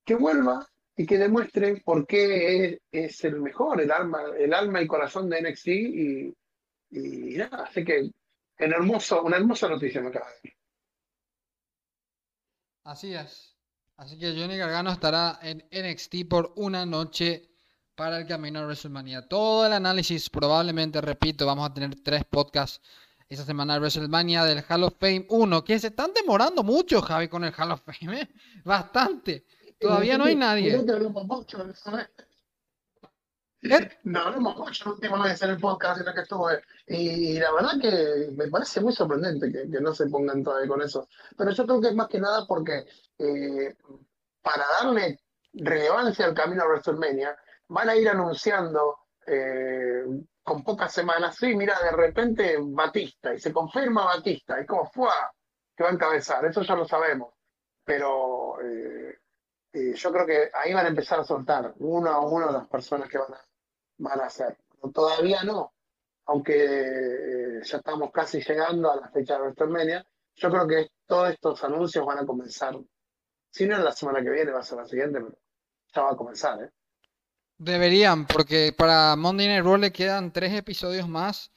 Que 0.05 0.16
vuelva 0.16 0.66
y 0.97 1.07
que 1.07 1.18
demuestre 1.18 1.80
por 1.84 2.07
qué 2.07 2.80
es, 2.90 3.24
el 3.24 3.40
mejor, 3.40 3.80
el 3.80 3.90
alma, 3.90 4.22
el 4.38 4.53
alma 4.53 4.82
y 4.82 4.86
corazón 4.86 5.28
de 5.28 5.40
NXT 5.40 5.66
y, 5.68 6.34
y 6.90 7.36
nada, 7.36 7.64
así 7.64 7.84
que 7.84 8.11
en 8.59 8.72
hermoso, 8.72 9.22
una 9.22 9.36
hermosa 9.36 9.68
noticia 9.68 10.01
me 10.01 10.09
acaba 10.09 10.26
de 10.43 10.55
Así 12.84 13.14
es. 13.14 13.57
Así 13.97 14.18
que 14.18 14.34
Johnny 14.36 14.57
Gargano 14.57 14.90
estará 14.90 15.38
en 15.43 15.64
NXT 15.70 16.28
por 16.28 16.53
una 16.57 16.84
noche 16.84 17.49
para 17.95 18.18
el 18.18 18.26
camino 18.26 18.61
a 18.61 18.64
WrestleMania. 18.64 19.28
Todo 19.28 19.66
el 19.66 19.72
análisis, 19.72 20.28
probablemente, 20.28 21.01
repito, 21.01 21.47
vamos 21.47 21.68
a 21.68 21.74
tener 21.74 21.95
tres 22.03 22.24
podcasts 22.24 22.80
esta 23.28 23.45
semana 23.45 23.74
de 23.74 23.80
WrestleMania 23.80 24.45
del 24.45 24.64
Hall 24.68 24.84
of 24.84 24.95
Fame 24.99 25.26
1, 25.28 25.64
que 25.64 25.78
se 25.78 25.88
están 25.88 26.12
demorando 26.12 26.62
mucho, 26.62 27.01
Javi, 27.01 27.28
con 27.28 27.45
el 27.45 27.55
Hall 27.57 27.72
of 27.72 27.82
Fame, 27.82 28.22
¿eh? 28.22 28.28
bastante. 28.64 29.47
Todavía 29.83 30.18
no 30.18 30.24
hay 30.24 30.37
nadie. 30.37 30.72
No, 33.62 33.78
no 34.30 34.37
hemos 34.37 34.57
mucho 34.57 34.85
la 34.87 34.91
última 34.93 35.22
vez 35.22 35.41
en 35.43 35.51
el 35.51 35.59
podcast 35.59 36.01
en 36.01 36.09
el 36.09 36.14
que 36.14 36.20
estuve. 36.22 36.62
Y 36.87 37.39
la 37.39 37.53
verdad 37.53 37.80
que 37.80 38.33
me 38.37 38.49
parece 38.49 38.80
muy 38.80 38.93
sorprendente 38.93 39.53
que, 39.53 39.80
no 39.80 39.95
se 39.95 40.09
pongan 40.09 40.43
todavía 40.43 40.68
con 40.68 40.83
eso. 40.83 41.09
Pero 41.37 41.53
yo 41.53 41.64
creo 41.64 41.80
que 41.80 41.89
es 41.89 41.95
más 41.95 42.09
que 42.09 42.18
nada 42.18 42.45
porque 42.47 42.85
eh, 43.18 43.76
para 44.43 44.64
darle 44.80 45.20
relevancia 45.53 46.24
al 46.24 46.35
camino 46.35 46.62
a 46.62 46.66
WrestleMania, 46.66 47.37
van 47.68 47.89
a 47.89 47.97
ir 47.97 48.09
anunciando 48.09 48.99
eh, 49.26 50.03
con 50.43 50.64
pocas 50.64 50.93
semanas, 50.93 51.37
sí, 51.37 51.55
mira, 51.55 51.78
de 51.80 51.93
repente 51.93 52.57
Batista, 52.61 53.33
y 53.33 53.39
se 53.39 53.53
confirma 53.53 54.05
Batista, 54.05 54.61
y 54.61 54.66
como 54.66 54.91
fue 54.91 55.09
que 55.76 55.85
va 55.85 55.91
a 55.91 55.93
encabezar, 55.93 56.45
eso 56.45 56.62
ya 56.62 56.74
lo 56.74 56.85
sabemos. 56.85 57.35
Pero 57.85 58.57
eh, 59.73 59.95
yo 59.95 60.12
creo 60.12 60.27
que 60.27 60.51
ahí 60.55 60.73
van 60.73 60.87
a 60.87 60.91
empezar 60.91 61.20
a 61.20 61.25
soltar 61.25 61.75
uno 61.79 62.11
a 62.11 62.20
uno 62.20 62.51
las 62.51 62.68
personas 62.68 63.09
que 63.09 63.18
van 63.18 63.35
a 63.35 63.41
van 63.99 64.20
a 64.20 64.31
ser. 64.31 64.57
Todavía 64.93 65.43
no, 65.45 65.73
aunque 66.27 66.55
eh, 66.55 67.61
ya 67.62 67.77
estamos 67.79 68.11
casi 68.12 68.41
llegando 68.41 68.91
a 68.91 68.97
la 68.97 69.09
fecha 69.11 69.35
de 69.35 69.43
WrestleMania, 69.43 70.05
yo 70.35 70.51
creo 70.51 70.66
que 70.66 70.89
todos 71.07 71.31
estos 71.31 71.62
anuncios 71.64 72.05
van 72.05 72.18
a 72.18 72.27
comenzar, 72.27 72.77
si 73.51 73.66
no 73.66 73.77
en 73.77 73.85
la 73.85 73.93
semana 73.93 74.23
que 74.23 74.31
viene, 74.31 74.51
va 74.51 74.61
a 74.61 74.64
ser 74.64 74.79
la 74.79 74.87
siguiente, 74.87 75.20
pero 75.20 75.39
ya 75.95 76.03
va 76.03 76.12
a 76.12 76.16
comenzar, 76.16 76.62
¿eh? 76.62 76.70
Deberían, 77.59 78.27
porque 78.27 78.75
para 78.77 79.14
Monday 79.14 79.47
Night 79.47 79.64
Raw 79.64 79.77
le 79.77 79.93
quedan 79.93 80.33
tres 80.33 80.53
episodios 80.53 81.09
más 81.09 81.53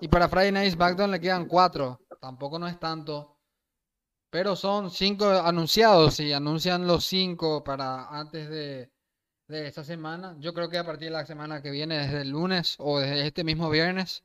y 0.00 0.08
para 0.08 0.28
Friday 0.28 0.52
Night 0.52 0.74
SmackDown 0.74 1.10
le 1.12 1.20
quedan 1.20 1.46
cuatro. 1.46 2.00
Tampoco 2.20 2.58
no 2.58 2.68
es 2.68 2.78
tanto. 2.78 3.35
Pero 4.30 4.56
son 4.56 4.90
cinco 4.90 5.28
anunciados 5.28 6.20
y 6.20 6.32
anuncian 6.32 6.86
los 6.86 7.04
cinco 7.04 7.64
para 7.64 8.08
antes 8.08 8.48
de, 8.48 8.90
de 9.48 9.68
esta 9.68 9.84
semana. 9.84 10.36
Yo 10.40 10.52
creo 10.54 10.68
que 10.68 10.78
a 10.78 10.84
partir 10.84 11.08
de 11.08 11.12
la 11.12 11.26
semana 11.26 11.62
que 11.62 11.70
viene, 11.70 11.98
desde 11.98 12.22
el 12.22 12.30
lunes 12.30 12.76
o 12.78 12.98
desde 12.98 13.26
este 13.26 13.44
mismo 13.44 13.70
viernes, 13.70 14.24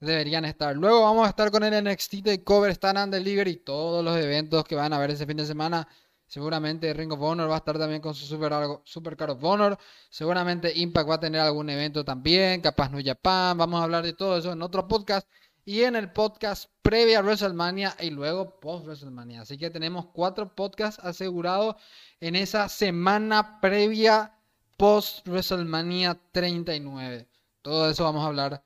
deberían 0.00 0.44
estar. 0.44 0.76
Luego 0.76 1.02
vamos 1.02 1.26
a 1.26 1.30
estar 1.30 1.50
con 1.50 1.62
el 1.64 1.84
NXT 1.84 2.44
Cover 2.44 2.72
Stand 2.72 2.98
and 2.98 3.14
Deliver 3.14 3.48
y 3.48 3.56
todos 3.56 4.04
los 4.04 4.16
eventos 4.16 4.64
que 4.64 4.74
van 4.74 4.92
a 4.92 4.96
haber 4.96 5.10
ese 5.10 5.26
fin 5.26 5.36
de 5.36 5.46
semana. 5.46 5.88
Seguramente 6.26 6.92
Ring 6.94 7.12
of 7.12 7.20
Honor 7.20 7.50
va 7.50 7.56
a 7.56 7.58
estar 7.58 7.78
también 7.78 8.00
con 8.00 8.14
su 8.14 8.24
Super, 8.26 8.52
super 8.84 9.16
Card 9.16 9.32
of 9.32 9.44
Honor. 9.44 9.78
Seguramente 10.10 10.72
Impact 10.74 11.10
va 11.10 11.14
a 11.16 11.20
tener 11.20 11.40
algún 11.40 11.68
evento 11.70 12.04
también. 12.04 12.60
Capaz 12.60 12.90
New 12.90 13.02
Japan. 13.04 13.56
Vamos 13.58 13.80
a 13.80 13.84
hablar 13.84 14.02
de 14.02 14.14
todo 14.14 14.38
eso 14.38 14.52
en 14.52 14.62
otro 14.62 14.88
podcast. 14.88 15.28
Y 15.64 15.82
en 15.82 15.94
el 15.94 16.10
podcast 16.12 16.68
previa 16.82 17.20
a 17.20 17.22
WrestleMania 17.22 17.96
y 18.00 18.10
luego 18.10 18.58
post 18.58 18.84
WrestleMania. 18.84 19.42
Así 19.42 19.56
que 19.56 19.70
tenemos 19.70 20.06
cuatro 20.06 20.54
podcasts 20.54 21.00
asegurados 21.04 21.76
en 22.20 22.34
esa 22.34 22.68
semana 22.68 23.60
previa 23.60 24.34
post 24.76 25.26
WrestleMania 25.28 26.18
39. 26.32 27.28
Todo 27.62 27.88
eso 27.88 28.02
vamos 28.02 28.24
a 28.24 28.26
hablar 28.26 28.64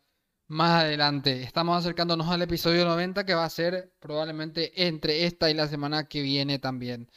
más 0.49 0.85
adelante. 0.85 1.43
Estamos 1.43 1.77
acercándonos 1.79 2.29
al 2.29 2.41
episodio 2.41 2.87
90 2.87 3.27
que 3.27 3.35
va 3.35 3.45
a 3.45 3.51
ser 3.51 3.93
probablemente 4.01 4.87
entre 4.87 5.27
esta 5.27 5.51
y 5.51 5.55
la 5.55 5.69
semana 5.69 6.09
que 6.09 6.23
viene 6.23 6.59
también. 6.59 7.11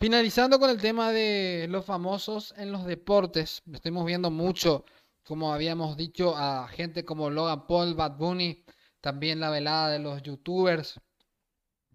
Finalizando 0.00 0.58
con 0.58 0.68
el 0.68 0.80
tema 0.80 1.12
de 1.12 1.66
los 1.70 1.84
famosos 1.84 2.54
en 2.58 2.72
los 2.72 2.84
deportes, 2.84 3.62
estamos 3.72 4.04
viendo 4.04 4.30
mucho, 4.32 4.84
como 5.24 5.54
habíamos 5.54 5.96
dicho, 5.96 6.36
a 6.36 6.66
gente 6.68 7.04
como 7.04 7.30
Logan 7.30 7.66
Paul, 7.66 7.94
Bad 7.94 8.16
Bunny, 8.16 8.64
también 9.06 9.38
la 9.38 9.50
velada 9.50 9.90
de 9.90 10.00
los 10.00 10.20
youtubers, 10.20 11.00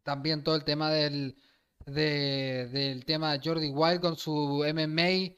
también 0.02 0.46
todo 0.46 0.56
el 0.56 0.64
tema 0.64 0.90
del, 0.90 1.36
del 1.86 3.04
tema 3.04 3.34
de 3.34 3.42
Jordi 3.44 3.70
Wild 3.70 4.00
con 4.00 4.16
su 4.16 4.64
MMA 4.74 5.36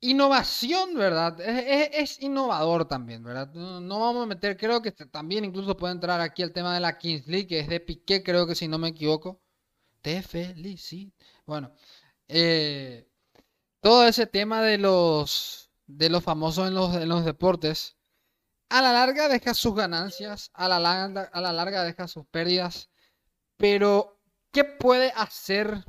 innovación, 0.00 0.94
¿verdad? 0.94 1.38
Es, 1.38 2.18
innovador 2.22 2.88
también, 2.88 3.22
¿verdad? 3.22 3.52
No, 3.52 4.00
vamos 4.00 4.22
a 4.22 4.26
meter, 4.26 4.56
creo 4.56 4.80
que 4.80 4.90
también 4.92 5.44
incluso 5.44 5.76
puede 5.76 5.92
entrar 5.92 6.22
aquí 6.22 6.40
el 6.42 6.54
tema 6.54 6.72
de 6.72 6.80
la 6.80 6.96
Kings 6.96 7.26
League, 7.26 7.46
que 7.46 7.60
es 7.60 7.68
de 7.68 7.80
Piqué, 7.80 8.22
creo 8.22 8.46
que 8.46 8.54
si 8.54 8.66
no 8.66 8.78
me 8.78 8.88
equivoco. 8.88 9.42
Te 10.00 10.22
felicito. 10.22 11.14
Bueno, 11.44 11.74
eh, 12.26 13.06
todo 13.80 14.08
ese 14.08 14.26
tema 14.26 14.62
de 14.62 14.78
los, 14.78 15.70
de 15.86 16.08
los 16.08 16.24
famosos 16.24 16.68
en 16.68 16.74
los, 16.74 16.96
en 16.96 17.08
los 17.10 17.26
deportes, 17.26 17.98
a 18.74 18.82
la 18.82 18.92
larga 18.92 19.28
deja 19.28 19.54
sus 19.54 19.72
ganancias, 19.72 20.50
a 20.52 20.68
la 20.68 20.80
larga, 20.80 21.30
a 21.32 21.40
la 21.40 21.52
larga 21.52 21.84
deja 21.84 22.08
sus 22.08 22.26
pérdidas, 22.26 22.90
pero 23.56 24.18
¿qué 24.50 24.64
puede 24.64 25.12
hacer? 25.14 25.84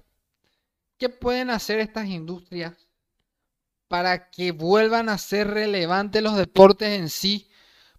¿Qué 1.00 1.10
pueden 1.10 1.50
hacer 1.50 1.80
estas 1.80 2.06
industrias 2.06 2.74
para 3.88 4.30
que 4.30 4.52
vuelvan 4.52 5.10
a 5.10 5.18
ser 5.18 5.48
relevantes 5.48 6.22
los 6.22 6.38
deportes 6.38 6.90
en 6.90 7.10
sí, 7.10 7.50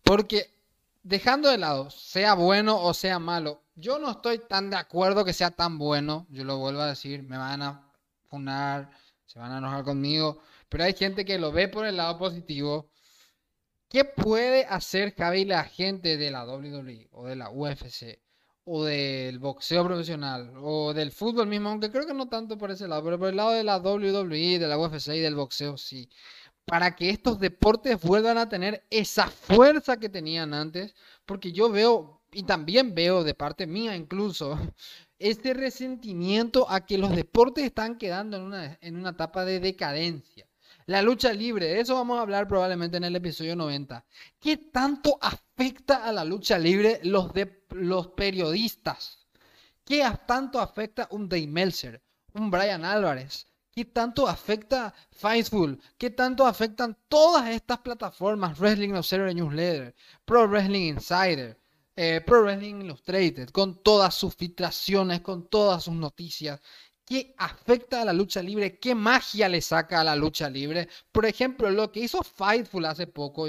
porque 0.04 0.54
dejando 1.02 1.48
de 1.48 1.58
lado, 1.58 1.90
sea 1.90 2.34
bueno 2.34 2.80
o 2.80 2.94
sea 2.94 3.18
malo, 3.18 3.64
yo 3.74 3.98
no 3.98 4.12
estoy 4.12 4.38
tan 4.38 4.70
de 4.70 4.76
acuerdo 4.76 5.24
que 5.24 5.32
sea 5.32 5.50
tan 5.50 5.78
bueno, 5.78 6.28
yo 6.30 6.44
lo 6.44 6.58
vuelvo 6.58 6.82
a 6.82 6.86
decir, 6.86 7.24
me 7.24 7.36
van 7.36 7.60
a 7.60 7.90
funar, 8.28 8.88
se 9.24 9.40
van 9.40 9.50
a 9.50 9.58
enojar 9.58 9.82
conmigo, 9.82 10.38
pero 10.68 10.84
hay 10.84 10.94
gente 10.94 11.24
que 11.24 11.40
lo 11.40 11.50
ve 11.50 11.66
por 11.66 11.86
el 11.86 11.96
lado 11.96 12.16
positivo. 12.18 12.88
¿Qué 13.88 14.04
puede 14.04 14.64
hacer 14.64 15.14
Javi 15.14 15.44
la 15.44 15.64
gente 15.64 16.16
de 16.16 16.30
la 16.30 16.44
WWE 16.44 17.08
o 17.12 17.26
de 17.26 17.36
la 17.36 17.50
UFC 17.50 18.18
o 18.64 18.84
del 18.84 19.38
boxeo 19.38 19.84
profesional 19.84 20.52
o 20.60 20.92
del 20.92 21.12
fútbol 21.12 21.46
mismo, 21.46 21.68
aunque 21.68 21.90
creo 21.90 22.04
que 22.06 22.14
no 22.14 22.28
tanto 22.28 22.58
por 22.58 22.72
ese 22.72 22.88
lado, 22.88 23.04
pero 23.04 23.18
por 23.18 23.28
el 23.28 23.36
lado 23.36 23.52
de 23.52 23.62
la 23.62 23.78
WWE, 23.78 24.58
de 24.58 24.66
la 24.66 24.76
UFC 24.78 25.08
y 25.14 25.20
del 25.20 25.36
boxeo, 25.36 25.76
sí. 25.78 26.10
Para 26.64 26.96
que 26.96 27.10
estos 27.10 27.38
deportes 27.38 28.00
vuelvan 28.02 28.38
a 28.38 28.48
tener 28.48 28.84
esa 28.90 29.28
fuerza 29.28 29.98
que 29.98 30.08
tenían 30.08 30.52
antes, 30.52 30.96
porque 31.24 31.52
yo 31.52 31.70
veo, 31.70 32.22
y 32.32 32.42
también 32.42 32.92
veo 32.94 33.22
de 33.22 33.34
parte 33.34 33.68
mía 33.68 33.94
incluso, 33.94 34.58
este 35.20 35.54
resentimiento 35.54 36.68
a 36.68 36.84
que 36.86 36.98
los 36.98 37.14
deportes 37.14 37.64
están 37.64 37.98
quedando 37.98 38.36
en 38.36 38.42
una, 38.42 38.78
en 38.80 38.96
una 38.96 39.10
etapa 39.10 39.44
de 39.44 39.60
decadencia. 39.60 40.45
La 40.86 41.02
lucha 41.02 41.32
libre, 41.32 41.80
eso 41.80 41.96
vamos 41.96 42.16
a 42.16 42.22
hablar 42.22 42.46
probablemente 42.46 42.96
en 42.96 43.02
el 43.02 43.16
episodio 43.16 43.56
90. 43.56 44.04
¿Qué 44.38 44.56
tanto 44.56 45.18
afecta 45.20 46.04
a 46.04 46.12
la 46.12 46.24
lucha 46.24 46.58
libre 46.58 47.00
los, 47.02 47.32
de, 47.32 47.64
los 47.70 48.06
periodistas? 48.08 49.26
¿Qué 49.84 50.08
tanto 50.28 50.60
afecta 50.60 51.08
un 51.10 51.28
Dave 51.28 51.48
Meltzer, 51.48 52.00
un 52.34 52.52
Brian 52.52 52.84
Álvarez? 52.84 53.48
¿Qué 53.72 53.86
tanto 53.86 54.28
afecta 54.28 54.94
Fightful? 55.10 55.80
¿Qué 55.98 56.10
tanto 56.10 56.46
afectan 56.46 56.96
todas 57.08 57.48
estas 57.50 57.78
plataformas? 57.78 58.56
Wrestling 58.60 58.92
Observer 58.92 59.34
Newsletter, 59.34 59.92
Pro 60.24 60.46
Wrestling 60.46 60.94
Insider, 60.94 61.58
eh, 61.96 62.20
Pro 62.24 62.42
Wrestling 62.42 62.82
Illustrated, 62.82 63.48
con 63.48 63.82
todas 63.82 64.14
sus 64.14 64.36
filtraciones, 64.36 65.20
con 65.20 65.48
todas 65.48 65.82
sus 65.82 65.94
noticias. 65.94 66.60
¿Qué 67.06 67.34
afecta 67.38 68.02
a 68.02 68.04
la 68.04 68.12
lucha 68.12 68.42
libre? 68.42 68.80
¿Qué 68.80 68.92
magia 68.92 69.48
le 69.48 69.60
saca 69.60 70.00
a 70.00 70.04
la 70.04 70.16
lucha 70.16 70.50
libre? 70.50 70.88
Por 71.12 71.24
ejemplo, 71.24 71.70
lo 71.70 71.92
que 71.92 72.00
hizo 72.00 72.20
Fightful 72.24 72.84
hace 72.84 73.06
poco, 73.06 73.46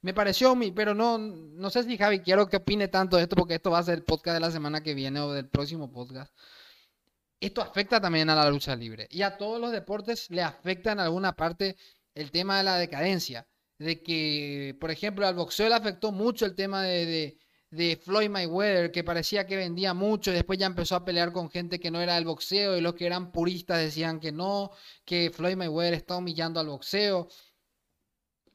me 0.00 0.14
pareció 0.14 0.56
pero 0.74 0.94
no, 0.94 1.18
no 1.18 1.68
sé 1.68 1.82
si 1.82 1.98
Javi 1.98 2.20
quiero 2.20 2.48
que 2.48 2.56
opine 2.56 2.88
tanto 2.88 3.18
de 3.18 3.24
esto, 3.24 3.36
porque 3.36 3.56
esto 3.56 3.70
va 3.70 3.80
a 3.80 3.82
ser 3.82 3.98
el 3.98 4.04
podcast 4.04 4.36
de 4.36 4.40
la 4.40 4.50
semana 4.50 4.82
que 4.82 4.94
viene 4.94 5.20
o 5.20 5.32
del 5.32 5.46
próximo 5.48 5.92
podcast. 5.92 6.34
Esto 7.40 7.60
afecta 7.60 8.00
también 8.00 8.30
a 8.30 8.34
la 8.34 8.48
lucha 8.48 8.74
libre 8.74 9.06
y 9.10 9.20
a 9.20 9.36
todos 9.36 9.60
los 9.60 9.70
deportes 9.70 10.30
le 10.30 10.42
afecta 10.42 10.92
en 10.92 11.00
alguna 11.00 11.36
parte 11.36 11.76
el 12.14 12.30
tema 12.30 12.56
de 12.58 12.64
la 12.64 12.78
decadencia. 12.78 13.46
De 13.78 14.02
que, 14.02 14.76
por 14.80 14.90
ejemplo, 14.90 15.26
al 15.26 15.34
boxeo 15.34 15.68
le 15.68 15.74
afectó 15.74 16.10
mucho 16.12 16.46
el 16.46 16.54
tema 16.54 16.82
de 16.84 17.04
de 17.06 17.38
Floyd 18.02 18.30
Mayweather, 18.30 18.90
que 18.92 19.04
parecía 19.04 19.46
que 19.46 19.56
vendía 19.56 19.94
mucho, 19.94 20.30
y 20.30 20.34
después 20.34 20.58
ya 20.58 20.66
empezó 20.66 20.96
a 20.96 21.04
pelear 21.04 21.32
con 21.32 21.50
gente 21.50 21.80
que 21.80 21.90
no 21.90 22.00
era 22.00 22.14
del 22.14 22.24
boxeo, 22.24 22.76
y 22.76 22.80
los 22.80 22.94
que 22.94 23.06
eran 23.06 23.32
puristas 23.32 23.78
decían 23.78 24.20
que 24.20 24.32
no, 24.32 24.70
que 25.04 25.30
Floyd 25.30 25.56
Mayweather 25.56 25.94
está 25.94 26.16
humillando 26.16 26.60
al 26.60 26.68
boxeo. 26.68 27.28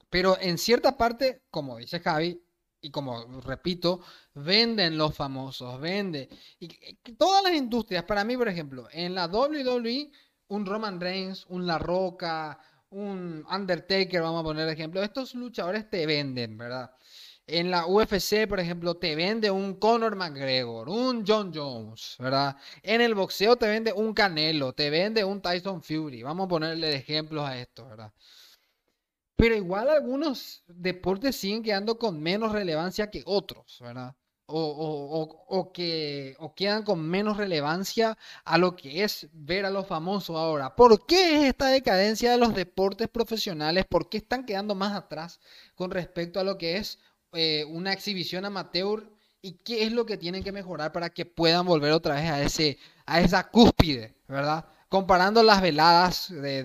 Pero 0.08 0.36
en 0.40 0.58
cierta 0.58 0.96
parte, 0.96 1.42
como 1.50 1.78
dice 1.78 2.00
Javi, 2.00 2.42
y 2.82 2.90
como 2.90 3.40
repito, 3.42 4.00
venden 4.34 4.96
los 4.96 5.14
famosos, 5.14 5.80
vende. 5.80 6.28
Y 6.58 6.68
todas 7.14 7.42
las 7.42 7.54
industrias, 7.54 8.04
para 8.04 8.24
mí, 8.24 8.36
por 8.36 8.48
ejemplo, 8.48 8.88
en 8.92 9.14
la 9.14 9.26
WWE, 9.26 10.10
un 10.48 10.66
Roman 10.66 11.00
Reigns, 11.00 11.46
un 11.48 11.66
La 11.66 11.78
Roca, 11.78 12.58
un 12.90 13.44
Undertaker, 13.50 14.20
vamos 14.22 14.40
a 14.40 14.44
poner 14.44 14.68
ejemplo, 14.68 15.02
estos 15.02 15.34
luchadores 15.34 15.88
te 15.88 16.06
venden, 16.06 16.58
¿verdad? 16.58 16.90
En 17.50 17.70
la 17.70 17.86
UFC, 17.86 18.46
por 18.48 18.60
ejemplo, 18.60 18.94
te 18.96 19.14
vende 19.16 19.50
un 19.50 19.74
Conor 19.74 20.16
McGregor, 20.16 20.88
un 20.88 21.24
John 21.26 21.52
Jones, 21.54 22.16
¿verdad? 22.18 22.56
En 22.82 23.00
el 23.00 23.14
boxeo 23.14 23.56
te 23.56 23.66
vende 23.66 23.92
un 23.92 24.14
Canelo, 24.14 24.72
te 24.72 24.90
vende 24.90 25.24
un 25.24 25.40
Tyson 25.40 25.82
Fury. 25.82 26.22
Vamos 26.22 26.46
a 26.46 26.48
ponerle 26.48 26.94
ejemplos 26.94 27.44
a 27.44 27.58
esto, 27.58 27.86
¿verdad? 27.86 28.12
Pero 29.40 29.56
igual 29.56 29.88
algunos 29.88 30.64
deportes 30.68 31.34
siguen 31.34 31.62
quedando 31.62 31.98
con 31.98 32.20
menos 32.20 32.52
relevancia 32.52 33.10
que 33.10 33.22
otros, 33.24 33.78
¿verdad? 33.80 34.14
O, 34.46 35.70
que 35.72 36.36
o 36.40 36.54
quedan 36.54 36.82
con 36.82 37.00
menos 37.00 37.38
relevancia 37.38 38.18
a 38.44 38.58
lo 38.58 38.76
que 38.76 39.02
es 39.02 39.28
ver 39.32 39.64
a 39.64 39.70
los 39.70 39.86
famosos 39.86 40.36
ahora. 40.36 40.76
¿Por 40.76 41.06
qué 41.06 41.36
es 41.36 41.44
esta 41.44 41.68
decadencia 41.68 42.32
de 42.32 42.36
los 42.38 42.54
deportes 42.54 43.08
profesionales? 43.08 43.86
¿Por 43.88 44.10
qué 44.10 44.18
están 44.18 44.44
quedando 44.44 44.74
más 44.74 44.94
atrás 44.94 45.40
con 45.74 45.90
respecto 45.90 46.38
a 46.38 46.44
lo 46.44 46.58
que 46.58 46.76
es 46.76 46.98
eh, 47.32 47.64
una 47.68 47.92
exhibición 47.92 48.44
amateur 48.44 49.08
y 49.42 49.52
qué 49.52 49.84
es 49.84 49.92
lo 49.92 50.04
que 50.06 50.16
tienen 50.16 50.42
que 50.42 50.52
mejorar 50.52 50.92
para 50.92 51.10
que 51.10 51.24
puedan 51.26 51.64
volver 51.66 51.92
otra 51.92 52.14
vez 52.16 52.30
a, 52.30 52.42
ese, 52.42 52.78
a 53.06 53.20
esa 53.20 53.48
cúspide, 53.50 54.14
¿verdad? 54.28 54.66
Comparando 54.88 55.42
las 55.42 55.62
veladas 55.62 56.28
de, 56.30 56.64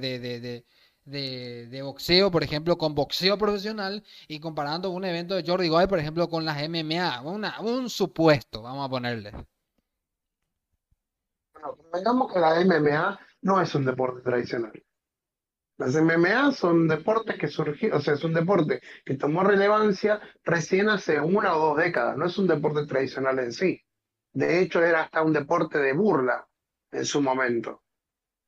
de, 1.05 1.81
boxeo, 1.83 2.31
por 2.31 2.43
ejemplo, 2.43 2.77
con 2.77 2.95
boxeo 2.95 3.37
profesional 3.37 4.03
y 4.27 4.39
comparando 4.39 4.89
un 4.89 5.05
evento 5.05 5.35
de 5.35 5.43
Jordi 5.45 5.69
Goy, 5.69 5.87
por 5.87 5.99
ejemplo, 5.99 6.27
con 6.27 6.43
las 6.43 6.57
MMA, 6.67 7.21
un 7.21 7.89
supuesto, 7.89 8.61
vamos 8.63 8.85
a 8.85 8.89
ponerle. 8.89 9.31
Bueno, 11.53 11.77
digamos 11.93 12.33
que 12.33 12.39
la 12.39 12.59
MMA 12.59 13.19
no 13.43 13.61
es 13.61 13.73
un 13.75 13.85
deporte 13.85 14.21
tradicional. 14.21 14.84
Las 15.77 15.95
MMA 15.95 16.51
son 16.53 16.87
deportes 16.87 17.37
que 17.37 17.47
surgieron, 17.47 17.97
o 17.97 18.01
sea, 18.01 18.13
es 18.13 18.23
un 18.23 18.33
deporte 18.33 18.81
que 19.03 19.15
tomó 19.15 19.43
relevancia 19.43 20.21
recién 20.43 20.89
hace 20.89 21.19
una 21.19 21.55
o 21.57 21.69
dos 21.69 21.77
décadas, 21.77 22.17
no 22.17 22.25
es 22.27 22.37
un 22.37 22.47
deporte 22.47 22.85
tradicional 22.85 23.39
en 23.39 23.51
sí. 23.51 23.81
De 24.31 24.61
hecho, 24.61 24.83
era 24.83 25.03
hasta 25.03 25.21
un 25.21 25.33
deporte 25.33 25.79
de 25.79 25.93
burla 25.93 26.47
en 26.91 27.05
su 27.05 27.21
momento. 27.21 27.83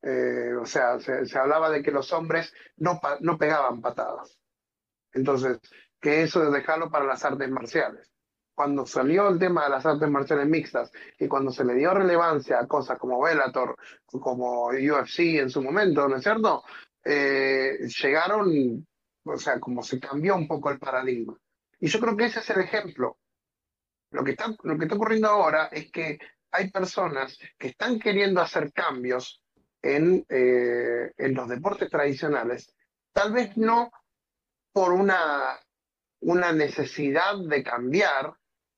Eh, 0.01 0.53
o 0.53 0.65
sea, 0.65 0.99
se, 0.99 1.37
hablaba 1.37 1.69
de 1.69 1.83
que 1.83 1.91
los 1.91 2.13
hombres 2.13 2.53
no, 2.77 2.99
no 3.21 3.37
pegaban 3.37 3.81
patadas. 3.81 4.37
Entonces, 5.13 5.59
que 5.99 6.23
eso 6.23 6.39
de 6.39 6.57
dejarlo 6.57 6.89
para 6.89 7.05
las 7.05 7.25
artes 7.25 7.49
marciales. 7.49 8.11
Cuando 8.55 8.85
salió 8.85 9.27
el 9.29 9.37
tema 9.37 9.65
de 9.65 9.69
las 9.69 9.85
artes 9.85 10.09
marciales 10.09 10.47
mixtas 10.47 10.91
y 11.19 11.27
cuando 11.27 11.51
se 11.51 11.63
le 11.63 11.75
dio 11.75 11.93
relevancia 11.93 12.59
a 12.59 12.67
cosas 12.67 12.97
como 12.97 13.21
Bellator, 13.21 13.75
como 14.05 14.67
UFC 14.67 15.39
en 15.39 15.49
su 15.49 15.61
momento, 15.61 16.07
¿no 16.07 16.15
es 16.15 16.23
cierto? 16.23 16.63
Eh, 17.09 17.87
llegaron, 18.01 18.85
o 19.23 19.37
sea, 19.37 19.61
como 19.61 19.81
se 19.81 19.97
cambió 19.97 20.35
un 20.35 20.45
poco 20.45 20.69
el 20.69 20.77
paradigma. 20.77 21.37
Y 21.79 21.87
yo 21.87 22.01
creo 22.01 22.17
que 22.17 22.25
ese 22.25 22.39
es 22.39 22.49
el 22.49 22.59
ejemplo. 22.61 23.17
Lo 24.11 24.25
que 24.25 24.31
está, 24.31 24.53
lo 24.63 24.77
que 24.77 24.83
está 24.83 24.95
ocurriendo 24.95 25.29
ahora 25.29 25.67
es 25.67 25.89
que 25.89 26.19
hay 26.51 26.69
personas 26.69 27.37
que 27.57 27.69
están 27.69 27.97
queriendo 27.97 28.41
hacer 28.41 28.73
cambios 28.73 29.41
en, 29.81 30.25
eh, 30.27 31.13
en 31.17 31.33
los 31.33 31.47
deportes 31.47 31.89
tradicionales, 31.89 32.73
tal 33.13 33.31
vez 33.31 33.55
no 33.55 33.89
por 34.73 34.91
una, 34.91 35.57
una 36.19 36.51
necesidad 36.51 37.37
de 37.37 37.63
cambiar, 37.63 38.33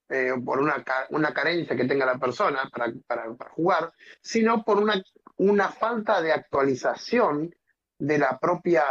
eh, 0.10 0.34
por 0.46 0.60
una, 0.60 0.84
una 1.10 1.34
carencia 1.34 1.76
que 1.76 1.86
tenga 1.86 2.06
la 2.06 2.20
persona 2.20 2.70
para, 2.72 2.94
para, 3.08 3.34
para 3.34 3.52
jugar, 3.52 3.92
sino 4.22 4.64
por 4.64 4.78
una, 4.78 5.02
una 5.38 5.70
falta 5.70 6.22
de 6.22 6.32
actualización 6.32 7.56
de 8.00 8.18
la 8.18 8.40
propia, 8.40 8.84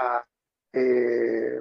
eh, 0.73 1.61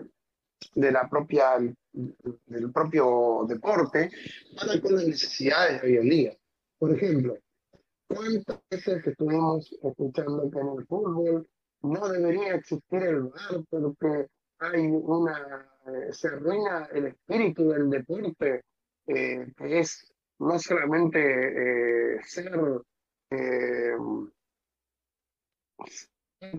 de 0.76 0.92
la 0.92 1.10
propia, 1.10 1.58
del 1.58 2.72
propio 2.72 3.46
deporte 3.48 4.12
para 4.56 4.80
con 4.82 4.96
las 4.96 5.08
necesidades 5.08 5.82
de 5.82 5.88
hoy 5.88 5.98
en 5.98 6.10
día. 6.10 6.38
Por 6.78 6.96
ejemplo, 6.96 7.38
¿cuántas 8.08 8.60
veces 8.70 9.08
estuvimos 9.08 9.74
escuchando 9.82 10.52
que 10.52 10.60
en 10.60 10.68
el 10.78 10.86
fútbol 10.86 11.48
no 11.82 12.10
debería 12.10 12.56
existir 12.56 13.04
el 13.04 13.24
VAR 13.24 13.64
porque 13.70 14.28
hay 14.60 14.88
una, 14.88 15.70
eh, 15.88 16.12
se 16.12 16.28
arruina 16.28 16.90
el 16.92 17.08
espíritu 17.08 17.70
del 17.70 17.90
deporte, 17.90 18.64
eh, 19.08 19.54
que 19.56 19.80
es 19.80 20.12
no 20.40 20.60
solamente 20.60 22.22
ser 22.24 22.52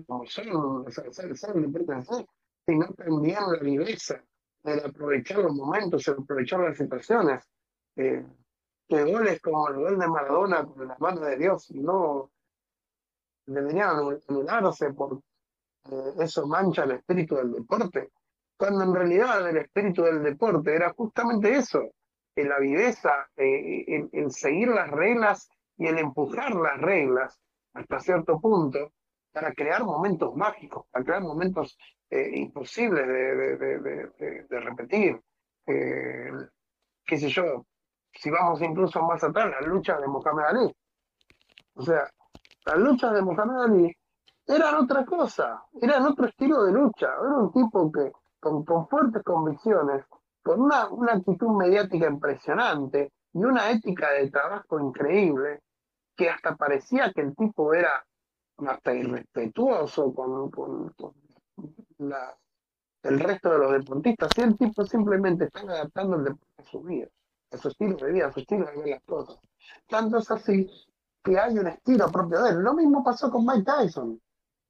como 0.05 0.25
son, 0.25 0.85
sino 2.65 2.87
también 2.93 3.37
la 3.51 3.59
viveza, 3.59 4.23
el 4.63 4.79
aprovechar 4.85 5.39
los 5.39 5.53
momentos, 5.53 6.07
el 6.07 6.15
aprovechar 6.15 6.59
las 6.59 6.77
situaciones. 6.77 7.43
Eh, 7.95 8.25
que 8.87 9.03
goles 9.03 9.39
como 9.41 9.69
el 9.69 9.75
gol 9.75 9.99
de 9.99 10.07
Maradona 10.07 10.65
con 10.65 10.87
la 10.87 10.97
mano 10.99 11.21
de 11.21 11.37
Dios 11.37 11.69
no 11.71 12.31
deberían 13.45 14.19
anularse 14.27 14.93
por 14.93 15.21
eh, 15.91 16.13
eso 16.19 16.47
mancha 16.47 16.83
el 16.83 16.91
espíritu 16.91 17.35
del 17.35 17.53
deporte, 17.53 18.09
cuando 18.57 18.83
en 18.83 18.95
realidad 18.95 19.47
el 19.47 19.57
espíritu 19.57 20.03
del 20.03 20.23
deporte 20.23 20.75
era 20.75 20.91
justamente 20.93 21.55
eso, 21.55 21.81
la 22.35 22.57
viveza, 22.57 23.29
eh, 23.35 24.07
el 24.13 24.31
seguir 24.31 24.69
las 24.69 24.89
reglas 24.89 25.49
y 25.77 25.87
el 25.87 25.97
empujar 25.97 26.55
las 26.55 26.79
reglas 26.79 27.37
hasta 27.73 27.99
cierto 27.99 28.39
punto, 28.39 28.93
para 29.31 29.53
crear 29.53 29.83
momentos 29.83 30.35
mágicos, 30.35 30.85
para 30.91 31.05
crear 31.05 31.21
momentos 31.21 31.77
eh, 32.09 32.31
imposibles 32.35 33.07
de, 33.07 34.59
repetir. 34.59 35.21
Eh, 35.65 36.31
qué 37.05 37.17
sé 37.17 37.29
yo, 37.29 37.65
si 38.13 38.29
vamos 38.29 38.61
incluso 38.61 39.01
más 39.03 39.23
atrás, 39.23 39.51
las 39.51 39.67
luchas 39.67 39.99
de 40.01 40.07
Mohamed 40.07 40.45
Ali. 40.45 40.75
O 41.75 41.81
sea, 41.81 42.09
las 42.65 42.77
luchas 42.77 43.13
de 43.13 43.21
Mohamed 43.21 43.61
Ali 43.61 43.97
eran 44.47 44.75
otra 44.75 45.05
cosa, 45.05 45.63
eran 45.81 46.05
otro 46.05 46.27
estilo 46.27 46.63
de 46.63 46.71
lucha. 46.71 47.07
Era 47.07 47.37
un 47.37 47.51
tipo 47.51 47.91
que 47.91 48.11
con, 48.39 48.65
fuertes 48.87 49.23
convicciones, 49.23 50.05
con 50.41 50.61
una, 50.61 50.89
una 50.89 51.13
actitud 51.13 51.55
mediática 51.55 52.07
impresionante 52.07 53.11
y 53.33 53.43
una 53.43 53.69
ética 53.69 54.11
de 54.11 54.29
trabajo 54.31 54.79
increíble, 54.79 55.61
que 56.15 56.29
hasta 56.29 56.55
parecía 56.55 57.13
que 57.13 57.21
el 57.21 57.35
tipo 57.35 57.73
era 57.73 58.05
hasta 58.67 58.93
irrespetuoso 58.93 60.13
con, 60.13 60.49
con, 60.51 60.93
la, 61.99 62.35
el 63.03 63.19
resto 63.19 63.51
de 63.51 63.57
los 63.59 63.71
deportistas. 63.71 64.29
Si 64.35 64.41
el 64.41 64.57
tipo 64.57 64.85
simplemente 64.85 65.45
está 65.45 65.61
adaptando 65.61 66.17
el 66.17 66.23
deporte 66.25 66.61
a 66.61 66.63
su 66.63 66.81
vida, 66.81 67.07
a 67.51 67.57
su 67.57 67.67
estilo 67.69 67.95
de 67.95 68.11
vida, 68.11 68.27
a 68.27 68.33
su 68.33 68.39
estilo 68.39 68.65
de 68.65 68.77
ver 68.77 68.87
las 68.87 69.03
cosas. 69.03 69.37
Tanto 69.87 70.17
es 70.17 70.31
así 70.31 70.69
que 71.23 71.39
hay 71.39 71.57
un 71.57 71.67
estilo 71.67 72.11
propio 72.11 72.43
de 72.43 72.51
él. 72.51 72.59
Lo 72.59 72.73
mismo 72.73 73.03
pasó 73.03 73.29
con 73.29 73.45
Mike 73.45 73.63
Tyson. 73.63 74.21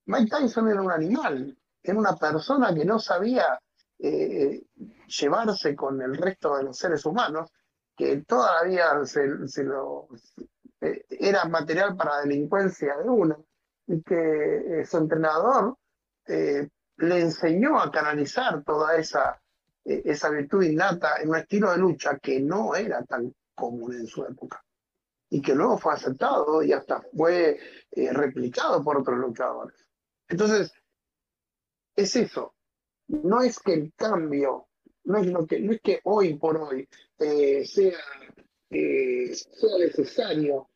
Mike 0.06 0.30
Tyson 0.30 0.68
era 0.70 0.82
un 0.82 0.92
animal, 0.92 1.58
era 1.84 1.98
una 1.98 2.16
persona 2.16 2.74
que 2.74 2.86
no 2.86 3.00
sabía 3.00 3.60
eh, 4.00 4.64
llevarse 5.08 5.76
con 5.76 6.02
el 6.02 6.18
resto 6.18 6.58
de 6.58 6.64
los 6.64 6.78
seres 6.78 7.06
humanos, 7.06 7.52
que 7.96 8.24
todavía 8.24 9.06
se, 9.06 9.48
se 9.48 9.64
lo, 9.64 10.08
eh, 10.82 11.06
era 11.10 11.46
material 11.46 11.96
para 11.96 12.22
delincuencia 12.22 12.98
de 12.98 13.10
uno 13.10 13.46
que 14.06 14.84
su 14.86 14.98
entrenador 14.98 15.76
le 16.26 17.20
enseñó 17.20 17.80
a 17.80 17.92
canalizar 17.92 18.64
toda 18.64 18.98
esa, 18.98 19.42
esa 19.84 20.30
virtud 20.30 20.64
innata 20.64 21.16
en 21.22 21.30
un 21.30 21.38
estilo 21.38 21.72
de 21.72 21.78
lucha 21.78 22.20
que 22.20 22.40
no 22.40 22.76
era 22.76 23.04
tan 23.04 23.34
común 23.56 23.96
en 23.96 24.06
su 24.06 24.24
época 24.26 24.64
y 25.30 25.42
que 25.42 25.56
luego 25.56 25.78
fue 25.78 25.94
aceptado 25.94 26.62
y 26.62 26.72
hasta 26.72 27.02
fue 27.16 27.60
replicado 28.12 28.84
por 28.84 28.98
otros 28.98 29.18
luchadores. 29.18 29.86
Entonces, 30.28 30.72
es 31.96 32.16
eso. 32.16 32.56
No 33.08 33.42
es 33.42 33.60
que 33.60 33.74
el 33.74 33.94
cambio, 33.96 34.68
no 35.04 35.18
es, 35.18 35.28
lo 35.28 35.46
que, 35.46 35.60
no 35.60 35.74
es 35.74 35.82
que 35.82 36.00
hoy 36.04 36.36
por 36.36 36.58
hoy 36.58 36.88
eh, 37.18 37.66
sea, 37.66 38.00
eh, 38.70 39.34
sea 39.34 39.78
necesario 39.80 40.70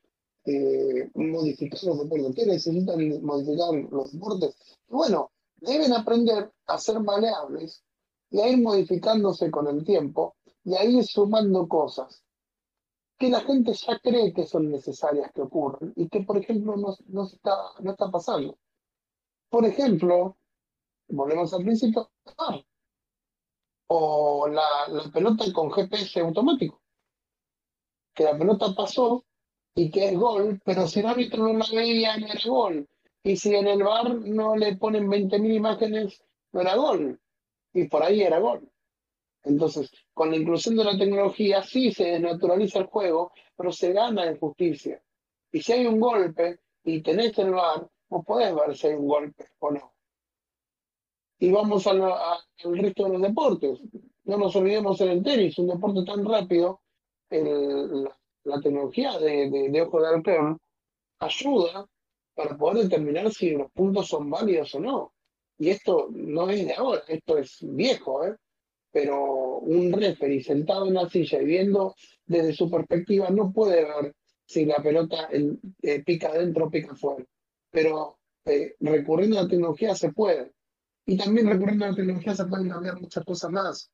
eh, 0.45 1.09
modificar 1.15 1.83
los 1.83 1.99
deportes. 1.99 2.35
¿Qué 2.35 2.45
necesitan 2.45 3.23
modificar 3.23 3.73
los 3.91 4.11
deportes? 4.11 4.55
Bueno, 4.87 5.31
deben 5.57 5.93
aprender 5.93 6.51
a 6.67 6.77
ser 6.77 6.99
maleables 6.99 7.83
y 8.29 8.41
a 8.41 8.49
ir 8.49 8.61
modificándose 8.61 9.49
con 9.51 9.67
el 9.67 9.83
tiempo 9.83 10.35
y 10.63 10.75
a 10.75 10.83
ir 10.83 11.03
sumando 11.03 11.67
cosas 11.67 12.23
que 13.17 13.29
la 13.29 13.41
gente 13.41 13.73
ya 13.73 13.99
cree 13.99 14.33
que 14.33 14.45
son 14.45 14.69
necesarias 14.69 15.31
que 15.33 15.41
ocurran 15.41 15.93
y 15.95 16.09
que, 16.09 16.21
por 16.21 16.37
ejemplo, 16.37 16.75
no, 16.75 16.95
no, 17.07 17.23
está, 17.25 17.55
no 17.79 17.91
está 17.91 18.11
pasando. 18.11 18.57
Por 19.49 19.65
ejemplo, 19.65 20.35
volvemos 21.07 21.53
al 21.53 21.63
principio, 21.63 22.11
ah, 22.37 22.59
o 23.87 24.47
la, 24.47 24.87
la 24.89 25.11
pelota 25.11 25.45
con 25.53 25.71
GPS 25.71 26.19
automático, 26.19 26.81
que 28.13 28.23
la 28.25 28.37
pelota 28.37 28.73
pasó 28.75 29.23
y 29.75 29.89
que 29.89 30.09
es 30.09 30.17
gol, 30.17 30.61
pero 30.63 30.87
si 30.87 30.99
el 30.99 31.07
árbitro 31.07 31.43
no 31.43 31.59
la 31.59 31.65
veía, 31.73 32.17
no 32.17 32.27
era 32.27 32.39
gol. 32.45 32.87
Y 33.23 33.37
si 33.37 33.55
en 33.55 33.67
el 33.67 33.83
bar 33.83 34.13
no 34.15 34.55
le 34.55 34.75
ponen 34.75 35.07
20.000 35.07 35.55
imágenes, 35.55 36.23
no 36.51 36.61
era 36.61 36.75
gol. 36.75 37.19
Y 37.73 37.87
por 37.87 38.03
ahí 38.03 38.21
era 38.21 38.39
gol. 38.39 38.69
Entonces, 39.43 39.91
con 40.13 40.31
la 40.31 40.37
inclusión 40.37 40.75
de 40.75 40.83
la 40.83 40.97
tecnología, 40.97 41.63
sí 41.63 41.91
se 41.91 42.05
desnaturaliza 42.05 42.79
el 42.79 42.85
juego, 42.85 43.31
pero 43.55 43.71
se 43.71 43.93
gana 43.93 44.25
en 44.25 44.37
justicia. 44.37 45.01
Y 45.51 45.61
si 45.61 45.73
hay 45.73 45.85
un 45.85 45.99
golpe 45.99 46.59
y 46.83 47.01
tenés 47.01 47.37
el 47.39 47.51
bar, 47.51 47.89
vos 48.09 48.25
podés 48.25 48.53
ver 48.53 48.75
si 48.77 48.87
hay 48.87 48.93
un 48.93 49.07
golpe 49.07 49.47
o 49.59 49.71
no 49.71 49.93
y 51.43 51.51
vamos 51.51 51.85
al 51.87 52.01
resto 52.63 53.03
de 53.03 53.09
los 53.09 53.21
deportes. 53.21 53.81
No 54.23 54.37
nos 54.37 54.55
olvidemos 54.55 55.01
el 55.01 55.21
tenis, 55.21 55.57
un 55.57 55.67
deporte 55.67 56.05
tan 56.05 56.23
rápido, 56.23 56.79
tecnología 58.61 59.17
de, 59.19 59.49
de, 59.49 59.81
ojo 59.81 60.01
de 60.01 60.07
arquero 60.07 60.59
ayuda 61.19 61.85
para 62.35 62.57
poder 62.57 62.83
determinar 62.83 63.31
si 63.31 63.51
los 63.51 63.71
puntos 63.71 64.07
son 64.07 64.29
válidos 64.29 64.73
o 64.75 64.79
no. 64.79 65.13
Y 65.57 65.69
esto 65.69 66.07
no 66.11 66.49
es 66.49 66.65
de 66.65 66.73
ahora, 66.73 67.03
esto 67.07 67.37
es 67.37 67.57
viejo, 67.61 68.25
¿eh? 68.25 68.35
pero 68.91 69.59
un 69.59 69.91
referee 69.93 70.43
sentado 70.43 70.87
en 70.87 70.95
la 70.95 71.09
silla 71.09 71.41
y 71.41 71.45
viendo 71.45 71.95
desde 72.25 72.53
su 72.53 72.69
perspectiva 72.69 73.29
no 73.29 73.51
puede 73.51 73.83
ver 73.83 74.13
si 74.45 74.65
la 74.65 74.81
pelota 74.81 75.29
eh, 75.31 76.03
pica 76.03 76.29
adentro 76.29 76.65
o 76.65 76.69
pica 76.69 76.91
afuera. 76.91 77.25
Pero 77.71 78.19
eh, 78.45 78.75
recurriendo 78.79 79.39
a 79.39 79.43
la 79.43 79.49
tecnología 79.49 79.95
se 79.95 80.11
puede. 80.11 80.51
Y 81.05 81.17
también 81.17 81.47
recurriendo 81.47 81.85
a 81.85 81.89
la 81.89 81.95
tecnología 81.95 82.35
se 82.35 82.45
pueden 82.45 82.69
cambiar 82.69 82.99
muchas 82.99 83.23
cosas 83.25 83.51
más. 83.51 83.91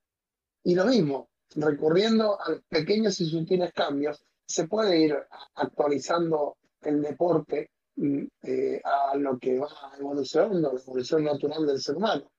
Y 0.64 0.76
lo 0.76 0.86
mismo, 0.86 1.30
recurriendo 1.56 2.34
a 2.34 2.60
pequeños 2.68 3.20
y 3.22 3.30
sutiles 3.30 3.72
cambios, 3.74 4.24
se 4.50 4.68
puede 4.68 4.98
ir 5.00 5.16
actualizando 5.56 6.58
el 6.82 7.02
deporte 7.02 7.70
mm, 7.96 8.24
eh, 8.42 8.82
a 8.84 9.16
lo 9.16 9.38
que 9.38 9.60
va 9.60 9.70
evolucionando, 9.98 10.74
la 10.74 10.80
evolución 10.80 11.24
natural 11.24 11.68
del 11.68 11.80
ser 11.80 11.98
humano. 11.98 12.32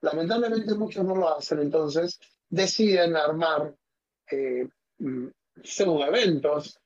Lamentablemente 0.00 0.74
muchos 0.74 1.04
no 1.04 1.14
lo 1.14 1.36
hacen, 1.36 1.58
entonces 1.60 2.18
deciden 2.48 3.16
armar 3.16 3.74
eh, 4.30 4.66
mm, 4.98 5.26
eventos 6.06 6.80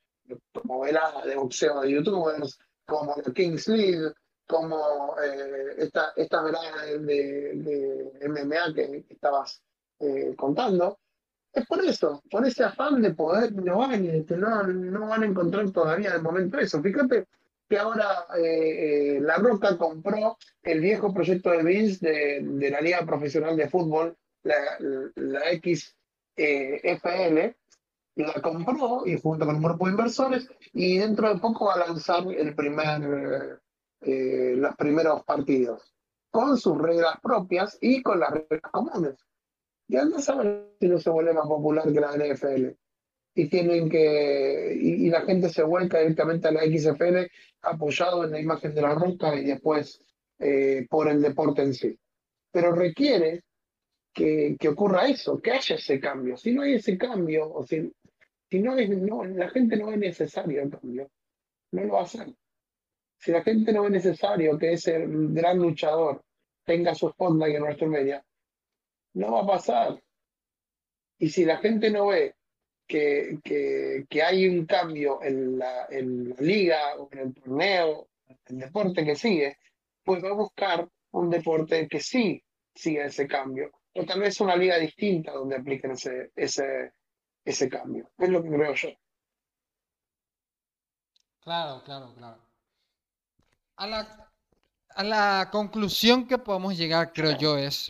como 0.52 0.80
veladas 0.80 1.26
de 1.26 1.36
boxeo 1.36 1.82
de 1.82 1.92
youtubers, 1.92 2.58
como 2.86 3.14
la 3.14 3.32
Kings 3.32 3.68
League, 3.68 4.12
como 4.46 5.14
eh, 5.22 5.74
esta, 5.78 6.12
esta 6.16 6.42
de, 6.42 8.12
MMA 8.28 8.74
que, 8.74 9.04
estabas 9.08 9.62
eh, 10.00 10.34
contando, 10.36 10.98
es 11.52 11.66
por 11.66 11.84
eso, 11.84 12.22
por 12.30 12.46
ese 12.46 12.64
afán 12.64 13.02
de 13.02 13.14
poder 13.14 13.52
innovar 13.52 13.90
que 14.00 14.36
no, 14.36 15.06
van 15.06 15.22
a 15.22 15.26
encontrar 15.26 15.70
todavía 15.70 16.12
de 16.12 16.18
momento 16.20 16.58
eso. 16.58 16.82
Fíjate 16.82 17.26
que 17.68 17.78
ahora 17.78 18.26
eh, 18.36 19.18
La 19.20 19.36
Roca 19.36 19.76
compró 19.76 20.38
el 20.62 20.80
viejo 20.80 21.12
proyecto 21.12 21.50
de 21.50 21.62
Vince 21.62 22.40
de, 22.42 22.70
la 22.70 22.80
Liga 22.80 23.04
Profesional 23.04 23.56
de 23.56 23.68
Fútbol, 23.68 24.16
la, 24.42 24.78
XFL, 26.36 26.36
la 28.16 28.32
compró 28.42 29.06
y 29.06 29.18
junto 29.20 29.46
con 29.46 29.56
un 29.56 29.62
grupo 29.62 29.86
de 29.86 29.92
inversores 29.92 30.48
y 30.72 30.98
dentro 30.98 31.32
de 31.32 31.40
poco 31.40 31.66
va 31.66 31.74
a 31.74 31.86
lanzar 31.86 32.26
el 32.28 32.54
primer 32.54 33.60
eh, 34.04 34.54
los 34.56 34.74
primeros 34.74 35.22
partidos, 35.24 35.94
con 36.30 36.58
sus 36.58 36.76
reglas 36.76 37.20
propias 37.22 37.78
y 37.80 38.02
con 38.02 38.18
las 38.18 38.30
reglas 38.32 38.72
comunes. 38.72 39.14
Ya 39.92 40.06
no 40.06 40.18
saben 40.20 40.68
si 40.80 40.88
no 40.88 40.98
se 40.98 41.10
vuelve 41.10 41.34
más 41.34 41.46
popular 41.46 41.92
que 41.92 42.00
la 42.00 42.16
NFL. 42.16 42.68
Y 43.34 43.48
tienen 43.50 43.90
que, 43.90 44.74
y, 44.80 45.10
la 45.10 45.20
gente 45.20 45.50
se 45.50 45.62
vuelca 45.62 45.98
directamente 45.98 46.48
a 46.48 46.52
la 46.52 46.62
XFL 46.62 47.30
apoyado 47.60 48.24
en 48.24 48.30
la 48.30 48.40
imagen 48.40 48.74
de 48.74 48.80
la 48.80 48.94
roca 48.94 49.34
y 49.34 49.44
después 49.44 50.00
eh, 50.38 50.86
por 50.88 51.08
el 51.08 51.20
deporte 51.20 51.60
en 51.60 51.74
sí. 51.74 51.98
Pero 52.50 52.72
requiere 52.72 53.42
que, 54.14 54.56
que, 54.58 54.68
ocurra 54.68 55.08
eso, 55.08 55.38
que 55.42 55.52
haya 55.52 55.76
ese 55.76 56.00
cambio. 56.00 56.38
Si 56.38 56.52
no 56.52 56.62
hay 56.62 56.74
ese 56.74 56.96
cambio, 56.96 57.52
o 57.52 57.66
si, 57.66 57.92
si 58.50 58.60
no, 58.60 58.78
es, 58.78 58.88
no 58.88 59.24
la 59.24 59.50
gente 59.50 59.76
no 59.76 59.92
es 59.92 59.98
necesario 59.98 60.62
el 60.62 60.70
cambio, 60.70 61.10
no 61.72 61.84
lo 61.84 61.92
va 61.92 62.00
a 62.00 62.04
hacer. 62.04 62.32
Si 63.18 63.30
la 63.30 63.42
gente 63.42 63.74
no 63.74 63.82
ve 63.82 63.90
necesario 63.90 64.58
que 64.58 64.72
ese 64.72 65.04
gran 65.06 65.58
luchador 65.58 66.22
tenga 66.64 66.94
su 66.94 67.10
spotlight 67.10 67.56
en 67.56 67.62
nuestro 67.62 67.88
media, 67.88 68.24
no 69.14 69.32
va 69.32 69.40
a 69.42 69.46
pasar. 69.46 70.02
Y 71.18 71.28
si 71.28 71.44
la 71.44 71.58
gente 71.58 71.90
no 71.90 72.08
ve 72.08 72.34
que, 72.86 73.38
que, 73.44 74.22
hay 74.22 74.48
un 74.48 74.66
cambio 74.66 75.22
en 75.22 75.58
la, 75.58 75.86
en 75.88 76.30
la 76.30 76.36
liga 76.40 76.96
o 76.98 77.08
en 77.12 77.18
el 77.18 77.34
torneo, 77.34 78.08
el 78.46 78.58
deporte 78.58 79.04
que 79.04 79.14
sigue, 79.14 79.58
pues 80.04 80.22
va 80.22 80.30
a 80.30 80.34
buscar 80.34 80.88
un 81.12 81.30
deporte 81.30 81.88
que 81.88 82.00
sí 82.00 82.42
siga 82.74 83.06
ese 83.06 83.26
cambio. 83.26 83.70
O 83.94 84.04
tal 84.04 84.20
vez 84.20 84.40
una 84.40 84.56
liga 84.56 84.78
distinta 84.78 85.32
donde 85.32 85.56
apliquen 85.56 85.92
ese, 85.92 86.32
ese, 86.34 86.92
ese 87.44 87.68
cambio. 87.68 88.10
Es 88.18 88.28
lo 88.28 88.42
que 88.42 88.48
creo 88.48 88.74
yo. 88.74 88.90
Claro, 91.40 91.82
claro, 91.84 92.14
claro 92.14 92.52
a 93.76 93.86
la, 93.86 94.30
a 94.90 95.04
la 95.04 95.48
conclusión 95.50 96.26
que 96.26 96.38
podemos 96.38 96.76
llegar, 96.76 97.12
creo 97.12 97.36
yo, 97.36 97.58
es, 97.58 97.88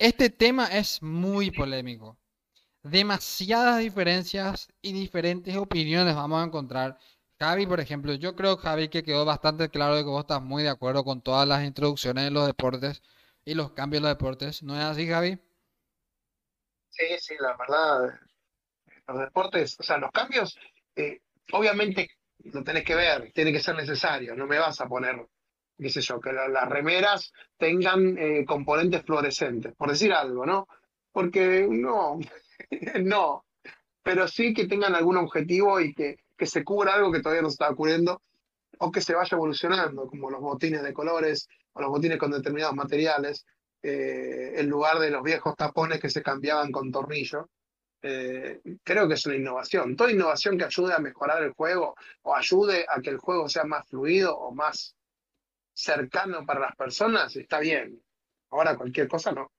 este 0.00 0.30
tema 0.30 0.66
es 0.66 1.02
muy 1.02 1.50
polémico. 1.50 2.18
Demasiadas 2.82 3.80
diferencias 3.80 4.68
y 4.80 4.94
diferentes 4.94 5.54
opiniones 5.56 6.14
vamos 6.14 6.42
a 6.42 6.46
encontrar. 6.46 6.98
Javi, 7.38 7.66
por 7.66 7.80
ejemplo, 7.80 8.14
yo 8.14 8.34
creo, 8.34 8.56
Javi, 8.56 8.88
que 8.88 9.02
quedó 9.02 9.26
bastante 9.26 9.68
claro 9.68 9.96
de 9.96 10.02
que 10.02 10.08
vos 10.08 10.22
estás 10.22 10.40
muy 10.40 10.62
de 10.62 10.70
acuerdo 10.70 11.04
con 11.04 11.20
todas 11.20 11.46
las 11.46 11.64
introducciones 11.64 12.28
en 12.28 12.34
los 12.34 12.46
deportes 12.46 13.02
y 13.44 13.52
los 13.54 13.72
cambios 13.72 13.98
en 13.98 14.04
los 14.04 14.12
deportes. 14.12 14.62
¿No 14.62 14.74
es 14.74 14.82
así, 14.82 15.06
Javi? 15.06 15.38
Sí, 16.88 17.04
sí, 17.18 17.34
la 17.38 17.54
verdad. 17.58 18.18
Los 19.06 19.18
deportes, 19.18 19.76
o 19.78 19.82
sea, 19.82 19.98
los 19.98 20.10
cambios, 20.12 20.58
eh, 20.96 21.20
obviamente 21.52 22.08
lo 22.44 22.64
tenés 22.64 22.84
que 22.84 22.94
ver, 22.94 23.32
tiene 23.32 23.52
que 23.52 23.60
ser 23.60 23.76
necesario, 23.76 24.34
no 24.34 24.46
me 24.46 24.58
vas 24.58 24.80
a 24.80 24.88
poner, 24.88 25.26
qué 25.80 25.90
sé 25.90 26.00
yo, 26.00 26.20
que 26.20 26.32
las 26.32 26.68
remeras 26.68 27.32
tengan 27.56 28.16
eh, 28.18 28.44
componentes 28.46 29.02
fluorescentes, 29.02 29.74
por 29.76 29.90
decir 29.90 30.12
algo, 30.12 30.44
¿no? 30.44 30.68
Porque 31.12 31.66
no, 31.70 32.18
no, 33.02 33.44
pero 34.02 34.28
sí 34.28 34.54
que 34.54 34.66
tengan 34.66 34.94
algún 34.94 35.16
objetivo 35.16 35.80
y 35.80 35.94
que, 35.94 36.16
que 36.36 36.46
se 36.46 36.64
cubra 36.64 36.94
algo 36.94 37.12
que 37.12 37.20
todavía 37.20 37.42
no 37.42 37.48
se 37.50 37.54
está 37.54 37.70
ocurriendo 37.70 38.22
o 38.78 38.90
que 38.90 39.00
se 39.00 39.14
vaya 39.14 39.36
evolucionando, 39.36 40.06
como 40.06 40.30
los 40.30 40.40
botines 40.40 40.82
de 40.82 40.92
colores 40.92 41.48
o 41.72 41.80
los 41.80 41.90
botines 41.90 42.18
con 42.18 42.30
determinados 42.30 42.74
materiales, 42.74 43.44
eh, 43.82 44.54
en 44.56 44.68
lugar 44.68 44.98
de 44.98 45.10
los 45.10 45.22
viejos 45.22 45.56
tapones 45.56 46.00
que 46.00 46.10
se 46.10 46.22
cambiaban 46.22 46.72
con 46.72 46.90
tornillo. 46.90 47.48
Eh, 48.02 48.60
creo 48.82 49.06
que 49.06 49.14
es 49.14 49.26
una 49.26 49.36
innovación. 49.36 49.96
Toda 49.96 50.12
innovación 50.12 50.56
que 50.56 50.64
ayude 50.64 50.94
a 50.94 50.98
mejorar 50.98 51.42
el 51.42 51.52
juego 51.52 51.94
o 52.22 52.34
ayude 52.34 52.86
a 52.88 53.00
que 53.00 53.10
el 53.10 53.18
juego 53.18 53.48
sea 53.48 53.64
más 53.64 53.86
fluido 53.86 54.36
o 54.36 54.52
más 54.52 54.94
cercano 55.82 56.44
para 56.44 56.60
las 56.60 56.76
personas, 56.76 57.34
está 57.36 57.60
bien. 57.60 58.02
Ahora 58.50 58.76
cualquier 58.76 59.08
cosa 59.08 59.32
no. 59.32 59.50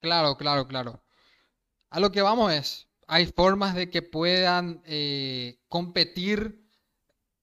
Claro, 0.00 0.36
claro, 0.36 0.66
claro. 0.66 1.02
A 1.90 2.00
lo 2.00 2.12
que 2.12 2.22
vamos 2.22 2.52
es, 2.52 2.88
hay 3.06 3.26
formas 3.26 3.74
de 3.74 3.88
que 3.88 4.02
puedan 4.02 4.82
eh, 4.84 5.58
competir 5.68 6.66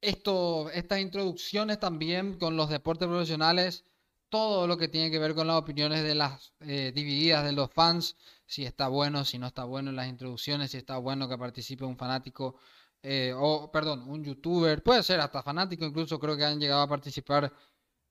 esto, 0.02 0.70
estas 0.72 1.00
introducciones 1.00 1.80
también 1.80 2.38
con 2.38 2.58
los 2.58 2.70
deportes 2.70 3.08
profesionales, 3.08 3.86
todo 4.30 4.68
lo 4.68 4.78
que 4.78 4.88
tiene 4.88 5.12
que 5.12 5.20
ver 5.20 5.36
con 5.36 5.48
las 5.48 5.58
opiniones 5.58 6.04
de 6.04 6.16
las 6.16 6.54
eh, 6.62 6.92
divididas 6.94 7.46
de 7.46 7.54
los 7.54 7.72
fans, 7.72 8.18
si 8.46 8.66
está 8.66 8.88
bueno, 8.88 9.24
si 9.26 9.38
no 9.38 9.48
está 9.48 9.64
bueno 9.64 9.92
en 9.92 9.96
las 9.96 10.08
introducciones, 10.08 10.72
si 10.72 10.78
está 10.78 10.98
bueno 10.98 11.30
que 11.30 11.38
participe 11.38 11.86
un 11.86 11.98
fanático, 11.98 12.56
eh, 13.04 13.34
o 13.36 13.72
perdón, 13.72 14.10
un 14.10 14.24
youtuber, 14.24 14.82
puede 14.82 15.04
ser 15.04 15.20
hasta 15.20 15.44
fanático, 15.44 15.86
incluso 15.86 16.20
creo 16.20 16.38
que 16.38 16.46
han 16.46 16.60
llegado 16.60 16.82
a 16.82 16.88
participar 16.88 17.54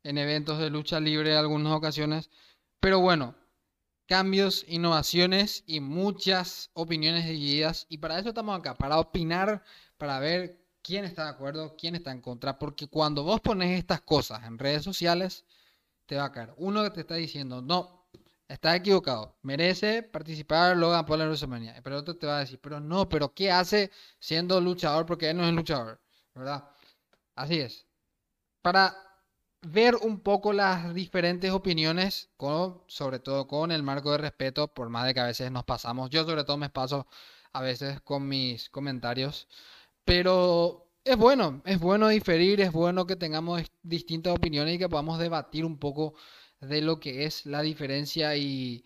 en 0.05 0.19
eventos 0.19 0.59
de 0.59 0.71
lucha 0.71 1.01
libre 1.01 1.33
en 1.33 1.39
algunas 1.39 1.73
ocasiones, 1.73 2.31
pero 2.81 3.01
bueno, 3.01 3.35
cambios, 4.07 4.65
innovaciones 4.69 5.65
y 5.67 5.81
muchas 5.81 6.71
opiniones 6.75 7.27
divididas, 7.27 7.87
y 7.89 7.99
para 7.99 8.19
eso 8.19 8.29
estamos 8.29 8.59
acá, 8.59 8.75
para 8.75 8.99
opinar, 8.99 9.65
para 9.97 10.19
ver 10.21 10.63
quién 10.83 11.05
está 11.05 11.25
de 11.25 11.31
acuerdo, 11.31 11.77
quién 11.77 11.95
está 11.95 12.13
en 12.13 12.21
contra, 12.21 12.59
porque 12.59 12.89
cuando 12.89 13.23
vos 13.23 13.41
pones 13.41 13.79
estas 13.79 14.03
cosas 14.03 14.45
en 14.45 14.59
redes 14.59 14.83
sociales, 14.83 15.47
te 16.07 16.17
va 16.17 16.27
a 16.27 16.33
caer. 16.33 16.53
Uno 16.59 16.83
que 16.85 16.91
te 16.91 17.01
está 17.01 17.15
diciendo, 17.15 17.63
no, 17.63 18.02
está 18.53 18.77
equivocado, 18.77 19.37
merece 19.43 20.03
participar 20.03 20.77
Logan 20.77 21.07
Paul 21.07 21.23
en 21.23 21.29
WrestleMania, 21.29 21.81
pero 21.83 21.97
otro 21.99 22.17
te 22.17 22.27
va 22.27 22.37
a 22.37 22.41
decir, 22.41 22.61
pero 22.61 22.81
no, 22.81 23.09
pero 23.09 23.33
¿qué 23.35 23.51
hace 23.51 23.91
siendo 24.19 24.61
luchador? 24.61 25.07
Porque 25.07 25.31
él 25.31 25.37
no 25.39 25.47
es 25.47 25.55
luchador, 25.55 26.01
¿verdad? 26.35 26.69
Así 27.35 27.61
es. 27.61 27.87
Para 28.63 28.95
ver 29.63 29.97
un 29.97 30.21
poco 30.21 30.53
las 30.53 30.95
diferentes 30.95 31.51
opiniones, 31.53 32.31
sobre 32.89 33.21
todo 33.21 33.47
con 33.47 33.73
el 33.73 33.83
marco 33.83 34.13
de 34.13 34.19
respeto, 34.19 34.69
por 34.69 34.89
más 34.91 35.07
de 35.07 35.15
que 35.15 35.21
a 35.21 35.27
veces 35.27 35.51
nos 35.51 35.65
pasamos, 35.65 36.11
yo 36.11 36.25
sobre 36.25 36.45
todo 36.45 36.57
me 36.59 36.71
paso 36.71 37.07
a 37.53 37.63
veces 37.63 38.01
con 38.03 38.29
mis 38.29 38.69
comentarios, 38.71 39.49
pero 40.05 40.89
es 41.05 41.17
bueno, 41.17 41.63
es 41.65 41.79
bueno 41.81 42.09
diferir, 42.09 42.61
es 42.61 42.73
bueno 42.73 43.07
que 43.07 43.17
tengamos 43.17 43.63
distintas 43.83 44.35
opiniones 44.35 44.75
y 44.75 44.79
que 44.79 44.89
podamos 44.89 45.19
debatir 45.19 45.65
un 45.65 45.79
poco 45.79 46.15
de 46.63 46.81
lo 46.81 47.01
que 47.01 47.25
es 47.25 47.45
la 47.47 47.63
diferencia 47.63 48.37
y, 48.37 48.85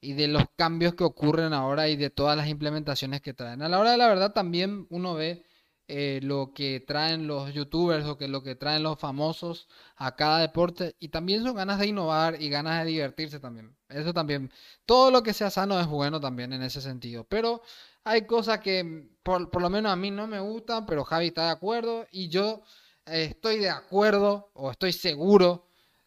de 0.00 0.28
los 0.28 0.44
cambios 0.56 0.94
que 0.94 1.04
ocurren 1.04 1.54
ahora 1.54 1.88
y 1.88 1.96
de 1.96 2.10
todas 2.10 2.36
las 2.36 2.48
implementaciones 2.48 3.22
que 3.22 3.32
traen. 3.32 3.62
A 3.62 3.68
la 3.70 3.80
hora 3.80 3.92
de 3.92 3.96
la 3.96 4.08
verdad 4.08 4.32
también 4.34 4.86
uno 4.90 5.14
ve 5.14 5.44
eh, 5.88 6.20
lo 6.22 6.52
que 6.54 6.80
traen 6.80 7.26
los 7.26 7.52
youtubers 7.54 8.04
o 8.06 8.18
que 8.18 8.28
lo 8.28 8.42
que 8.42 8.54
traen 8.54 8.82
los 8.82 8.98
famosos 8.98 9.66
a 9.96 10.14
cada 10.14 10.40
deporte 10.40 10.94
y 10.98 11.08
también 11.08 11.42
son 11.42 11.56
ganas 11.56 11.78
de 11.78 11.86
innovar 11.86 12.40
y 12.40 12.50
ganas 12.50 12.84
de 12.84 12.90
divertirse 12.90 13.40
también. 13.40 13.74
Eso 13.88 14.12
también, 14.12 14.50
todo 14.84 15.10
lo 15.10 15.22
que 15.22 15.32
sea 15.32 15.50
sano 15.50 15.80
es 15.80 15.86
bueno 15.86 16.20
también 16.20 16.52
en 16.52 16.62
ese 16.62 16.82
sentido, 16.82 17.24
pero 17.24 17.62
hay 18.04 18.26
cosas 18.26 18.60
que 18.60 19.08
por, 19.22 19.50
por 19.50 19.62
lo 19.62 19.70
menos 19.70 19.90
a 19.90 19.96
mí 19.96 20.10
no 20.10 20.26
me 20.26 20.40
gustan, 20.40 20.84
pero 20.84 21.04
Javi 21.04 21.28
está 21.28 21.46
de 21.46 21.52
acuerdo 21.52 22.06
y 22.10 22.28
yo 22.28 22.62
eh, 23.06 23.24
estoy 23.30 23.58
de 23.58 23.70
acuerdo 23.70 24.50
o 24.54 24.70
estoy 24.70 24.92
seguro 24.92 25.66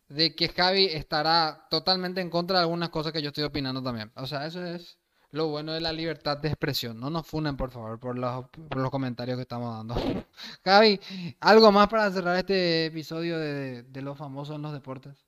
de 0.09 0.35
que 0.35 0.49
Javi 0.49 0.85
estará 0.85 1.67
totalmente 1.69 2.21
en 2.21 2.29
contra 2.29 2.57
de 2.57 2.63
algunas 2.63 2.89
cosas 2.89 3.11
que 3.11 3.21
yo 3.21 3.29
estoy 3.29 3.43
opinando 3.43 3.81
también. 3.83 4.11
O 4.15 4.25
sea, 4.25 4.45
eso 4.45 4.63
es 4.63 4.97
lo 5.31 5.47
bueno 5.47 5.73
de 5.73 5.81
la 5.81 5.91
libertad 5.91 6.37
de 6.37 6.47
expresión. 6.49 6.99
No 6.99 7.09
nos 7.09 7.27
funen, 7.27 7.57
por 7.57 7.71
favor, 7.71 7.99
por 7.99 8.17
los, 8.17 8.45
por 8.49 8.77
los 8.77 8.91
comentarios 8.91 9.37
que 9.37 9.41
estamos 9.43 9.75
dando. 9.75 9.95
Javi, 10.63 10.99
¿algo 11.39 11.71
más 11.71 11.87
para 11.89 12.11
cerrar 12.11 12.37
este 12.37 12.85
episodio 12.85 13.37
de, 13.39 13.83
de 13.83 14.01
los 14.01 14.17
famosos 14.17 14.55
en 14.55 14.61
los 14.61 14.73
deportes? 14.73 15.27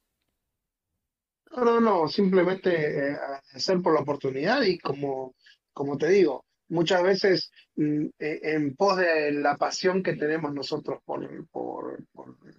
No, 1.51 1.65
no, 1.65 1.79
no, 1.79 2.07
simplemente 2.07 2.69
eh, 3.09 3.15
agradecer 3.15 3.81
por 3.81 3.93
la 3.93 4.01
oportunidad 4.01 4.61
y 4.61 4.77
como, 4.77 5.35
como 5.73 5.97
te 5.97 6.07
digo, 6.09 6.45
muchas 6.69 7.03
veces 7.03 7.51
mm, 7.75 8.05
eh, 8.19 8.39
en 8.43 8.75
pos 8.75 8.97
de 8.97 9.31
la 9.33 9.57
pasión 9.57 10.01
que 10.01 10.15
tenemos 10.15 10.53
nosotros 10.53 10.99
por, 11.03 11.47
por, 11.49 11.97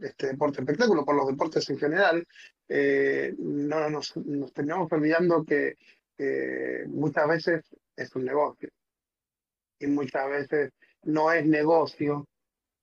este 0.00 0.28
deporte 0.28 0.61
espectáculo, 0.61 1.04
por 1.04 1.16
los 1.16 1.26
deportes 1.26 1.68
en 1.70 1.78
general, 1.78 2.26
eh, 2.68 3.34
no 3.38 3.88
nos, 3.90 4.16
nos 4.16 4.52
terminamos 4.52 4.90
olvidando 4.92 5.44
que 5.44 5.74
muchas 6.88 7.26
veces 7.26 7.62
es 7.96 8.14
un 8.14 8.26
negocio. 8.26 8.68
Y 9.78 9.86
muchas 9.86 10.28
veces 10.28 10.72
no 11.04 11.32
es 11.32 11.46
negocio 11.46 12.28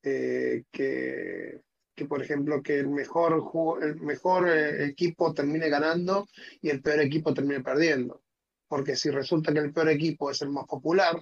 eh, 0.01 0.63
que, 0.71 1.61
que, 1.93 2.05
por 2.05 2.23
ejemplo, 2.23 2.63
que 2.63 2.79
el 2.79 2.89
mejor, 2.89 3.43
el 3.83 4.01
mejor 4.01 4.49
equipo 4.49 5.33
termine 5.33 5.69
ganando 5.69 6.27
y 6.61 6.69
el 6.69 6.81
peor 6.81 7.01
equipo 7.01 7.33
termine 7.33 7.61
perdiendo 7.61 8.23
porque 8.67 8.95
si 8.95 9.09
resulta 9.09 9.53
que 9.53 9.59
el 9.59 9.73
peor 9.73 9.89
equipo 9.89 10.29
es 10.29 10.41
el 10.41 10.49
más 10.49 10.65
popular, 10.65 11.21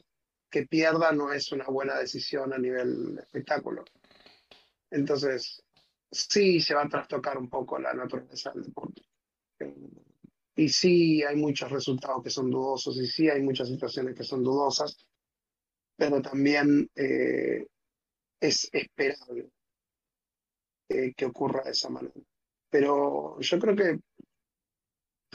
que 0.50 0.66
pierda 0.68 1.12
no 1.12 1.32
es 1.32 1.52
una 1.52 1.66
buena 1.66 1.98
decisión 1.98 2.54
a 2.54 2.58
nivel 2.58 3.20
espectáculo. 3.20 3.84
Entonces, 4.89 5.62
sí 6.12 6.62
se 6.62 6.74
va 6.74 6.84
a 6.84 6.89
trastocar 6.89 7.38
un 7.38 7.50
poco 7.50 7.78
la 7.80 7.93
naturaleza 7.93 8.52
del 8.52 8.64
deporte. 8.64 9.02
Y 10.56 10.70
sí 10.70 11.24
hay 11.24 11.36
muchos 11.36 11.70
resultados 11.70 12.24
que 12.24 12.30
son 12.30 12.50
dudosos 12.50 12.98
y 12.98 13.08
sí 13.08 13.30
hay 13.30 13.41
muchas 13.41 13.68
situaciones 13.68 14.16
que 14.16 14.24
son 14.24 14.43
dudosas, 14.43 14.98
pero 15.98 16.22
también 16.22 16.89
eh, 16.96 17.68
es 18.39 18.70
esperable 18.72 19.50
eh, 20.88 21.14
que 21.16 21.26
ocurra 21.26 21.64
de 21.64 21.72
esa 21.72 21.89
manera. 21.89 22.14
Pero 22.70 23.39
yo 23.39 23.60
creo 23.60 23.76
que 23.76 24.00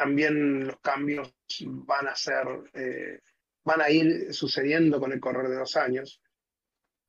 también 0.01 0.67
los 0.67 0.81
cambios 0.81 1.35
van 1.61 2.09
a 2.09 2.17
ser, 2.17 2.47
eh, 2.73 3.21
van 3.63 3.83
a 3.83 3.91
ir 3.91 4.33
sucediendo 4.33 4.99
con 4.99 5.13
el 5.13 5.21
correr 5.21 5.47
de 5.51 5.59
los 5.59 5.77
años. 5.77 6.23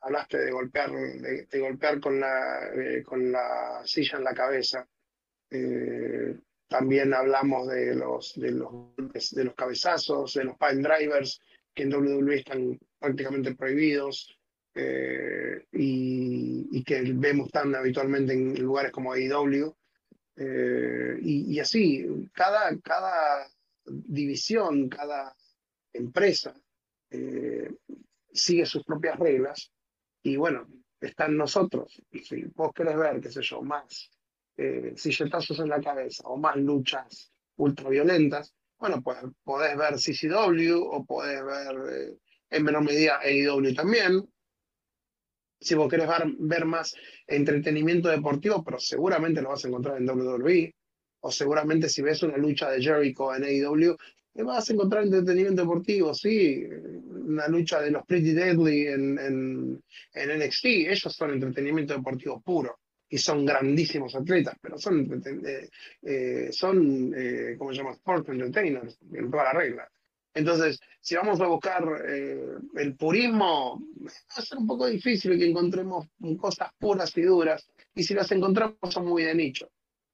Hablaste 0.01 0.39
de 0.39 0.51
golpear, 0.51 0.91
de, 0.91 1.59
golpear 1.61 2.01
con 2.01 2.19
la, 2.19 2.69
eh, 2.75 3.01
con 3.01 3.31
la 3.31 3.81
silla 3.85 4.17
en 4.17 4.25
la 4.25 4.33
cabeza. 4.33 4.85
Eh, 5.49 6.37
también 6.67 7.13
hablamos 7.13 7.69
de 7.69 7.95
los, 7.95 8.37
de 8.37 8.51
los, 8.51 9.31
de 9.31 9.43
los 9.45 9.55
cabezazos, 9.55 10.33
de 10.33 10.43
los 10.43 10.57
pile 10.57 10.81
drivers, 10.81 11.39
que 11.73 11.83
en 11.83 11.93
WWE 11.93 12.35
están 12.35 12.77
prácticamente 12.99 13.55
prohibidos. 13.55 14.37
y, 14.75 16.67
y, 16.77 16.83
que 16.83 17.01
vemos 17.13 17.51
tan 17.51 17.73
habitualmente 17.73 18.33
en 18.33 18.61
lugares 18.61 18.91
como 18.91 19.13
AEW. 19.13 19.75
Eh, 20.43 21.19
y, 21.21 21.59
así, 21.59 22.03
cada, 22.33 22.75
cada 22.79 23.47
división, 23.85 24.89
cada 24.89 25.35
empresa 25.93 26.53
eh, 27.11 27.69
sigue 28.33 28.65
sus 28.65 28.83
propias 28.83 29.19
reglas 29.19 29.71
y 30.23 30.37
bueno, 30.37 30.67
están 30.99 31.37
nosotros. 31.37 32.01
Si 32.23 32.45
vos 32.55 32.71
querés 32.73 32.97
ver, 32.97 33.21
qué 33.21 33.29
sé 33.29 33.41
yo, 33.43 33.61
más 33.61 34.09
eh, 34.57 34.93
silletazos 34.95 35.59
en 35.59 35.69
la 35.69 35.79
cabeza 35.79 36.23
o 36.25 36.37
más 36.37 36.55
luchas 36.55 37.31
ultraviolentas, 37.57 38.55
bueno, 38.79 38.99
pues 39.03 39.19
podés 39.43 39.77
ver 39.77 39.93
CCW 39.93 40.81
o 40.81 41.05
podés 41.05 41.45
ver 41.45 41.75
eh, 41.93 42.17
en 42.49 42.63
menor 42.63 42.83
medida 42.83 43.19
AEW 43.19 43.75
también, 43.75 44.27
si 45.61 45.75
vos 45.75 45.89
querés 45.89 46.09
ver, 46.39 46.65
más 46.65 46.95
entretenimiento 47.27 48.09
deportivo, 48.09 48.63
pero 48.63 48.79
seguramente 48.79 49.41
lo 49.41 49.49
vas 49.49 49.63
a 49.63 49.67
encontrar 49.67 49.97
en 49.97 50.09
WWE, 50.09 50.73
o 51.21 51.31
seguramente 51.31 51.87
si 51.87 52.01
ves 52.01 52.23
una 52.23 52.37
lucha 52.37 52.69
de 52.71 52.81
Jericho 52.81 53.33
en 53.33 53.43
AEW, 53.43 53.95
vas 54.43 54.69
a 54.69 54.73
encontrar 54.73 55.03
entretenimiento 55.03 55.61
deportivo, 55.61 56.13
sí, 56.15 56.65
una 57.11 57.47
lucha 57.47 57.79
de 57.79 57.91
los 57.91 58.05
Pretty 58.05 58.33
Deadly 58.33 58.87
en, 58.87 59.19
en, 59.19 59.83
en 60.13 60.39
NXT, 60.39 60.65
ellos 60.65 61.13
son 61.13 61.31
entretenimiento 61.31 61.93
deportivo 61.93 62.41
puro 62.41 62.79
y 63.11 63.17
son 63.17 63.45
grandísimos 63.45 64.15
atletas, 64.15 64.55
pero 64.61 64.77
son, 64.77 65.21
eh, 65.45 65.69
eh, 66.01 66.49
son 66.51 67.13
eh, 67.15 67.55
¿cómo 67.57 67.71
se 67.71 67.77
llama? 67.77 67.91
Sport 67.91 68.29
entertainers, 68.29 68.97
en 69.13 69.29
toda 69.29 69.43
la 69.43 69.53
regla. 69.53 69.91
Entonces, 70.33 70.79
si 71.01 71.15
vamos 71.15 71.41
a 71.41 71.47
buscar 71.47 71.83
eh, 72.07 72.57
el 72.75 72.95
purismo, 72.95 73.81
va 74.01 74.11
a 74.37 74.41
ser 74.41 74.57
un 74.57 74.67
poco 74.67 74.87
difícil 74.87 75.37
que 75.37 75.49
encontremos 75.49 76.07
cosas 76.39 76.69
puras 76.79 77.15
y 77.17 77.23
duras, 77.23 77.67
y 77.93 78.03
si 78.03 78.13
las 78.13 78.31
encontramos 78.31 78.77
son 78.89 79.07
muy 79.07 79.23
de 79.23 79.35
nicho. 79.35 79.69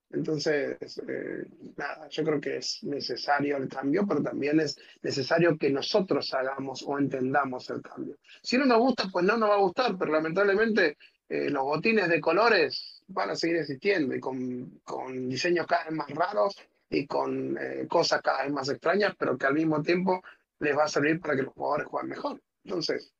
Entonces, 0.09 1.01
eh, 1.07 1.45
nada, 1.75 2.07
yo 2.09 2.23
creo 2.23 2.39
que 2.39 2.57
es 2.57 2.81
necesario 2.83 3.57
el 3.57 3.67
cambio, 3.67 4.05
pero 4.07 4.23
también 4.23 4.59
es 4.61 4.79
necesario 5.01 5.57
que 5.57 5.69
nosotros 5.69 6.33
hagamos 6.33 6.83
o 6.87 6.97
entendamos 6.97 7.69
el 7.69 7.81
cambio. 7.81 8.17
Si 8.41 8.57
no 8.57 8.65
nos 8.65 8.79
gusta, 8.79 9.09
pues 9.11 9.25
no 9.25 9.35
nos 9.37 9.49
va 9.49 9.55
a 9.55 9.59
gustar, 9.59 9.97
pero 9.97 10.13
lamentablemente 10.13 10.97
eh, 11.27 11.49
los 11.49 11.63
botines 11.63 12.07
de 12.07 12.21
colores 12.21 13.03
van 13.07 13.31
a 13.31 13.35
seguir 13.35 13.57
existiendo 13.57 14.15
y 14.15 14.19
con, 14.19 14.79
con 14.83 15.27
diseños 15.27 15.67
cada 15.67 15.85
vez 15.85 15.93
más 15.93 16.09
raros 16.11 16.55
y 16.89 17.05
con 17.05 17.57
eh, 17.57 17.87
cosas 17.87 18.21
cada 18.21 18.43
vez 18.43 18.51
más 18.51 18.69
extrañas, 18.69 19.13
pero 19.17 19.37
que 19.37 19.45
al 19.45 19.53
mismo 19.53 19.81
tiempo 19.81 20.21
les 20.59 20.75
va 20.75 20.85
a 20.85 20.89
servir 20.89 21.19
para 21.19 21.35
que 21.35 21.43
los 21.43 21.53
jugadores 21.53 21.87
jueguen 21.87 22.09
mejor. 22.09 22.41
Entonces, 22.63 23.13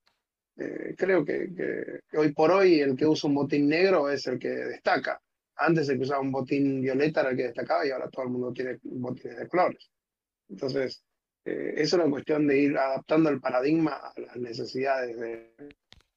eh, 0.57 0.95
creo 0.97 1.24
que, 1.24 2.01
hoy 2.13 2.34
por 2.34 2.51
hoy 2.51 2.80
el 2.80 2.95
que 2.95 3.05
usa 3.05 3.30
un 3.30 3.36
botín 3.36 3.68
negro 3.68 4.09
es 4.09 4.26
el 4.28 4.39
que 4.39 4.49
destaca. 4.49 5.22
Antes 5.55 5.89
el 5.89 5.97
que 5.97 6.03
usaba 6.03 6.22
un 6.22 6.32
botín 6.32 6.82
violeta 6.82 7.22
era 7.22 7.32
el 7.32 7.38
que 7.38 7.43
destacaba 7.43 7.86
y 7.86 7.91
ahora 7.91 8.09
todo 8.09 8.26
el 8.26 8.32
mundo 8.32 8.53
tiene 8.53 8.80
botines 8.84 9.38
de 9.38 9.47
colores. 9.47 9.89
Entonces, 10.49 11.03
eh, 11.45 11.74
es 11.78 11.93
una 11.93 12.09
cuestión 12.09 12.47
de 12.47 12.57
ir 12.59 12.78
adaptando 12.78 13.30
el 13.30 13.39
paradigma 13.39 13.93
a 13.93 14.13
las 14.20 14.36
necesidades 14.38 15.18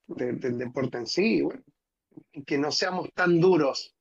del 0.07 0.59
deporte 0.59 0.99
en 0.99 1.07
sí. 1.07 1.43
que 2.47 2.59
no 2.59 2.71
seamos 2.71 3.13
tan 3.15 3.41
duros 3.41 3.95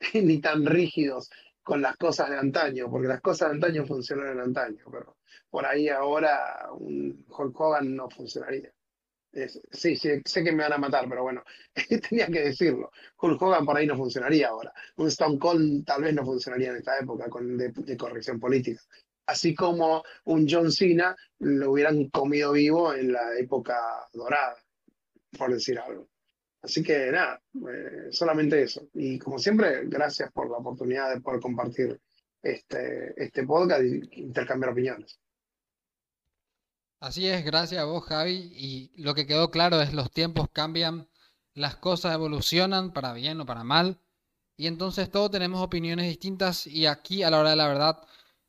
ni 0.14 0.40
tan 0.40 0.66
rígidos 0.66 1.30
con 1.66 1.82
las 1.82 1.96
cosas 1.96 2.30
de 2.30 2.38
antaño, 2.38 2.88
porque 2.88 3.08
las 3.08 3.20
cosas 3.20 3.48
de 3.48 3.56
antaño 3.56 3.84
funcionan 3.84 4.28
en 4.32 4.40
antaño, 4.40 4.84
pero 4.88 5.16
por 5.50 5.66
ahí 5.66 5.88
ahora 5.88 6.68
un 6.78 7.26
Hulk 7.28 7.60
Hogan 7.60 7.96
no 7.96 8.08
funcionaría. 8.08 8.72
sí, 9.72 9.96
sí, 9.96 10.22
sé 10.24 10.44
que 10.44 10.52
me 10.52 10.62
van 10.62 10.74
a 10.74 10.78
matar, 10.78 11.08
pero 11.08 11.24
bueno, 11.24 11.42
tenía 12.08 12.28
que 12.28 12.44
decirlo. 12.44 12.92
Hulk 13.20 13.42
Hogan 13.42 13.66
por 13.66 13.76
ahí 13.76 13.86
no 13.86 13.96
funcionaría 13.96 14.48
ahora. 14.48 14.72
Un 14.96 15.08
Stone 15.08 15.40
Cold 15.40 15.84
tal 15.84 16.02
vez 16.02 16.14
no 16.14 16.24
funcionaría 16.24 16.70
en 16.70 16.76
esta 16.76 16.98
época 17.00 17.28
con, 17.28 17.58
de 17.58 17.96
corrección 17.96 18.38
política 18.38 18.80
así 19.26 19.54
como 19.54 20.04
un 20.26 20.46
John 20.48 20.70
Cena 20.70 21.16
lo 21.40 21.72
hubieran 21.72 22.08
comido 22.10 22.52
vivo 22.52 22.94
en 22.94 23.12
la 23.12 23.36
época 23.38 23.76
dorada, 24.12 24.56
por 25.36 25.52
decir 25.52 25.80
algo. 25.80 26.08
Así 26.66 26.82
que 26.82 27.12
nada, 27.12 27.40
eh, 27.54 28.08
solamente 28.10 28.60
eso. 28.60 28.88
Y 28.92 29.20
como 29.20 29.38
siempre, 29.38 29.84
gracias 29.84 30.32
por 30.32 30.50
la 30.50 30.56
oportunidad 30.56 31.14
de 31.14 31.20
poder 31.20 31.40
compartir 31.40 32.00
este, 32.42 33.14
este 33.16 33.46
podcast 33.46 33.82
e 33.82 34.00
intercambiar 34.14 34.72
opiniones. 34.72 35.16
Así 36.98 37.28
es, 37.28 37.44
gracias 37.44 37.80
a 37.80 37.84
vos 37.84 38.02
Javi. 38.04 38.50
Y 38.52 39.00
lo 39.00 39.14
que 39.14 39.28
quedó 39.28 39.52
claro 39.52 39.80
es 39.80 39.94
los 39.94 40.10
tiempos 40.10 40.48
cambian, 40.52 41.08
las 41.54 41.76
cosas 41.76 42.14
evolucionan 42.14 42.92
para 42.92 43.12
bien 43.12 43.40
o 43.40 43.46
para 43.46 43.62
mal. 43.62 44.00
Y 44.56 44.66
entonces 44.66 45.08
todos 45.08 45.30
tenemos 45.30 45.62
opiniones 45.62 46.08
distintas 46.08 46.66
y 46.66 46.86
aquí 46.86 47.22
a 47.22 47.30
la 47.30 47.38
hora 47.38 47.50
de 47.50 47.56
la 47.56 47.68
verdad 47.68 48.02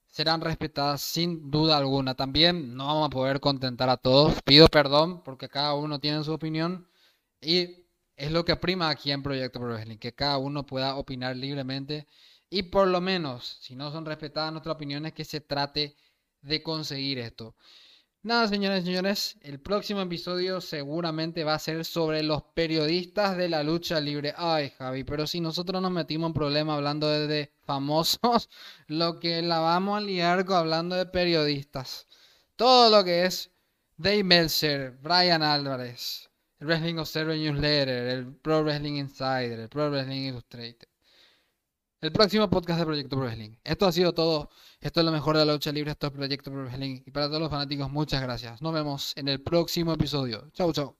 serán 0.08 0.42
respetadas 0.42 1.02
sin 1.02 1.52
duda 1.52 1.78
alguna. 1.78 2.16
También 2.16 2.76
no 2.76 2.88
vamos 2.88 3.06
a 3.06 3.10
poder 3.12 3.40
contentar 3.40 3.90
a 3.90 3.98
todos. 3.98 4.42
Pido 4.44 4.68
perdón 4.70 5.22
porque 5.24 5.50
cada 5.50 5.76
uno 5.76 6.00
tiene 6.00 6.24
su 6.24 6.34
opinión 6.34 6.88
y 7.42 7.87
es 8.18 8.32
lo 8.32 8.44
que 8.44 8.56
prima 8.56 8.90
aquí 8.90 9.12
en 9.12 9.24
Proyecto 9.24 9.60
Pro 9.60 9.70
Wrestling, 9.70 9.98
que 9.98 10.14
cada 10.14 10.38
uno 10.40 10.66
pueda 10.66 10.96
opinar 10.96 11.36
libremente 11.36 12.08
y 12.50 12.64
por 12.64 12.88
lo 12.88 13.02
menos, 13.02 13.58
si 13.62 13.76
no 13.76 13.92
son 13.92 14.06
respetadas 14.06 14.52
nuestras 14.52 14.76
opiniones, 14.76 15.14
que 15.14 15.26
se 15.26 15.42
trate 15.42 15.96
de 16.42 16.64
conseguir 16.64 17.20
esto. 17.20 17.56
Nada, 18.24 18.48
señores 18.48 18.84
y 18.84 18.88
señores, 18.88 19.38
el 19.42 19.60
próximo 19.60 20.02
episodio 20.02 20.60
seguramente 20.60 21.44
va 21.44 21.54
a 21.54 21.60
ser 21.60 21.86
sobre 21.86 22.24
los 22.24 22.44
periodistas 22.44 23.38
de 23.38 23.50
la 23.50 23.64
lucha 23.64 24.00
libre. 24.02 24.34
Ay, 24.36 24.72
Javi, 24.78 25.04
pero 25.04 25.28
si 25.28 25.40
nosotros 25.40 25.82
nos 25.82 25.92
metimos 25.92 26.30
en 26.30 26.34
problema 26.34 26.76
hablando 26.76 27.08
de, 27.08 27.54
famosos, 27.64 28.50
lo 28.88 29.20
que 29.20 29.42
la 29.42 29.60
vamos 29.60 29.98
a 29.98 30.02
liar 30.02 30.46
con 30.46 30.58
hablando 30.58 30.96
de 30.96 31.06
periodistas. 31.06 32.08
Todo 32.56 32.90
lo 32.90 33.04
que 33.04 33.26
es 33.26 33.52
Dave 33.98 34.24
Meltzer, 34.24 34.92
Brian 35.02 35.44
Álvarez, 35.44 36.27
el 36.60 36.68
Wrestling 36.68 36.98
Observer 36.98 37.38
Newsletter, 37.38 38.08
el 38.08 38.36
Pro 38.36 38.64
Wrestling 38.64 38.94
Insider, 38.94 39.60
el 39.60 39.70
Pro 39.70 39.90
Wrestling 39.90 40.30
Illustrated. 40.30 40.88
El 42.00 42.12
próximo 42.12 42.48
podcast 42.50 42.80
de 42.80 42.86
Proyecto 42.86 43.16
Pro 43.16 43.26
Wrestling. 43.26 43.58
Esto 43.64 43.88
ha 43.88 43.92
sido 43.92 44.14
todo. 44.14 44.50
Esto 44.80 45.00
es 45.00 45.06
lo 45.06 45.12
mejor 45.12 45.36
de 45.36 45.46
la 45.46 45.54
lucha 45.54 45.72
libre. 45.72 45.92
Esto 45.92 46.08
es 46.08 46.14
Proyecto 46.14 46.52
Pro 46.52 46.64
Wrestling. 46.64 47.02
Y 47.06 47.12
para 47.12 47.28
todos 47.28 47.42
los 47.42 47.50
fanáticos, 47.50 47.92
muchas 47.92 48.22
gracias. 48.22 48.62
Nos 48.62 48.74
vemos 48.74 49.14
en 49.18 49.28
el 49.28 49.42
próximo 49.42 49.94
episodio. 49.94 50.50
Chau, 50.54 50.72
chau. 50.74 50.96